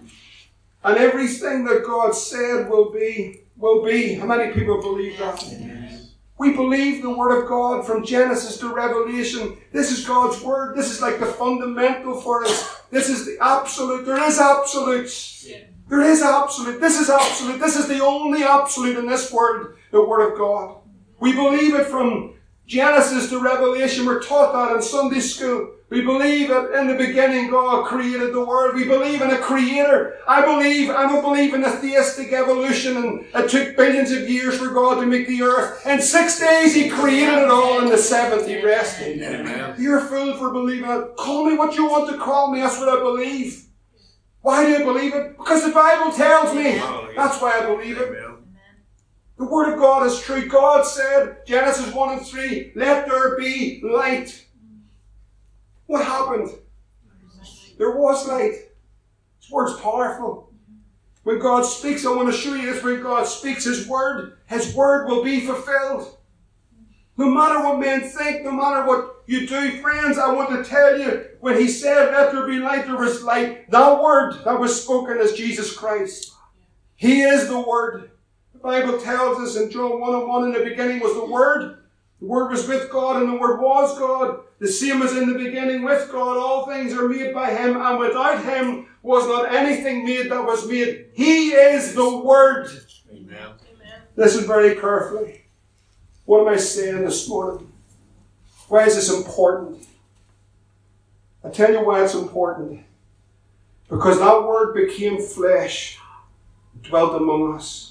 And 0.83 0.97
everything 0.97 1.65
that 1.65 1.83
God 1.85 2.13
said 2.15 2.69
will 2.69 2.91
be 2.91 3.41
will 3.61 3.85
be. 3.85 4.15
How 4.15 4.25
many 4.25 4.51
people 4.51 4.81
believe 4.81 5.17
that? 5.19 5.43
We 6.37 6.53
believe 6.53 7.03
the 7.03 7.15
Word 7.15 7.39
of 7.39 7.47
God 7.47 7.85
from 7.85 8.03
Genesis 8.03 8.57
to 8.57 8.73
Revelation. 8.73 9.57
This 9.71 9.91
is 9.91 10.05
God's 10.05 10.41
Word. 10.41 10.75
This 10.75 10.89
is 10.89 10.99
like 10.99 11.19
the 11.19 11.27
fundamental 11.27 12.19
for 12.19 12.43
us. 12.43 12.81
This 12.89 13.09
is 13.09 13.27
the 13.27 13.37
absolute. 13.39 14.05
There 14.05 14.23
is 14.23 14.39
absolutes. 14.39 15.47
There 15.87 16.01
is 16.01 16.23
absolute. 16.23 16.81
This 16.81 16.99
is 16.99 17.09
absolute. 17.11 17.59
This 17.59 17.75
is 17.75 17.87
the 17.87 18.03
only 18.03 18.43
absolute 18.43 18.97
in 18.97 19.05
this 19.05 19.31
world, 19.31 19.75
the 19.91 20.03
Word 20.03 20.31
of 20.31 20.37
God. 20.37 20.77
We 21.19 21.33
believe 21.33 21.75
it 21.75 21.85
from 21.85 22.33
Genesis 22.71 23.29
to 23.29 23.39
Revelation. 23.41 24.05
We're 24.05 24.21
taught 24.21 24.53
that 24.53 24.73
in 24.73 24.81
Sunday 24.81 25.19
school. 25.19 25.71
We 25.89 26.03
believe 26.05 26.47
that 26.47 26.71
in 26.79 26.87
the 26.87 26.95
beginning 26.95 27.51
God 27.51 27.85
created 27.85 28.33
the 28.33 28.45
world. 28.45 28.75
We 28.75 28.85
believe 28.85 29.21
in 29.21 29.29
a 29.29 29.39
creator. 29.39 30.15
I 30.25 30.45
believe, 30.45 30.89
I 30.89 31.03
don't 31.03 31.21
believe 31.21 31.53
in 31.53 31.65
a 31.65 31.69
theistic 31.69 32.31
evolution 32.31 32.95
and 32.95 33.25
it 33.35 33.49
took 33.49 33.75
billions 33.75 34.13
of 34.13 34.29
years 34.29 34.57
for 34.57 34.69
God 34.69 35.01
to 35.01 35.05
make 35.05 35.27
the 35.27 35.41
earth. 35.41 35.85
In 35.85 36.01
six 36.01 36.39
days 36.39 36.73
He 36.73 36.87
created 36.87 37.39
it 37.39 37.49
all. 37.49 37.81
In 37.81 37.89
the 37.89 37.97
seventh 37.97 38.47
He 38.47 38.63
rested. 38.63 39.21
Amen. 39.21 39.75
You're 39.77 39.97
a 39.97 40.05
fool 40.05 40.37
for 40.37 40.53
believing 40.53 40.89
it. 40.89 41.17
Call 41.17 41.47
me 41.47 41.57
what 41.57 41.75
you 41.75 41.87
want 41.87 42.09
to 42.09 42.17
call 42.17 42.53
me. 42.53 42.61
That's 42.61 42.79
what 42.79 42.87
I 42.87 43.03
believe. 43.03 43.65
Why 44.43 44.65
do 44.65 44.77
I 44.77 44.85
believe 44.85 45.13
it? 45.13 45.37
Because 45.37 45.65
the 45.65 45.73
Bible 45.73 46.13
tells 46.13 46.55
me. 46.55 46.77
That's 47.17 47.41
why 47.41 47.59
I 47.59 47.65
believe 47.65 47.97
it. 47.97 48.30
The 49.41 49.47
Word 49.47 49.73
of 49.73 49.79
God 49.79 50.05
is 50.05 50.21
true. 50.21 50.47
God 50.47 50.85
said, 50.85 51.47
Genesis 51.47 51.91
1 51.91 52.17
and 52.19 52.27
3, 52.27 52.73
let 52.75 53.07
there 53.07 53.35
be 53.39 53.81
light. 53.83 54.45
What 55.87 56.05
happened? 56.05 56.51
There 57.79 57.97
was 57.97 58.27
light. 58.27 58.53
His 59.39 59.49
word's 59.49 59.81
powerful. 59.81 60.53
When 61.23 61.39
God 61.39 61.63
speaks, 61.63 62.05
I 62.05 62.15
want 62.15 62.31
to 62.31 62.37
show 62.37 62.53
you 62.53 62.71
this. 62.71 62.83
When 62.83 63.01
God 63.01 63.23
speaks 63.23 63.63
His 63.63 63.87
word, 63.87 64.37
His 64.45 64.75
word 64.75 65.07
will 65.07 65.23
be 65.23 65.39
fulfilled. 65.39 66.17
No 67.17 67.27
matter 67.27 67.63
what 67.63 67.79
men 67.79 68.01
think, 68.01 68.43
no 68.43 68.51
matter 68.51 68.85
what 68.85 69.23
you 69.25 69.47
do, 69.47 69.81
friends, 69.81 70.19
I 70.19 70.31
want 70.31 70.51
to 70.51 70.69
tell 70.69 70.99
you, 70.99 71.25
when 71.39 71.57
He 71.57 71.67
said, 71.67 72.11
Let 72.11 72.31
there 72.31 72.45
be 72.45 72.59
light, 72.59 72.85
there 72.85 72.95
was 72.95 73.23
light. 73.23 73.71
That 73.71 74.03
word 74.03 74.35
that 74.45 74.59
was 74.59 74.83
spoken 74.83 75.17
as 75.17 75.33
Jesus 75.33 75.75
Christ. 75.75 76.31
He 76.95 77.23
is 77.23 77.47
the 77.47 77.59
Word. 77.59 78.10
The 78.61 78.67
Bible 78.67 78.99
tells 78.99 79.39
us 79.39 79.55
in 79.55 79.71
John 79.71 79.99
1 79.99 80.13
and 80.13 80.27
1 80.27 80.43
in 80.43 80.51
the 80.53 80.69
beginning 80.69 80.99
was 80.99 81.15
the 81.15 81.25
Word. 81.25 81.79
The 82.19 82.27
Word 82.27 82.51
was 82.51 82.67
with 82.67 82.91
God, 82.91 83.19
and 83.19 83.31
the 83.31 83.37
Word 83.37 83.59
was 83.59 83.97
God. 83.97 84.41
The 84.59 84.67
same 84.67 85.01
as 85.01 85.17
in 85.17 85.27
the 85.27 85.39
beginning 85.39 85.81
with 85.81 86.11
God, 86.11 86.37
all 86.37 86.67
things 86.67 86.93
are 86.93 87.09
made 87.09 87.33
by 87.33 87.49
Him, 87.49 87.75
and 87.75 87.97
without 87.97 88.43
Him 88.43 88.85
was 89.01 89.25
not 89.25 89.51
anything 89.51 90.05
made 90.05 90.29
that 90.29 90.45
was 90.45 90.67
made. 90.67 91.07
He 91.13 91.49
is 91.53 91.95
the 91.95 92.19
Word. 92.19 92.67
Amen. 93.11 93.35
Amen. 93.35 94.01
Listen 94.15 94.45
very 94.45 94.75
carefully. 94.75 95.45
What 96.25 96.41
am 96.41 96.53
I 96.53 96.57
saying 96.57 97.03
this 97.03 97.27
morning? 97.27 97.71
Why 98.67 98.85
is 98.85 98.93
this 98.93 99.11
important? 99.11 99.87
I 101.43 101.49
tell 101.49 101.71
you 101.71 101.83
why 101.83 102.03
it's 102.03 102.13
important. 102.13 102.81
Because 103.89 104.19
that 104.19 104.43
Word 104.43 104.75
became 104.75 105.19
flesh, 105.19 105.97
dwelt 106.83 107.19
among 107.19 107.55
us. 107.55 107.90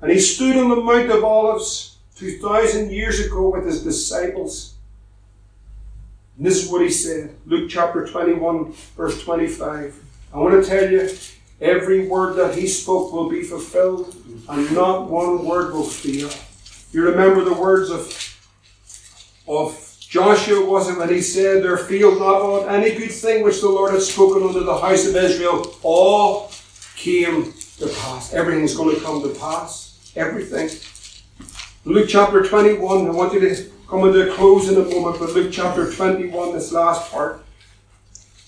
And 0.00 0.10
He 0.10 0.18
stood 0.18 0.56
on 0.56 0.70
the 0.70 0.76
Mount 0.76 1.10
of 1.10 1.24
Olives 1.24 1.96
2,000 2.16 2.90
years 2.90 3.20
ago 3.20 3.50
with 3.50 3.66
His 3.66 3.82
disciples. 3.82 4.74
And 6.38 6.46
this 6.46 6.64
is 6.64 6.70
what 6.70 6.82
he 6.82 6.90
said 6.90 7.34
Luke 7.46 7.68
chapter 7.68 8.06
21, 8.06 8.72
verse 8.96 9.22
25. 9.22 10.00
I 10.32 10.38
want 10.38 10.62
to 10.62 10.68
tell 10.68 10.88
you, 10.88 11.10
every 11.60 12.06
word 12.06 12.36
that 12.36 12.56
he 12.56 12.68
spoke 12.68 13.12
will 13.12 13.28
be 13.28 13.42
fulfilled, 13.42 14.14
and 14.48 14.72
not 14.72 15.10
one 15.10 15.44
word 15.44 15.72
will 15.72 15.82
fail. 15.82 16.30
You 16.92 17.10
remember 17.10 17.44
the 17.44 17.54
words 17.54 17.90
of, 17.90 18.38
of 19.48 19.96
Joshua, 19.98 20.64
was 20.64 20.88
it, 20.88 20.96
when 20.96 21.08
he 21.08 21.20
said, 21.20 21.64
There 21.64 21.76
failed 21.76 22.20
not 22.20 22.40
on 22.40 22.68
any 22.68 22.96
good 22.96 23.10
thing 23.10 23.42
which 23.42 23.60
the 23.60 23.68
Lord 23.68 23.92
had 23.92 24.02
spoken 24.02 24.46
unto 24.46 24.62
the 24.62 24.78
house 24.78 25.06
of 25.06 25.16
Israel, 25.16 25.74
all 25.82 26.52
came 26.94 27.52
to 27.78 27.88
pass. 27.88 28.32
Everything's 28.32 28.76
going 28.76 28.94
to 28.94 29.02
come 29.02 29.22
to 29.22 29.38
pass. 29.40 29.87
Everything. 30.16 30.70
Luke 31.84 32.08
chapter 32.08 32.44
21, 32.44 33.06
I 33.06 33.10
want 33.10 33.32
you 33.32 33.40
to 33.40 33.70
come 33.88 34.06
into 34.06 34.30
a 34.30 34.34
close 34.34 34.68
in 34.68 34.76
a 34.76 34.84
moment, 34.84 35.18
but 35.18 35.32
Luke 35.32 35.50
chapter 35.52 35.90
21, 35.90 36.52
this 36.52 36.72
last 36.72 37.10
part. 37.10 37.44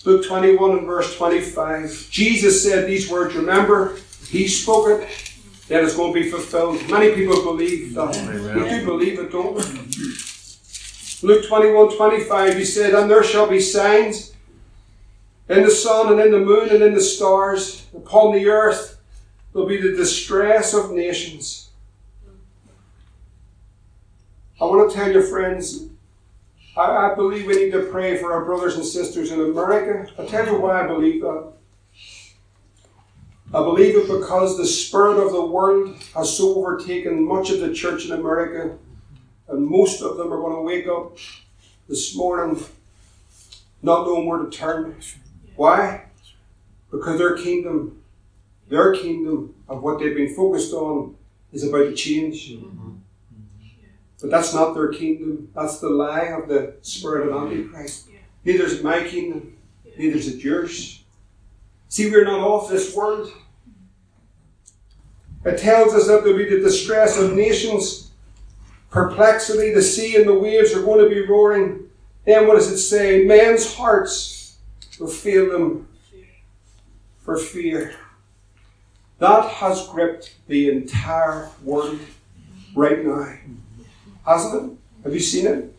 Luke 0.05 0.27
21 0.27 0.79
and 0.79 0.87
verse 0.87 1.17
25. 1.17 2.09
Jesus 2.11 2.63
said 2.63 2.87
these 2.87 3.11
words, 3.11 3.35
remember, 3.35 3.97
he 4.29 4.49
spoke 4.49 4.89
it, 4.89 5.09
then 5.69 5.85
it's 5.85 5.95
going 5.95 6.13
to 6.13 6.21
be 6.21 6.31
fulfilled. 6.31 6.89
Many 6.91 7.15
people 7.15 7.43
believe 7.43 7.95
that. 7.95 8.17
We 8.55 8.69
do 8.69 8.85
believe 8.85 9.19
it, 9.19 9.31
don't 9.31 9.55
we? 9.55 9.63
Luke 11.23 11.47
21 11.47 11.97
25, 11.97 12.57
he 12.57 12.65
said, 12.65 12.95
And 12.95 13.11
there 13.11 13.23
shall 13.23 13.49
be 13.49 13.61
signs 13.61 14.35
in 15.49 15.63
the 15.63 15.71
sun 15.71 16.13
and 16.13 16.21
in 16.21 16.31
the 16.31 16.39
moon 16.41 16.71
and 16.71 16.83
in 16.83 16.95
the 16.95 17.01
stars. 17.01 17.87
Upon 17.95 18.33
the 18.35 18.49
earth 18.49 19.00
will 19.53 19.67
be 19.67 19.81
the 19.81 19.97
distress 19.97 20.75
of 20.75 20.93
nations. 20.93 21.71
I 24.61 24.65
want 24.65 24.91
to 24.91 24.97
tell 24.97 25.11
you, 25.11 25.23
friends, 25.23 25.87
I, 26.77 26.83
I, 26.83 27.15
believe 27.15 27.47
we 27.47 27.55
need 27.55 27.73
to 27.73 27.89
pray 27.91 28.19
for 28.19 28.33
our 28.33 28.45
brothers 28.45 28.77
and 28.77 28.85
sisters 28.85 29.33
in 29.33 29.41
America. 29.41 30.11
I'll 30.19 30.27
tell 30.27 30.47
you 30.47 30.61
why 30.61 30.83
I 30.83 30.87
believe 30.87 31.23
that. 31.23 31.53
I 33.53 33.59
believe 33.65 33.97
it 33.97 34.07
because 34.07 34.57
the 34.57 34.67
spirit 34.67 35.19
of 35.19 35.33
the 35.33 35.45
world 35.45 35.97
has 36.15 36.37
so 36.37 36.55
overtaken 36.55 37.27
much 37.27 37.51
of 37.51 37.61
the 37.61 37.75
church 37.75 38.05
in 38.05 38.13
America, 38.13 38.77
and 39.49 39.67
most 39.67 40.03
of 40.03 40.17
them 40.17 40.33
are 40.33 40.41
going 40.41 40.55
to 40.55 40.63
wake 40.63 40.87
up 40.87 41.17
this 41.89 42.15
morning 42.15 42.63
not 43.83 44.07
knowing 44.07 44.27
where 44.27 44.39
to 44.39 44.51
turn. 44.51 44.95
Why? 45.57 46.05
Because 46.91 47.19
their 47.19 47.37
kingdom, 47.37 48.00
their 48.71 48.95
kingdom 48.95 49.55
of 49.69 49.83
what 49.83 49.99
they've 49.99 50.17
been 50.17 50.35
focused 50.35 50.73
on 50.73 51.17
is 51.53 51.69
about 51.69 51.85
to 51.85 51.95
change. 51.95 52.53
Mm-hmm. 52.53 52.93
But 54.21 54.31
that's 54.31 54.55
not 54.55 54.75
their 54.75 54.89
kingdom. 54.89 55.51
That's 55.55 55.81
the 55.81 55.91
lie 55.91 56.27
of 56.27 56.49
the 56.49 56.77
spirit 56.83 57.29
of 57.29 57.35
Antichrist. 57.35 58.09
Neither 58.45 58.65
is 58.65 58.75
it 58.75 58.85
my 58.85 59.05
kingdom, 59.05 59.57
neither 59.99 60.17
is 60.17 60.29
it 60.29 60.43
yours. 60.43 61.03
See, 61.89 62.11
we're 62.11 62.25
not 62.25 62.41
off 62.41 62.71
this 62.71 62.95
world. 62.95 63.33
It 65.45 65.59
tells 65.59 65.95
us 65.95 66.07
that 66.07 66.23
there'll 66.23 66.39
be 66.39 66.49
the 66.49 66.61
distress 66.61 67.19
of 67.19 67.35
nations, 67.35 68.13
perplexity, 68.91 69.73
the 69.75 69.83
sea 69.83 70.17
and 70.17 70.29
the 70.29 70.39
waves 70.39 70.73
are 70.75 70.83
going 70.83 71.03
to 71.03 71.09
be 71.09 71.27
roaring. 71.27 71.89
Then 72.25 72.47
what 72.47 72.55
does 72.57 72.71
it 72.71 72.79
say? 72.79 73.25
Men's 73.25 73.75
hearts 73.75 74.59
will 75.01 75.09
fail 75.09 75.51
them 75.51 75.89
for 77.21 77.37
fear. 77.39 77.97
That 79.21 79.49
has 79.49 79.87
gripped 79.87 80.35
the 80.49 80.71
entire 80.71 81.51
world 81.63 82.01
right 82.75 83.05
now 83.05 83.37
hasn't 84.27 84.73
it? 84.73 84.79
Have 85.05 85.15
you 85.15 85.21
seen 85.21 85.47
it? 85.47 85.75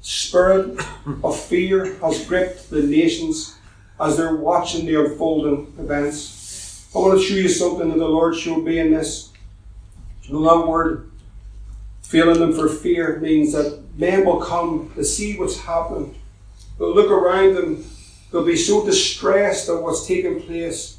Spirit 0.00 0.80
of 1.22 1.38
fear 1.38 1.96
has 1.96 2.24
gripped 2.26 2.70
the 2.70 2.82
nations 2.82 3.58
as 3.98 4.16
they're 4.16 4.36
watching 4.36 4.86
the 4.86 4.94
unfolding 4.94 5.74
events. 5.78 6.88
I 6.94 6.98
want 6.98 7.20
to 7.20 7.24
show 7.24 7.34
you 7.34 7.48
something 7.48 7.88
that 7.88 7.98
the 7.98 8.08
Lord 8.08 8.34
showed 8.36 8.64
me 8.64 8.78
in 8.78 8.92
this. 8.92 9.30
The 10.28 10.38
that 10.38 10.66
word, 10.66 11.10
feeling 12.02 12.38
them 12.38 12.52
for 12.52 12.68
fear, 12.68 13.18
means 13.18 13.52
that 13.52 13.82
men 13.96 14.24
will 14.24 14.40
come 14.40 14.92
to 14.94 15.04
see 15.04 15.36
what's 15.36 15.60
happened. 15.60 16.14
They'll 16.78 16.94
look 16.94 17.10
around 17.10 17.54
them. 17.54 17.84
They'll 18.30 18.44
be 18.44 18.56
so 18.56 18.86
distressed 18.86 19.68
at 19.68 19.82
what's 19.82 20.06
taking 20.06 20.40
place. 20.40 20.98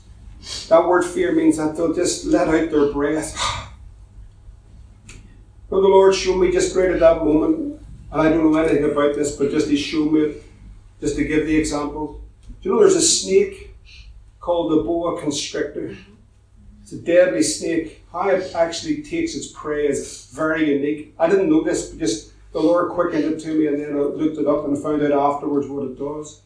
That 0.70 0.88
word 0.88 1.04
fear 1.04 1.34
means 1.34 1.58
that 1.58 1.76
they'll 1.76 1.94
just 1.94 2.26
let 2.26 2.48
out 2.48 2.72
their 2.72 2.92
breath. 2.92 3.38
Well, 5.70 5.82
the 5.82 5.88
Lord 5.88 6.16
showed 6.16 6.40
me 6.40 6.52
just 6.52 6.76
right 6.76 6.92
at 6.92 7.00
that 7.00 7.24
moment, 7.24 7.80
and 8.12 8.22
I 8.22 8.30
don't 8.30 8.52
know 8.52 8.60
anything 8.60 8.84
about 8.84 9.16
this, 9.16 9.36
but 9.36 9.52
just 9.52 9.70
He 9.70 9.78
showed 9.78 10.12
me 10.12 10.36
just 11.00 11.16
to 11.16 11.24
give 11.24 11.46
the 11.46 11.56
example. 11.56 12.22
Do 12.62 12.70
you 12.70 12.76
know 12.76 12.82
there's 12.82 12.96
a 12.96 13.02
snake 13.02 13.76
called 14.40 14.72
the 14.72 14.84
boa 14.84 15.20
constrictor? 15.22 15.96
It's 16.82 16.92
a 16.92 16.98
deadly 16.98 17.44
snake. 17.44 18.04
How 18.12 18.30
it 18.30 18.54
actually 18.54 19.02
takes 19.04 19.36
its 19.36 19.48
prey 19.48 19.88
is 19.88 20.30
very 20.34 20.74
unique. 20.74 21.14
I 21.18 21.30
didn't 21.30 21.50
know 21.50 21.64
this, 21.64 21.90
but 21.90 22.00
just 22.00 22.34
the 22.52 22.60
Lord 22.60 22.92
quickened 22.92 23.24
it 23.24 23.40
to 23.42 23.54
me, 23.54 23.68
and 23.68 23.80
then 23.80 23.96
I 23.96 24.00
looked 24.00 24.38
it 24.38 24.48
up 24.48 24.66
and 24.66 24.78
found 24.78 25.02
out 25.04 25.12
afterwards 25.12 25.68
what 25.68 25.86
it 25.86 25.98
does. 25.98 26.42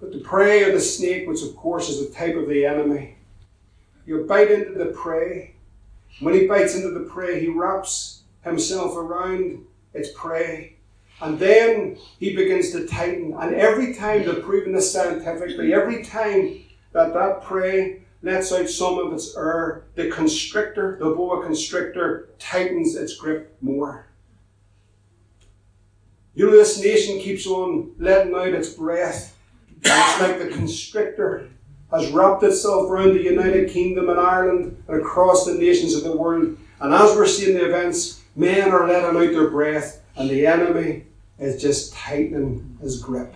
But 0.00 0.12
the 0.12 0.20
prey 0.20 0.64
of 0.64 0.72
the 0.72 0.80
snake, 0.80 1.28
which 1.28 1.42
of 1.42 1.54
course 1.56 1.88
is 1.88 2.00
a 2.00 2.12
type 2.12 2.36
of 2.36 2.48
the 2.48 2.64
enemy, 2.64 3.16
you 4.06 4.24
bite 4.24 4.50
into 4.50 4.72
the 4.72 4.86
prey, 4.86 5.54
when 6.20 6.34
he 6.34 6.46
bites 6.46 6.74
into 6.74 6.90
the 6.90 7.08
prey, 7.08 7.40
he 7.40 7.48
wraps 7.48 8.22
himself 8.42 8.96
around 8.96 9.64
its 9.94 10.10
prey. 10.14 10.76
And 11.20 11.38
then 11.38 11.98
he 12.18 12.34
begins 12.34 12.72
to 12.72 12.86
tighten. 12.86 13.34
And 13.38 13.54
every 13.54 13.94
time 13.94 14.24
they're 14.24 14.34
proving 14.34 14.72
this 14.72 14.92
scientifically, 14.92 15.74
every 15.74 16.02
time 16.02 16.64
that 16.92 17.12
that 17.12 17.42
prey 17.42 18.02
lets 18.22 18.52
out 18.52 18.68
some 18.68 18.98
of 18.98 19.12
its 19.12 19.36
air, 19.36 19.84
the 19.94 20.10
constrictor, 20.10 20.96
the 20.98 21.10
boa 21.10 21.44
constrictor, 21.44 22.30
tightens 22.38 22.96
its 22.96 23.16
grip 23.16 23.56
more. 23.60 24.06
You 26.34 26.46
know, 26.46 26.52
this 26.52 26.80
nation 26.80 27.18
keeps 27.18 27.46
on 27.46 27.92
letting 27.98 28.34
out 28.34 28.48
its 28.48 28.70
breath. 28.70 29.36
It's 29.82 30.20
like 30.20 30.38
the 30.38 30.54
constrictor 30.54 31.48
has 31.90 32.10
wrapped 32.10 32.42
itself 32.42 32.90
around 32.90 33.14
the 33.14 33.22
United 33.22 33.70
Kingdom 33.70 34.08
and 34.08 34.20
Ireland 34.20 34.82
and 34.88 35.00
across 35.00 35.44
the 35.44 35.54
nations 35.54 35.94
of 35.94 36.04
the 36.04 36.16
world. 36.16 36.56
And 36.80 36.94
as 36.94 37.16
we're 37.16 37.26
seeing 37.26 37.56
the 37.56 37.66
events, 37.66 38.22
men 38.36 38.70
are 38.70 38.86
letting 38.86 39.16
out 39.16 39.32
their 39.32 39.50
breath, 39.50 40.00
and 40.16 40.30
the 40.30 40.46
enemy 40.46 41.04
is 41.38 41.60
just 41.60 41.92
tightening 41.94 42.78
his 42.80 43.02
grip. 43.02 43.34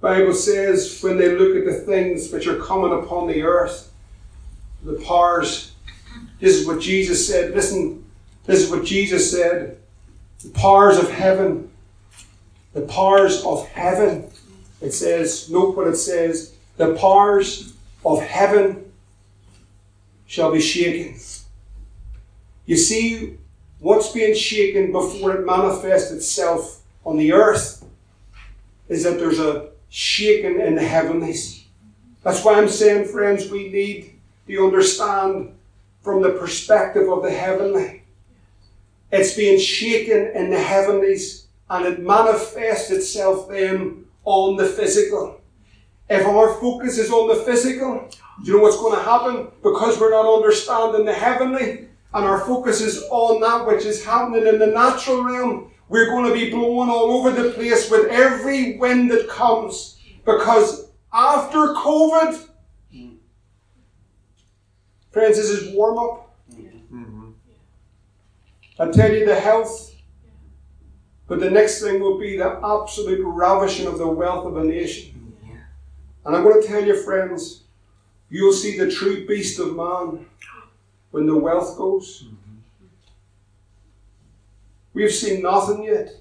Bible 0.00 0.34
says 0.34 1.00
when 1.00 1.16
they 1.16 1.36
look 1.36 1.56
at 1.56 1.64
the 1.64 1.78
things 1.86 2.32
which 2.32 2.48
are 2.48 2.58
coming 2.58 2.92
upon 2.92 3.28
the 3.28 3.42
earth, 3.42 3.92
the 4.82 4.94
powers, 4.94 5.74
this 6.40 6.56
is 6.56 6.66
what 6.66 6.80
Jesus 6.80 7.26
said. 7.26 7.54
Listen, 7.54 8.04
this 8.44 8.60
is 8.64 8.70
what 8.70 8.84
Jesus 8.84 9.30
said. 9.30 9.78
The 10.44 10.50
powers 10.50 10.98
of 10.98 11.10
heaven 11.10 11.72
the 12.72 12.82
powers 12.82 13.44
of 13.44 13.68
heaven. 13.68 14.30
It 14.80 14.92
says, 14.92 15.50
note 15.50 15.76
what 15.76 15.86
it 15.86 15.96
says, 15.96 16.54
the 16.76 16.94
powers 16.94 17.74
of 18.04 18.20
heaven 18.20 18.92
shall 20.26 20.50
be 20.50 20.60
shaken. 20.60 21.20
You 22.66 22.76
see, 22.76 23.38
what's 23.78 24.12
being 24.12 24.34
shaken 24.34 24.92
before 24.92 25.36
it 25.36 25.46
manifests 25.46 26.10
itself 26.10 26.82
on 27.04 27.16
the 27.16 27.32
earth 27.32 27.84
is 28.88 29.04
that 29.04 29.18
there's 29.18 29.38
a 29.38 29.70
shaking 29.88 30.60
in 30.60 30.74
the 30.74 30.82
heavenlies. 30.82 31.64
That's 32.22 32.44
why 32.44 32.54
I'm 32.54 32.68
saying, 32.68 33.06
friends, 33.06 33.50
we 33.50 33.68
need 33.68 34.18
to 34.46 34.64
understand 34.64 35.54
from 36.02 36.22
the 36.22 36.30
perspective 36.30 37.08
of 37.10 37.22
the 37.22 37.30
heavenly. 37.30 38.01
It's 39.12 39.36
being 39.36 39.60
shaken 39.60 40.32
in 40.34 40.50
the 40.50 40.58
heavenlies 40.58 41.46
and 41.68 41.86
it 41.86 42.00
manifests 42.00 42.90
itself 42.90 43.48
then 43.48 44.06
on 44.24 44.56
the 44.56 44.66
physical. 44.66 45.40
If 46.08 46.26
our 46.26 46.54
focus 46.54 46.98
is 46.98 47.10
on 47.10 47.28
the 47.28 47.44
physical, 47.44 48.08
you 48.42 48.54
know 48.54 48.62
what's 48.62 48.78
going 48.78 48.96
to 48.96 49.04
happen? 49.04 49.48
Because 49.62 50.00
we're 50.00 50.10
not 50.10 50.26
understanding 50.26 51.04
the 51.04 51.12
heavenly 51.12 51.88
and 52.14 52.24
our 52.24 52.40
focus 52.40 52.80
is 52.80 53.04
on 53.10 53.40
that 53.40 53.66
which 53.66 53.84
is 53.84 54.04
happening 54.04 54.46
in 54.46 54.58
the 54.58 54.66
natural 54.66 55.24
realm, 55.24 55.70
we're 55.88 56.06
going 56.06 56.26
to 56.26 56.32
be 56.32 56.50
blown 56.50 56.88
all 56.88 57.12
over 57.12 57.30
the 57.30 57.50
place 57.50 57.90
with 57.90 58.10
every 58.10 58.78
wind 58.78 59.10
that 59.10 59.28
comes. 59.28 59.98
Because 60.24 60.90
after 61.12 61.58
COVID, 61.74 62.48
friends, 65.10 65.36
this 65.36 65.50
is 65.50 65.74
warm 65.74 65.98
up. 65.98 66.31
Mm-hmm. 68.82 68.90
I 68.90 68.92
tell 68.92 69.14
you, 69.14 69.26
the 69.26 69.38
health 69.38 69.92
but 71.32 71.40
the 71.40 71.50
next 71.50 71.80
thing 71.80 71.98
will 71.98 72.18
be 72.18 72.36
the 72.36 72.60
absolute 72.62 73.24
ravishing 73.24 73.86
of 73.86 73.96
the 73.96 74.06
wealth 74.06 74.44
of 74.44 74.58
a 74.58 74.64
nation. 74.64 75.32
And 76.26 76.36
I'm 76.36 76.42
going 76.42 76.60
to 76.60 76.68
tell 76.68 76.84
you, 76.84 76.94
friends, 76.94 77.62
you'll 78.28 78.52
see 78.52 78.78
the 78.78 78.90
true 78.90 79.26
beast 79.26 79.58
of 79.58 79.74
man 79.74 80.26
when 81.10 81.24
the 81.24 81.34
wealth 81.34 81.78
goes. 81.78 82.26
We've 84.92 85.10
seen 85.10 85.40
nothing 85.40 85.84
yet. 85.84 86.16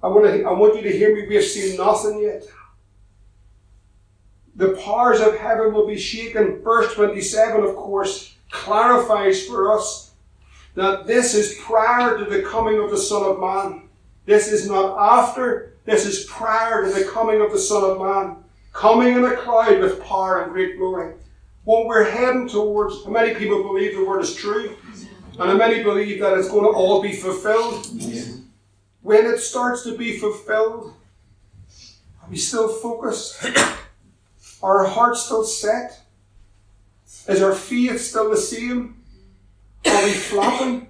I 0.00 0.06
want, 0.06 0.26
to, 0.26 0.44
I 0.44 0.52
want 0.52 0.76
you 0.76 0.82
to 0.82 0.96
hear 0.96 1.12
me. 1.12 1.26
We 1.26 1.34
have 1.34 1.44
seen 1.44 1.76
nothing 1.76 2.22
yet. 2.22 2.44
The 4.54 4.80
powers 4.84 5.20
of 5.20 5.36
heaven 5.36 5.72
will 5.72 5.88
be 5.88 5.98
shaken. 5.98 6.62
Verse 6.62 6.94
27, 6.94 7.64
of 7.64 7.74
course, 7.74 8.36
clarifies 8.48 9.44
for 9.44 9.76
us 9.76 10.07
that 10.78 11.08
this 11.08 11.34
is 11.34 11.58
prior 11.60 12.16
to 12.16 12.24
the 12.24 12.42
coming 12.42 12.78
of 12.78 12.90
the 12.90 12.96
Son 12.96 13.24
of 13.24 13.40
Man. 13.40 13.88
This 14.26 14.46
is 14.46 14.68
not 14.68 14.96
after, 14.96 15.74
this 15.84 16.06
is 16.06 16.24
prior 16.26 16.84
to 16.84 16.92
the 16.92 17.04
coming 17.10 17.40
of 17.40 17.50
the 17.50 17.58
Son 17.58 17.82
of 17.82 17.98
Man, 17.98 18.36
coming 18.72 19.16
in 19.16 19.24
a 19.24 19.36
cloud 19.36 19.80
with 19.80 20.00
power 20.04 20.42
and 20.42 20.52
great 20.52 20.78
glory. 20.78 21.14
What 21.64 21.86
we're 21.86 22.08
heading 22.08 22.48
towards, 22.48 23.04
how 23.04 23.10
many 23.10 23.34
people 23.34 23.64
believe 23.64 23.96
the 23.96 24.04
word 24.04 24.22
is 24.22 24.36
true? 24.36 24.76
And 25.40 25.58
many 25.58 25.82
believe 25.82 26.20
that 26.20 26.38
it's 26.38 26.48
going 26.48 26.64
to 26.64 26.70
all 26.70 27.02
be 27.02 27.12
fulfilled? 27.12 27.86
when 29.02 29.26
it 29.26 29.38
starts 29.38 29.82
to 29.82 29.96
be 29.96 30.18
fulfilled, 30.18 30.94
are 32.22 32.28
we 32.30 32.36
still 32.36 32.68
focused? 32.68 33.44
Are 34.62 34.80
our 34.80 34.86
hearts 34.86 35.24
still 35.24 35.44
set? 35.44 36.02
Is 37.26 37.42
our 37.42 37.54
faith 37.54 38.00
still 38.00 38.30
the 38.30 38.36
same? 38.36 38.97
Are 39.88 40.04
we 40.04 40.12
flapping? 40.12 40.88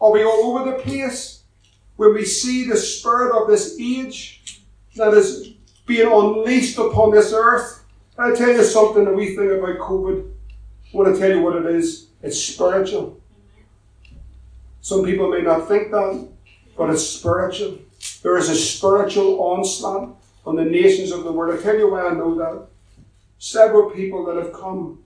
Are 0.00 0.12
we 0.12 0.22
all 0.22 0.44
over 0.44 0.70
the 0.70 0.78
place? 0.78 1.42
When 1.96 2.14
we 2.14 2.24
see 2.24 2.64
the 2.64 2.76
spirit 2.76 3.36
of 3.36 3.48
this 3.48 3.76
age 3.80 4.62
that 4.96 5.14
is 5.14 5.48
being 5.86 6.06
unleashed 6.06 6.78
upon 6.78 7.10
this 7.10 7.32
earth, 7.32 7.84
I 8.18 8.34
tell 8.34 8.50
you 8.50 8.64
something 8.64 9.04
that 9.04 9.14
we 9.14 9.36
think 9.36 9.50
about 9.52 9.78
COVID. 9.78 10.30
I 10.92 10.96
want 10.96 11.14
to 11.14 11.20
tell 11.20 11.30
you 11.30 11.42
what 11.42 11.56
it 11.56 11.66
is. 11.66 12.08
It's 12.22 12.38
spiritual. 12.42 13.20
Some 14.80 15.04
people 15.04 15.30
may 15.30 15.42
not 15.42 15.68
think 15.68 15.90
that, 15.90 16.28
but 16.76 16.90
it's 16.90 17.06
spiritual. 17.06 17.78
There 18.22 18.36
is 18.36 18.48
a 18.48 18.54
spiritual 18.54 19.40
onslaught 19.40 20.16
on 20.44 20.56
the 20.56 20.64
nations 20.64 21.12
of 21.12 21.24
the 21.24 21.32
world. 21.32 21.58
I 21.58 21.62
tell 21.62 21.76
you 21.76 21.90
why 21.90 22.06
I 22.06 22.14
know 22.14 22.34
that. 22.36 22.66
Several 23.38 23.90
people 23.90 24.24
that 24.26 24.36
have 24.36 24.52
come 24.52 25.04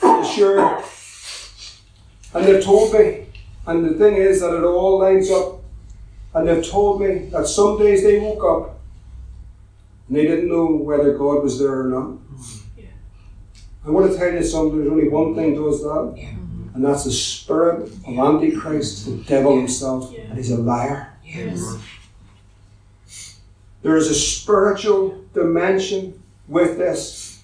to 0.00 0.24
share, 0.24 0.82
and 2.34 2.44
they've 2.44 2.62
told 2.62 2.92
me, 2.92 3.26
and 3.66 3.84
the 3.84 3.94
thing 3.94 4.16
is 4.16 4.40
that 4.40 4.54
it 4.54 4.62
all 4.64 4.98
lines 4.98 5.30
up, 5.30 5.62
and 6.34 6.48
they've 6.48 6.66
told 6.66 7.00
me 7.00 7.26
that 7.30 7.46
some 7.46 7.78
days 7.78 8.02
they 8.02 8.18
woke 8.18 8.44
up 8.44 8.80
and 10.08 10.16
they 10.16 10.26
didn't 10.26 10.48
know 10.48 10.66
whether 10.66 11.16
God 11.16 11.42
was 11.42 11.58
there 11.58 11.80
or 11.80 11.84
not. 11.84 12.18
Yeah. 12.76 12.86
I 13.86 13.90
want 13.90 14.10
to 14.10 14.18
tell 14.18 14.32
you 14.32 14.42
something, 14.42 14.78
there's 14.78 14.90
only 14.90 15.08
one 15.08 15.34
thing 15.34 15.54
does 15.54 15.82
that. 15.82 16.14
Yeah. 16.16 16.30
And 16.74 16.84
that's 16.84 17.04
the 17.04 17.12
spirit 17.12 17.82
of 17.82 18.04
Antichrist, 18.06 19.06
the 19.06 19.16
devil 19.18 19.56
himself, 19.56 20.12
yeah. 20.12 20.22
and 20.22 20.36
he's 20.36 20.50
a 20.50 20.56
liar. 20.56 21.12
Yes. 21.24 21.78
There 23.82 23.96
is 23.96 24.08
a 24.08 24.14
spiritual 24.14 25.24
dimension 25.34 26.22
with 26.48 26.78
this, 26.78 27.42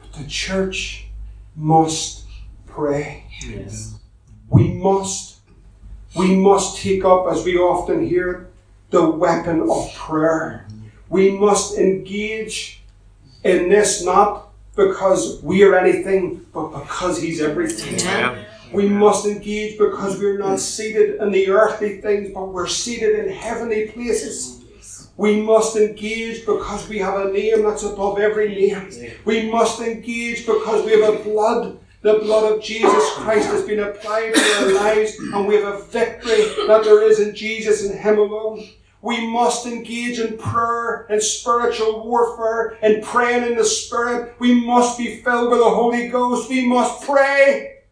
but 0.00 0.12
the 0.14 0.26
church 0.28 1.06
must 1.54 2.24
pray. 2.66 3.24
Yes. 3.46 3.98
We 4.52 4.68
must. 4.68 5.38
We 6.14 6.36
must 6.36 6.76
take 6.76 7.06
up, 7.06 7.26
as 7.30 7.42
we 7.42 7.56
often 7.56 8.06
hear, 8.06 8.50
the 8.90 9.10
weapon 9.10 9.66
of 9.68 9.94
prayer. 9.94 10.66
We 11.08 11.30
must 11.30 11.78
engage 11.78 12.82
in 13.44 13.70
this 13.70 14.04
not 14.04 14.50
because 14.76 15.42
we 15.42 15.62
are 15.64 15.74
anything, 15.74 16.44
but 16.52 16.68
because 16.68 17.20
He's 17.20 17.40
everything. 17.40 17.98
Yeah. 17.98 18.44
We 18.74 18.88
must 18.88 19.26
engage 19.26 19.78
because 19.78 20.18
we're 20.18 20.38
not 20.38 20.58
seated 20.60 21.16
in 21.20 21.30
the 21.30 21.50
earthly 21.50 22.00
things, 22.02 22.30
but 22.34 22.48
we're 22.48 22.66
seated 22.66 23.18
in 23.20 23.32
heavenly 23.32 23.88
places. 23.88 24.62
We 25.16 25.40
must 25.40 25.76
engage 25.76 26.44
because 26.46 26.88
we 26.88 26.98
have 26.98 27.26
a 27.26 27.32
name 27.32 27.62
that's 27.62 27.84
above 27.84 28.18
every 28.18 28.48
name. 28.48 29.12
We 29.24 29.50
must 29.50 29.80
engage 29.80 30.46
because 30.46 30.84
we 30.84 30.92
have 30.92 31.14
a 31.14 31.18
blood. 31.22 31.78
The 32.02 32.18
blood 32.18 32.52
of 32.52 32.60
Jesus 32.60 33.12
Christ 33.14 33.46
has 33.46 33.64
been 33.64 33.78
applied 33.78 34.34
to 34.34 34.40
our 34.40 34.72
lives, 34.72 35.16
and 35.18 35.46
we 35.46 35.54
have 35.54 35.72
a 35.72 35.82
victory 35.84 36.42
that 36.66 36.82
there 36.82 37.08
is 37.08 37.20
in 37.20 37.32
Jesus 37.32 37.88
and 37.88 37.96
Him 37.96 38.18
alone. 38.18 38.64
We 39.02 39.24
must 39.28 39.66
engage 39.66 40.18
in 40.18 40.36
prayer 40.36 41.06
and 41.10 41.22
spiritual 41.22 42.04
warfare 42.04 42.76
and 42.82 43.04
praying 43.04 43.44
in 43.44 43.56
the 43.56 43.64
Spirit. 43.64 44.34
We 44.40 44.66
must 44.66 44.98
be 44.98 45.22
filled 45.22 45.52
with 45.52 45.60
the 45.60 45.70
Holy 45.70 46.08
Ghost. 46.08 46.50
We 46.50 46.66
must 46.66 47.06
pray. 47.06 47.82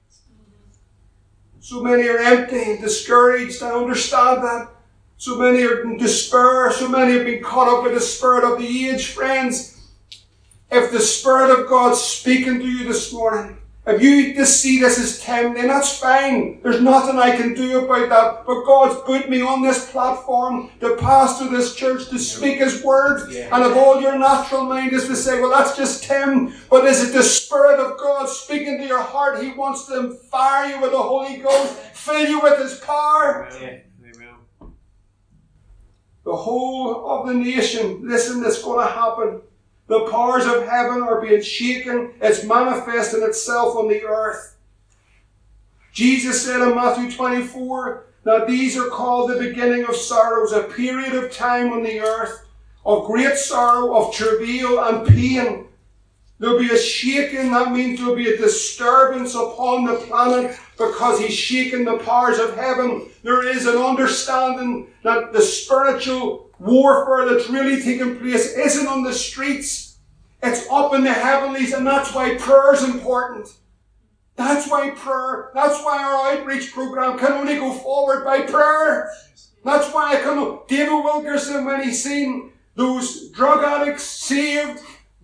So 1.61 1.81
many 1.81 2.09
are 2.09 2.19
empty 2.19 2.73
and 2.73 2.81
discouraged. 2.81 3.63
I 3.63 3.71
understand 3.71 4.43
that. 4.43 4.71
So 5.19 5.39
many 5.39 5.63
are 5.63 5.83
in 5.83 5.99
despair. 5.99 6.73
So 6.73 6.89
many 6.89 7.13
have 7.13 7.27
been 7.27 7.45
caught 7.45 7.69
up 7.69 7.87
in 7.87 7.95
the 7.95 8.01
spirit 8.01 8.43
of 8.43 8.59
the 8.59 8.89
age. 8.89 9.13
Friends, 9.13 9.89
if 10.69 10.91
the 10.91 11.01
Spirit 11.01 11.51
of 11.51 11.69
God's 11.69 12.01
speaking 12.01 12.59
to 12.59 12.67
you 12.67 12.85
this 12.85 13.13
morning, 13.13 13.59
if 13.87 14.03
you 14.03 14.35
just 14.35 14.61
see 14.61 14.79
this 14.79 14.99
as 14.99 15.21
tempting, 15.21 15.67
that's 15.67 15.99
fine. 15.99 16.61
There's 16.63 16.83
nothing 16.83 17.19
I 17.19 17.35
can 17.35 17.55
do 17.55 17.85
about 17.85 18.09
that. 18.11 18.47
But 18.47 18.65
God's 18.65 19.01
put 19.03 19.31
me 19.31 19.41
on 19.41 19.63
this 19.63 19.91
platform 19.91 20.71
to 20.81 20.97
pastor 20.97 21.49
this 21.49 21.75
church, 21.75 22.09
to 22.11 22.19
speak 22.19 22.59
His 22.59 22.85
word. 22.85 23.33
Yeah. 23.33 23.49
And 23.53 23.65
if 23.65 23.77
all 23.77 24.01
your 24.01 24.19
natural 24.19 24.65
mind 24.65 24.93
is 24.93 25.07
to 25.09 25.17
say, 25.17 25.41
well, 25.41 25.51
that's 25.51 25.77
just 25.77 26.05
Tim, 26.05 26.53
but 26.69 26.85
is 26.85 27.09
it 27.09 27.13
the 27.15 27.23
Spirit 27.23 27.81
of 27.81 27.99
God 27.99 28.29
speaking 28.29 28.79
to 28.79 28.87
your 28.87 29.03
heart? 29.03 29.43
He 29.43 29.53
wants 29.53 29.87
to 29.87 30.13
fire 30.31 30.75
you 30.75 30.81
with 30.81 30.93
the 30.93 30.99
Holy 30.99 31.39
Ghost, 31.39 31.75
fill 31.95 32.29
you 32.29 32.41
with 32.41 32.59
His 32.59 32.79
power. 32.81 33.49
Yeah. 33.61 33.79
The 36.23 36.37
whole 36.37 37.09
of 37.11 37.29
the 37.29 37.35
nation, 37.35 38.07
listen, 38.07 38.43
that's 38.43 38.63
going 38.63 38.87
to 38.87 38.93
happen 38.93 39.41
the 39.91 40.09
powers 40.09 40.47
of 40.47 40.69
heaven 40.69 41.03
are 41.03 41.21
being 41.21 41.43
shaken. 41.43 42.13
It's 42.21 42.45
manifesting 42.45 43.25
itself 43.25 43.75
on 43.75 43.89
the 43.89 44.05
earth. 44.05 44.55
Jesus 45.93 46.47
said 46.47 46.63
in 46.63 46.77
Matthew 46.77 47.11
24 47.11 48.07
that 48.23 48.47
these 48.47 48.77
are 48.77 48.87
called 48.87 49.31
the 49.31 49.41
beginning 49.41 49.85
of 49.87 49.97
sorrows, 49.97 50.53
a 50.53 50.63
period 50.63 51.17
of 51.17 51.33
time 51.33 51.73
on 51.73 51.83
the 51.83 51.99
earth 51.99 52.47
of 52.87 53.09
great 53.09 53.37
sorrow, 53.37 53.97
of 53.97 54.15
travail 54.15 54.79
and 54.79 55.09
pain. 55.09 55.67
There'll 56.39 56.61
be 56.61 56.71
a 56.71 56.79
shaking, 56.79 57.51
that 57.51 57.73
means 57.73 57.99
there'll 57.99 58.15
be 58.15 58.33
a 58.33 58.39
disturbance 58.39 59.35
upon 59.35 59.87
the 59.87 59.97
planet 59.97 60.57
because 60.79 61.19
he's 61.19 61.35
shaking 61.35 61.85
the 61.85 61.99
powers 61.99 62.39
of 62.39 62.55
heaven. 62.55 63.09
There 63.25 63.45
is 63.45 63.67
an 63.67 63.77
understanding 63.77 64.87
that 65.03 65.33
the 65.33 65.43
spiritual 65.43 66.50
warfare 66.61 67.33
that's 67.33 67.49
really 67.49 67.83
taking 67.83 68.19
place 68.19 68.55
isn't 68.57 68.87
on 68.87 69.03
the 69.03 69.13
streets. 69.13 69.97
It's 70.43 70.67
up 70.71 70.95
in 70.95 71.05
the 71.05 71.13
heavenlies, 71.13 71.73
and 71.73 71.87
that's 71.87 72.15
why 72.15 72.37
prayer 72.37 72.75
is 72.75 72.85
important. 72.85 73.49
That's 74.37 74.71
why 74.71 74.91
prayer, 74.91 75.51
that's 75.55 75.83
why 75.85 76.03
our 76.03 76.39
outreach 76.39 76.73
program 76.73 77.19
can 77.19 77.33
only 77.33 77.57
go 77.57 77.73
forward 77.73 78.25
by 78.25 78.43
prayer. 78.43 79.11
That's 79.65 79.93
why 79.93 80.15
I 80.15 80.21
come, 80.23 80.39
up. 80.39 80.69
David 80.69 80.93
Wilkerson, 80.93 81.67
when 81.67 81.83
he 81.83 81.93
seen 81.93 82.53
those 82.75 83.29
drug 83.31 83.63
addicts 83.63 84.05
saved, 84.05 84.81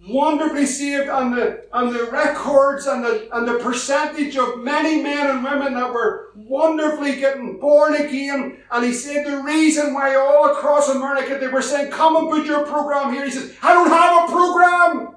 wonderfully 0.09 0.67
saved 0.67 1.09
on 1.09 1.35
the, 1.35 1.67
on 1.73 1.93
the 1.93 2.05
records 2.11 2.87
and 2.87 3.05
the, 3.05 3.29
and 3.37 3.47
the 3.47 3.59
percentage 3.59 4.37
of 4.37 4.61
many 4.61 5.03
men 5.03 5.29
and 5.29 5.45
women 5.45 5.75
that 5.75 5.93
were 5.93 6.33
wonderfully 6.37 7.17
getting 7.17 7.59
born 7.59 7.95
again. 7.95 8.59
And 8.71 8.85
he 8.85 8.93
said 8.93 9.27
the 9.27 9.43
reason 9.43 9.95
why 9.95 10.15
all 10.15 10.51
across 10.51 10.89
America 10.89 11.39
they 11.39 11.49
were 11.49 11.63
saying, 11.63 11.91
come 11.91 12.17
and 12.17 12.31
put 12.31 12.47
your 12.47 12.65
program 12.65 13.13
here. 13.13 13.25
He 13.25 13.31
says, 13.31 13.57
I 13.63 13.75
don't 13.75 13.89
have 13.89 14.29
a 14.29 14.33
program. 14.33 15.17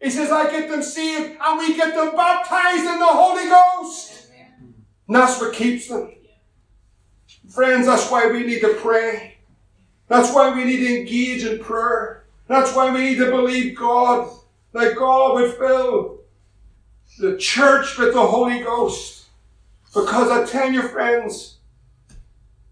He 0.00 0.10
says, 0.10 0.32
I 0.32 0.50
get 0.50 0.68
them 0.68 0.82
saved 0.82 1.36
and 1.40 1.58
we 1.58 1.76
get 1.76 1.94
them 1.94 2.16
baptized 2.16 2.84
in 2.84 2.98
the 2.98 3.06
Holy 3.06 3.48
Ghost. 3.48 4.30
And 5.06 5.16
that's 5.16 5.40
what 5.40 5.54
keeps 5.54 5.88
them. 5.88 6.12
Friends, 7.50 7.86
that's 7.86 8.10
why 8.10 8.28
we 8.28 8.44
need 8.44 8.60
to 8.60 8.74
pray. 8.80 9.38
That's 10.08 10.32
why 10.32 10.54
we 10.54 10.64
need 10.64 10.78
to 10.78 11.00
engage 11.00 11.44
in 11.44 11.58
prayer. 11.58 12.21
That's 12.52 12.74
why 12.74 12.92
we 12.92 13.00
need 13.00 13.18
to 13.18 13.30
believe 13.30 13.74
God, 13.74 14.30
that 14.74 14.94
God 14.94 15.34
would 15.34 15.54
fill 15.54 16.20
the 17.18 17.38
church 17.38 17.96
with 17.96 18.12
the 18.12 18.26
Holy 18.26 18.60
Ghost. 18.60 19.28
Because 19.94 20.30
I 20.30 20.44
tell 20.44 20.70
you, 20.70 20.82
friends, 20.82 21.56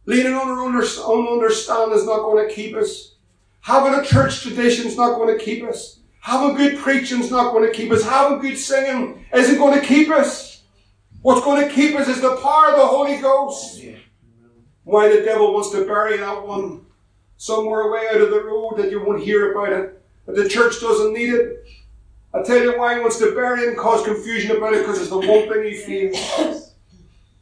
leaning 0.05 0.35
on 0.35 0.49
our 0.49 0.61
own 0.61 1.29
understanding 1.29 1.97
is 1.97 2.05
not 2.05 2.19
going 2.19 2.47
to 2.47 2.55
keep 2.55 2.77
us. 2.77 3.15
Having 3.63 4.01
a 4.01 4.05
church 4.05 4.43
tradition 4.43 4.87
is 4.87 4.99
not 4.99 5.17
going 5.17 5.39
to 5.39 5.43
keep 5.43 5.65
us. 5.65 6.01
Having 6.21 6.57
good 6.57 6.79
preaching 6.79 7.21
is 7.21 7.31
not 7.31 7.55
going 7.55 7.67
to 7.67 7.75
keep 7.75 7.91
us. 7.91 8.03
Having 8.03 8.41
good 8.41 8.59
singing 8.59 9.25
isn't 9.33 9.57
going 9.57 9.81
to 9.81 9.87
keep 9.87 10.11
us. 10.11 10.63
What's 11.23 11.43
going 11.43 11.67
to 11.67 11.75
keep 11.75 11.97
us 11.97 12.07
is 12.07 12.21
the 12.21 12.37
power 12.37 12.73
of 12.73 12.77
the 12.77 12.87
Holy 12.87 13.19
Ghost. 13.19 13.83
Why 14.85 15.09
the 15.09 15.23
devil 15.23 15.55
wants 15.55 15.71
to 15.71 15.87
bury 15.87 16.19
that 16.19 16.47
one 16.47 16.85
somewhere 17.41 17.81
away 17.81 18.07
out 18.11 18.21
of 18.21 18.29
the 18.29 18.45
road 18.45 18.75
that 18.77 18.91
you 18.91 19.03
won't 19.03 19.23
hear 19.23 19.53
about 19.53 19.73
it. 19.73 20.03
But 20.27 20.37
the 20.37 20.47
church 20.47 20.79
doesn't 20.79 21.15
need 21.15 21.33
it. 21.33 21.65
I 22.35 22.43
tell 22.43 22.63
you 22.63 22.79
why 22.79 22.95
he 22.95 23.01
wants 23.01 23.19
to 23.19 23.35
bury 23.35 23.67
and 23.67 23.79
cause 23.79 24.05
confusion 24.05 24.55
about 24.55 24.75
it 24.75 24.81
because 24.81 25.01
it's 25.01 25.09
the 25.09 25.17
one 25.17 25.49
thing 25.49 25.65
he 25.65 25.75
feels. 25.75 26.75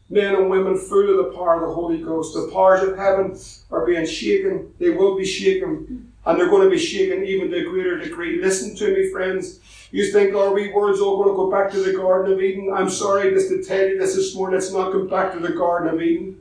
Men 0.09 0.37
and 0.37 0.49
women 0.49 0.79
full 0.79 1.11
of 1.11 1.27
the 1.27 1.37
power 1.37 1.57
of 1.57 1.69
the 1.69 1.75
Holy 1.75 1.99
Ghost. 1.99 2.33
The 2.33 2.49
powers 2.53 2.89
of 2.89 2.97
heaven 2.97 3.37
are 3.73 3.85
being 3.85 4.07
shaken. 4.07 4.73
They 4.79 4.91
will 4.91 5.19
be 5.19 5.27
shaken. 5.27 6.13
And 6.25 6.39
they're 6.39 6.49
going 6.49 6.63
to 6.63 6.71
be 6.71 6.79
shaken 6.79 7.25
even 7.25 7.51
to 7.51 7.57
a 7.57 7.65
greater 7.65 7.99
degree. 7.99 8.41
Listen 8.41 8.77
to 8.77 8.95
me, 8.95 9.11
friends. 9.11 9.59
You 9.91 10.13
think, 10.13 10.33
are 10.33 10.55
we 10.55 10.73
words 10.73 11.01
all 11.01 11.17
going 11.17 11.31
to 11.31 11.37
go 11.37 11.51
back 11.51 11.73
to 11.73 11.83
the 11.83 11.93
Garden 11.93 12.33
of 12.33 12.41
Eden? 12.41 12.73
I'm 12.73 12.89
sorry 12.89 13.33
just 13.33 13.49
to 13.49 13.65
tell 13.65 13.89
you 13.89 13.99
this 13.99 14.15
this 14.15 14.35
morning. 14.37 14.59
It's 14.59 14.73
not 14.73 14.93
going 14.93 15.09
back 15.09 15.33
to 15.33 15.41
the 15.41 15.55
Garden 15.55 15.93
of 15.93 16.01
Eden. 16.01 16.41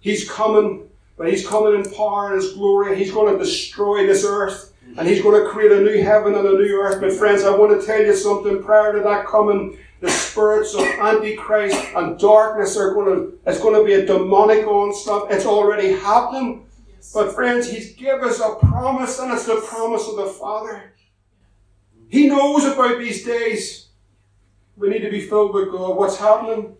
He's 0.00 0.28
coming 0.28 0.89
but 1.20 1.28
he's 1.28 1.46
coming 1.46 1.74
in 1.74 1.92
power 1.92 2.32
and 2.32 2.42
his 2.42 2.54
glory, 2.54 2.96
he's 2.96 3.12
going 3.12 3.30
to 3.30 3.38
destroy 3.38 4.06
this 4.06 4.24
earth. 4.24 4.72
And 4.96 5.06
he's 5.06 5.20
going 5.20 5.38
to 5.38 5.50
create 5.50 5.70
a 5.70 5.82
new 5.82 6.02
heaven 6.02 6.34
and 6.34 6.48
a 6.48 6.52
new 6.52 6.80
earth. 6.82 6.98
But 6.98 7.12
friends, 7.12 7.42
I 7.44 7.54
want 7.54 7.78
to 7.78 7.86
tell 7.86 8.00
you 8.00 8.16
something 8.16 8.62
prior 8.62 8.94
to 8.94 9.00
that 9.00 9.26
coming. 9.26 9.76
The 10.00 10.08
spirits 10.08 10.72
of 10.74 10.80
Antichrist 10.80 11.76
and 11.94 12.18
darkness 12.18 12.74
are 12.78 12.94
going 12.94 13.14
to, 13.14 13.38
it's 13.46 13.60
going 13.60 13.78
to 13.78 13.84
be 13.84 13.92
a 13.92 14.06
demonic 14.06 14.66
onslaught. 14.66 15.30
It's 15.30 15.44
already 15.44 15.92
happening. 15.92 16.64
But 17.12 17.34
friends, 17.34 17.70
He's 17.70 17.92
given 17.92 18.26
us 18.26 18.40
a 18.40 18.54
promise, 18.54 19.18
and 19.18 19.30
it's 19.30 19.44
the 19.44 19.62
promise 19.68 20.08
of 20.08 20.16
the 20.16 20.24
Father. 20.24 20.94
He 22.08 22.28
knows 22.28 22.64
about 22.64 22.98
these 22.98 23.26
days. 23.26 23.88
We 24.74 24.88
need 24.88 25.00
to 25.00 25.10
be 25.10 25.20
filled 25.20 25.52
with 25.52 25.70
God. 25.70 25.98
What's 25.98 26.16
happening? 26.16 26.78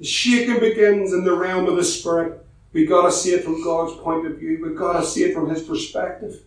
The 0.00 0.04
shaking 0.04 0.58
begins 0.58 1.12
in 1.12 1.22
the 1.22 1.36
realm 1.36 1.68
of 1.68 1.76
the 1.76 1.84
Spirit. 1.84 2.44
We've 2.72 2.88
got 2.88 3.06
to 3.06 3.12
see 3.12 3.30
it 3.30 3.44
from 3.44 3.62
God's 3.64 4.00
point 4.00 4.26
of 4.26 4.38
view. 4.38 4.60
We've 4.62 4.76
got 4.76 5.00
to 5.00 5.04
see 5.04 5.24
it 5.24 5.34
from 5.34 5.48
His 5.48 5.62
perspective. 5.62 6.40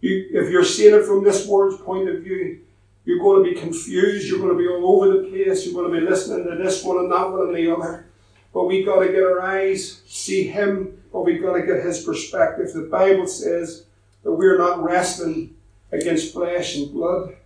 You, 0.00 0.28
if 0.32 0.50
you're 0.50 0.64
seeing 0.64 0.94
it 0.94 1.04
from 1.04 1.22
this 1.22 1.46
world's 1.46 1.80
point 1.80 2.08
of 2.08 2.22
view, 2.22 2.60
you're 3.04 3.20
going 3.20 3.44
to 3.44 3.50
be 3.50 3.58
confused. 3.58 4.28
You're 4.28 4.40
going 4.40 4.50
to 4.50 4.58
be 4.58 4.68
all 4.68 4.96
over 4.96 5.16
the 5.16 5.28
place. 5.28 5.64
You're 5.64 5.74
going 5.74 5.92
to 5.92 6.00
be 6.00 6.06
listening 6.06 6.44
to 6.44 6.56
this 6.56 6.82
one 6.82 6.98
and 6.98 7.12
that 7.12 7.30
one 7.30 7.42
and 7.42 7.54
the 7.54 7.72
other. 7.72 8.06
But 8.52 8.64
we've 8.64 8.84
got 8.84 9.00
to 9.00 9.12
get 9.12 9.22
our 9.22 9.40
eyes, 9.40 10.02
see 10.06 10.48
Him, 10.48 11.00
but 11.12 11.22
we've 11.22 11.42
got 11.42 11.54
to 11.54 11.66
get 11.66 11.84
His 11.84 12.04
perspective. 12.04 12.72
The 12.72 12.88
Bible 12.90 13.26
says 13.26 13.86
that 14.24 14.32
we're 14.32 14.58
not 14.58 14.82
wrestling 14.82 15.54
against 15.90 16.32
flesh 16.32 16.76
and 16.76 16.92
blood, 16.92 17.36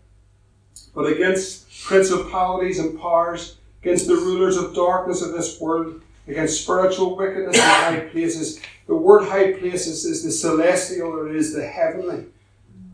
but 0.95 1.07
against 1.07 1.71
principalities 1.85 2.79
and 2.79 2.99
powers, 2.99 3.57
against 3.83 4.07
the 4.09 4.17
rulers 4.17 4.57
of 4.57 4.75
darkness 4.75 5.23
of 5.23 5.33
this 5.33 5.61
world, 5.61 6.01
against 6.27 6.63
spiritual 6.63 7.17
wickedness 7.17 7.57
in 7.57 7.63
high 7.63 8.01
places. 8.01 8.61
The 8.87 8.95
word 8.95 9.25
high 9.25 9.53
places 9.53 10.05
is 10.05 10.23
the 10.23 10.31
celestial 10.31 11.09
or 11.09 11.29
it 11.29 11.37
is 11.37 11.55
the 11.55 11.67
heavenly. 11.67 12.27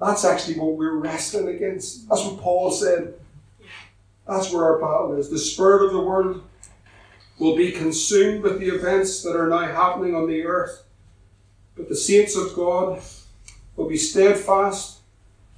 That's 0.01 0.25
actually 0.25 0.59
what 0.59 0.77
we're 0.77 0.97
wrestling 0.97 1.49
against. 1.49 2.09
That's 2.09 2.25
what 2.25 2.41
Paul 2.41 2.71
said. 2.71 3.15
That's 4.27 4.53
where 4.53 4.65
our 4.65 4.79
battle 4.79 5.17
is. 5.19 5.31
The 5.31 5.39
spirit 5.39 5.85
of 5.85 5.93
the 5.93 6.01
world 6.01 6.43
will 7.39 7.57
be 7.57 7.73
consumed 7.73 8.43
with 8.43 8.61
the 8.61 8.69
events 8.69 9.23
that 9.23 9.37
are 9.37 9.49
now 9.49 9.61
happening 9.61 10.15
on 10.15 10.29
the 10.29 10.45
earth. 10.45 10.85
But 11.77 11.89
the 11.89 11.97
saints 11.97 12.37
of 12.37 12.55
God 12.55 13.01
will 13.77 13.89
be 13.89 13.97
steadfast, 13.97 15.01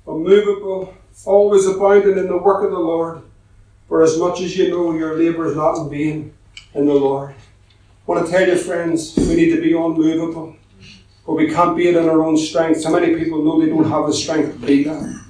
unmovable, 0.07 0.95
always 1.25 1.67
abounding 1.67 2.19
in 2.19 2.29
the 2.29 2.37
work 2.37 2.65
of 2.65 2.71
the 2.71 2.79
Lord. 2.79 3.23
For 3.89 4.03
as 4.03 4.19
much 4.19 4.41
as 4.41 4.57
you 4.57 4.71
know 4.71 4.93
your 4.93 5.17
labour 5.17 5.47
is 5.47 5.57
not 5.57 5.79
in 5.79 5.91
vain 5.91 6.35
in 6.75 6.87
the 6.87 6.95
Lord. 6.95 7.35
Want 8.07 8.27
to 8.27 8.31
tell 8.31 8.47
you, 8.47 8.57
friends, 8.57 9.17
we 9.17 9.35
need 9.35 9.51
to 9.51 9.63
be 9.63 9.73
unmovable. 9.73 10.57
But 11.27 11.35
we 11.35 11.49
can't 11.49 11.75
be 11.75 11.89
it 11.89 11.97
in 11.97 12.07
our 12.07 12.23
own 12.23 12.37
strength. 12.37 12.85
How 12.85 12.91
many 12.91 13.17
people 13.17 13.43
know 13.43 13.59
they 13.59 13.71
don't 13.71 13.89
have 13.89 14.07
the 14.07 14.13
strength 14.13 14.61
to 14.61 14.67
be 14.67 14.85
that? 14.85 15.25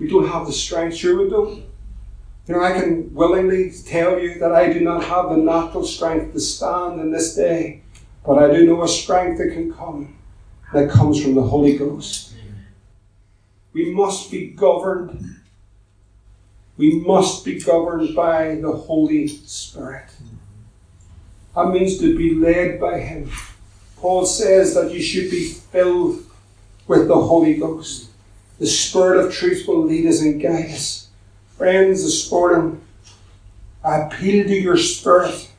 We 0.00 0.08
don't 0.08 0.26
have 0.26 0.46
the 0.46 0.52
strength, 0.52 0.96
sure 0.96 1.16
we 1.22 1.30
don't. 1.30 1.62
You 2.48 2.56
know, 2.56 2.64
I 2.64 2.72
can 2.72 3.14
willingly 3.14 3.70
tell 3.86 4.18
you 4.18 4.40
that 4.40 4.50
I 4.50 4.72
do 4.72 4.80
not 4.80 5.04
have 5.04 5.30
the 5.30 5.36
natural 5.36 5.84
strength 5.84 6.32
to 6.32 6.40
stand 6.40 7.00
in 7.00 7.12
this 7.12 7.36
day, 7.36 7.82
but 8.26 8.42
I 8.42 8.52
do 8.52 8.66
know 8.66 8.82
a 8.82 8.88
strength 8.88 9.38
that 9.38 9.52
can 9.52 9.72
come, 9.72 10.16
that 10.72 10.90
comes 10.90 11.22
from 11.22 11.36
the 11.36 11.42
Holy 11.42 11.76
Ghost. 11.76 12.34
We 13.72 13.94
must 13.94 14.28
be 14.28 14.48
governed. 14.48 15.36
We 16.76 17.00
must 17.00 17.44
be 17.44 17.60
governed 17.60 18.14
by 18.14 18.56
the 18.56 18.72
Holy 18.72 19.28
Spirit. 19.28 20.06
That 21.54 21.68
means 21.68 21.98
to 21.98 22.16
be 22.16 22.34
led 22.34 22.80
by 22.80 23.00
Him. 23.00 23.30
Paul 23.98 24.24
says 24.26 24.74
that 24.74 24.92
you 24.92 25.02
should 25.02 25.30
be 25.30 25.50
filled 25.50 26.24
with 26.86 27.08
the 27.08 27.20
Holy 27.20 27.54
Ghost. 27.54 28.10
The 28.58 28.66
Spirit 28.66 29.24
of 29.24 29.32
truth 29.32 29.66
will 29.68 29.84
lead 29.84 30.06
us 30.06 30.20
and 30.20 30.40
guide 30.40 30.70
us. 30.70 31.08
Friends, 31.56 32.02
this 32.02 32.30
morning, 32.30 32.80
I 33.84 33.98
appeal 33.98 34.44
to 34.44 34.54
your 34.54 34.76
spirit. 34.76 35.50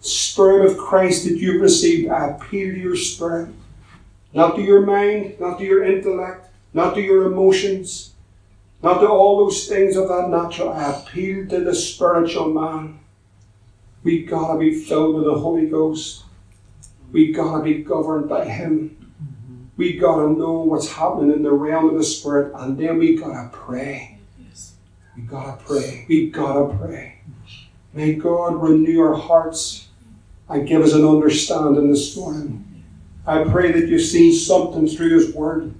Spirit 0.00 0.70
of 0.70 0.78
Christ 0.78 1.24
that 1.24 1.38
you've 1.38 1.62
received, 1.62 2.10
I 2.10 2.28
appeal 2.28 2.74
to 2.74 2.78
your 2.78 2.96
spirit. 2.96 3.48
Not 4.34 4.56
to 4.56 4.62
your 4.62 4.84
mind, 4.84 5.40
not 5.40 5.58
to 5.58 5.64
your 5.64 5.84
intellect, 5.84 6.48
not 6.74 6.94
to 6.94 7.00
your 7.00 7.26
emotions, 7.26 8.12
not 8.82 9.00
to 9.00 9.08
all 9.08 9.44
those 9.44 9.66
things 9.66 9.96
of 9.96 10.08
that 10.08 10.28
natural. 10.28 10.72
I 10.72 11.00
appeal 11.00 11.48
to 11.48 11.60
the 11.60 11.74
spiritual 11.74 12.52
man. 12.52 13.00
We 14.02 14.24
gotta 14.24 14.58
be 14.58 14.84
filled 14.84 15.16
with 15.16 15.24
the 15.24 15.34
Holy 15.34 15.66
Ghost. 15.66 16.24
We 17.12 17.32
gotta 17.32 17.62
be 17.64 17.82
governed 17.82 18.28
by 18.28 18.44
Him. 18.44 18.96
Mm-hmm. 19.00 19.64
We 19.76 19.96
gotta 19.96 20.28
know 20.28 20.60
what's 20.60 20.92
happening 20.92 21.32
in 21.32 21.42
the 21.42 21.52
realm 21.52 21.88
of 21.88 21.96
the 21.96 22.04
Spirit, 22.04 22.52
and 22.54 22.78
then 22.78 22.98
we 22.98 23.16
gotta 23.16 23.48
pray. 23.50 24.18
We 25.16 25.22
gotta 25.22 25.62
pray. 25.64 26.04
We 26.08 26.30
gotta 26.30 26.76
pray. 26.76 27.20
May 27.94 28.14
God 28.14 28.62
renew 28.62 29.00
our 29.00 29.14
hearts 29.14 29.88
and 30.48 30.68
give 30.68 30.82
us 30.82 30.92
an 30.92 31.04
understanding 31.04 31.90
this 31.90 32.14
morning. 32.16 32.84
I 33.26 33.42
pray 33.44 33.72
that 33.72 33.88
you've 33.88 34.02
seen 34.02 34.32
something 34.34 34.86
through 34.86 35.18
His 35.18 35.34
Word, 35.34 35.74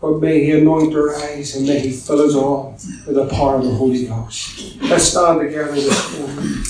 but 0.00 0.20
may 0.20 0.44
He 0.44 0.52
anoint 0.52 0.94
our 0.94 1.16
eyes 1.16 1.56
and 1.56 1.66
may 1.66 1.78
He 1.80 1.92
fill 1.92 2.20
us 2.20 2.34
all 2.34 2.72
with 3.06 3.14
the 3.14 3.26
power 3.28 3.56
of 3.56 3.64
the 3.64 3.74
Holy 3.74 4.06
Ghost. 4.06 4.80
Let's 4.82 5.04
stand 5.04 5.40
together 5.40 5.72
this 5.72 6.18
morning. 6.18 6.64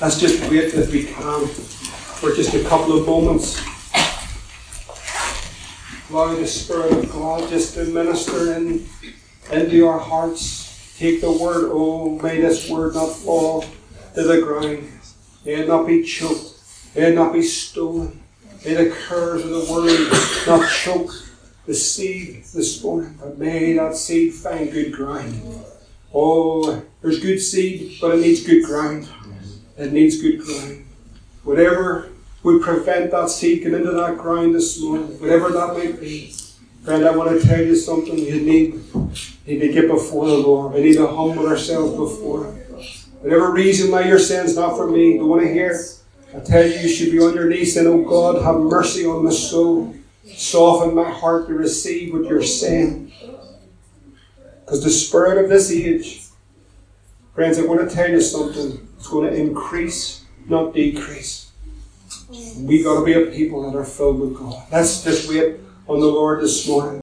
Let's 0.00 0.20
just 0.20 0.42
wait 0.50 0.74
if 0.74 0.92
we 0.92 1.04
can 1.04 1.46
for 1.46 2.34
just 2.34 2.54
a 2.54 2.62
couple 2.64 2.98
of 2.98 3.06
moments. 3.06 3.62
Allow 6.10 6.34
the 6.34 6.46
Spirit 6.46 6.92
of 6.92 7.10
God 7.10 7.48
just 7.48 7.74
to 7.74 7.84
minister 7.86 8.54
in, 8.54 8.86
into 9.50 9.86
our 9.86 9.98
hearts. 9.98 10.94
Take 10.98 11.20
the 11.20 11.32
word, 11.32 11.70
oh, 11.72 12.18
may 12.20 12.40
this 12.40 12.70
word 12.70 12.94
not 12.94 13.08
fall 13.08 13.64
to 14.14 14.22
the 14.22 14.40
ground. 14.40 14.88
May 15.44 15.54
it 15.54 15.68
not 15.68 15.86
be 15.86 16.02
choked. 16.02 16.54
May 16.94 17.12
it 17.12 17.14
not 17.14 17.32
be 17.32 17.42
stolen. 17.42 18.22
May 18.64 18.74
the 18.74 18.90
curse 18.90 19.44
of 19.44 19.50
the 19.50 19.72
word 19.72 20.46
not 20.46 20.70
choke 20.70 21.10
the 21.66 21.74
seed 21.74 22.44
this 22.54 22.82
morning, 22.82 23.18
but 23.20 23.38
may 23.38 23.72
that 23.74 23.96
seed 23.96 24.32
find 24.32 24.70
good 24.72 24.92
ground. 24.92 25.42
Oh, 26.14 26.82
there's 27.02 27.18
good 27.18 27.38
seed, 27.38 27.98
but 28.00 28.14
it 28.14 28.20
needs 28.20 28.46
good 28.46 28.64
ground. 28.64 29.08
It 29.76 29.92
needs 29.92 30.20
good 30.20 30.40
ground. 30.40 30.86
Whatever 31.42 32.10
would 32.42 32.62
prevent 32.62 33.10
that 33.10 33.28
seed 33.28 33.62
getting 33.62 33.80
into 33.80 33.90
that 33.90 34.16
ground 34.16 34.54
this 34.54 34.80
morning, 34.80 35.20
whatever 35.20 35.50
that 35.50 35.74
might 35.74 36.00
be. 36.00 36.32
Friend, 36.84 37.04
I 37.04 37.16
want 37.16 37.40
to 37.40 37.46
tell 37.46 37.60
you 37.60 37.74
something. 37.74 38.16
You 38.16 38.40
need, 38.40 38.94
need 39.44 39.58
to 39.58 39.72
get 39.72 39.88
before 39.88 40.28
the 40.28 40.38
Lord. 40.38 40.72
We 40.72 40.82
need 40.82 40.94
to 40.94 41.06
humble 41.08 41.48
ourselves 41.48 41.96
before 41.96 42.44
Him. 42.44 42.54
Whatever 43.20 43.50
reason 43.50 43.90
why 43.90 44.04
you're 44.04 44.20
saying 44.20 44.44
it's 44.44 44.54
not 44.54 44.76
for 44.76 44.88
me, 44.88 45.18
don't 45.18 45.28
want 45.28 45.42
to 45.42 45.52
hear. 45.52 45.76
I 46.32 46.38
tell 46.38 46.64
you, 46.64 46.78
you 46.78 46.88
should 46.88 47.10
be 47.10 47.18
on 47.18 47.34
your 47.34 47.48
knees 47.48 47.74
saying, 47.74 47.88
Oh 47.88 48.02
God, 48.02 48.40
have 48.40 48.60
mercy 48.60 49.04
on 49.04 49.24
my 49.24 49.30
soul. 49.32 49.96
Soften 50.34 50.94
my 50.94 51.10
heart 51.10 51.48
to 51.48 51.54
receive 51.54 52.12
what 52.12 52.24
you're 52.24 52.42
saying. 52.42 53.12
Because 54.60 54.82
the 54.82 54.90
spirit 54.90 55.42
of 55.42 55.48
this 55.48 55.70
age, 55.70 56.22
friends, 57.34 57.58
I 57.58 57.62
want 57.62 57.88
to 57.88 57.94
tell 57.94 58.10
you 58.10 58.20
something. 58.20 58.88
It's 58.96 59.08
going 59.08 59.30
to 59.30 59.36
increase, 59.38 60.24
not 60.46 60.74
decrease. 60.74 61.52
We 62.58 62.82
got 62.82 63.00
to 63.00 63.04
be 63.04 63.12
a 63.12 63.26
people 63.26 63.70
that 63.70 63.78
are 63.78 63.84
filled 63.84 64.20
with 64.20 64.36
God. 64.36 64.66
Let's 64.72 65.04
just 65.04 65.28
wait 65.28 65.60
on 65.86 66.00
the 66.00 66.06
Lord 66.06 66.42
this 66.42 66.66
morning. 66.68 67.00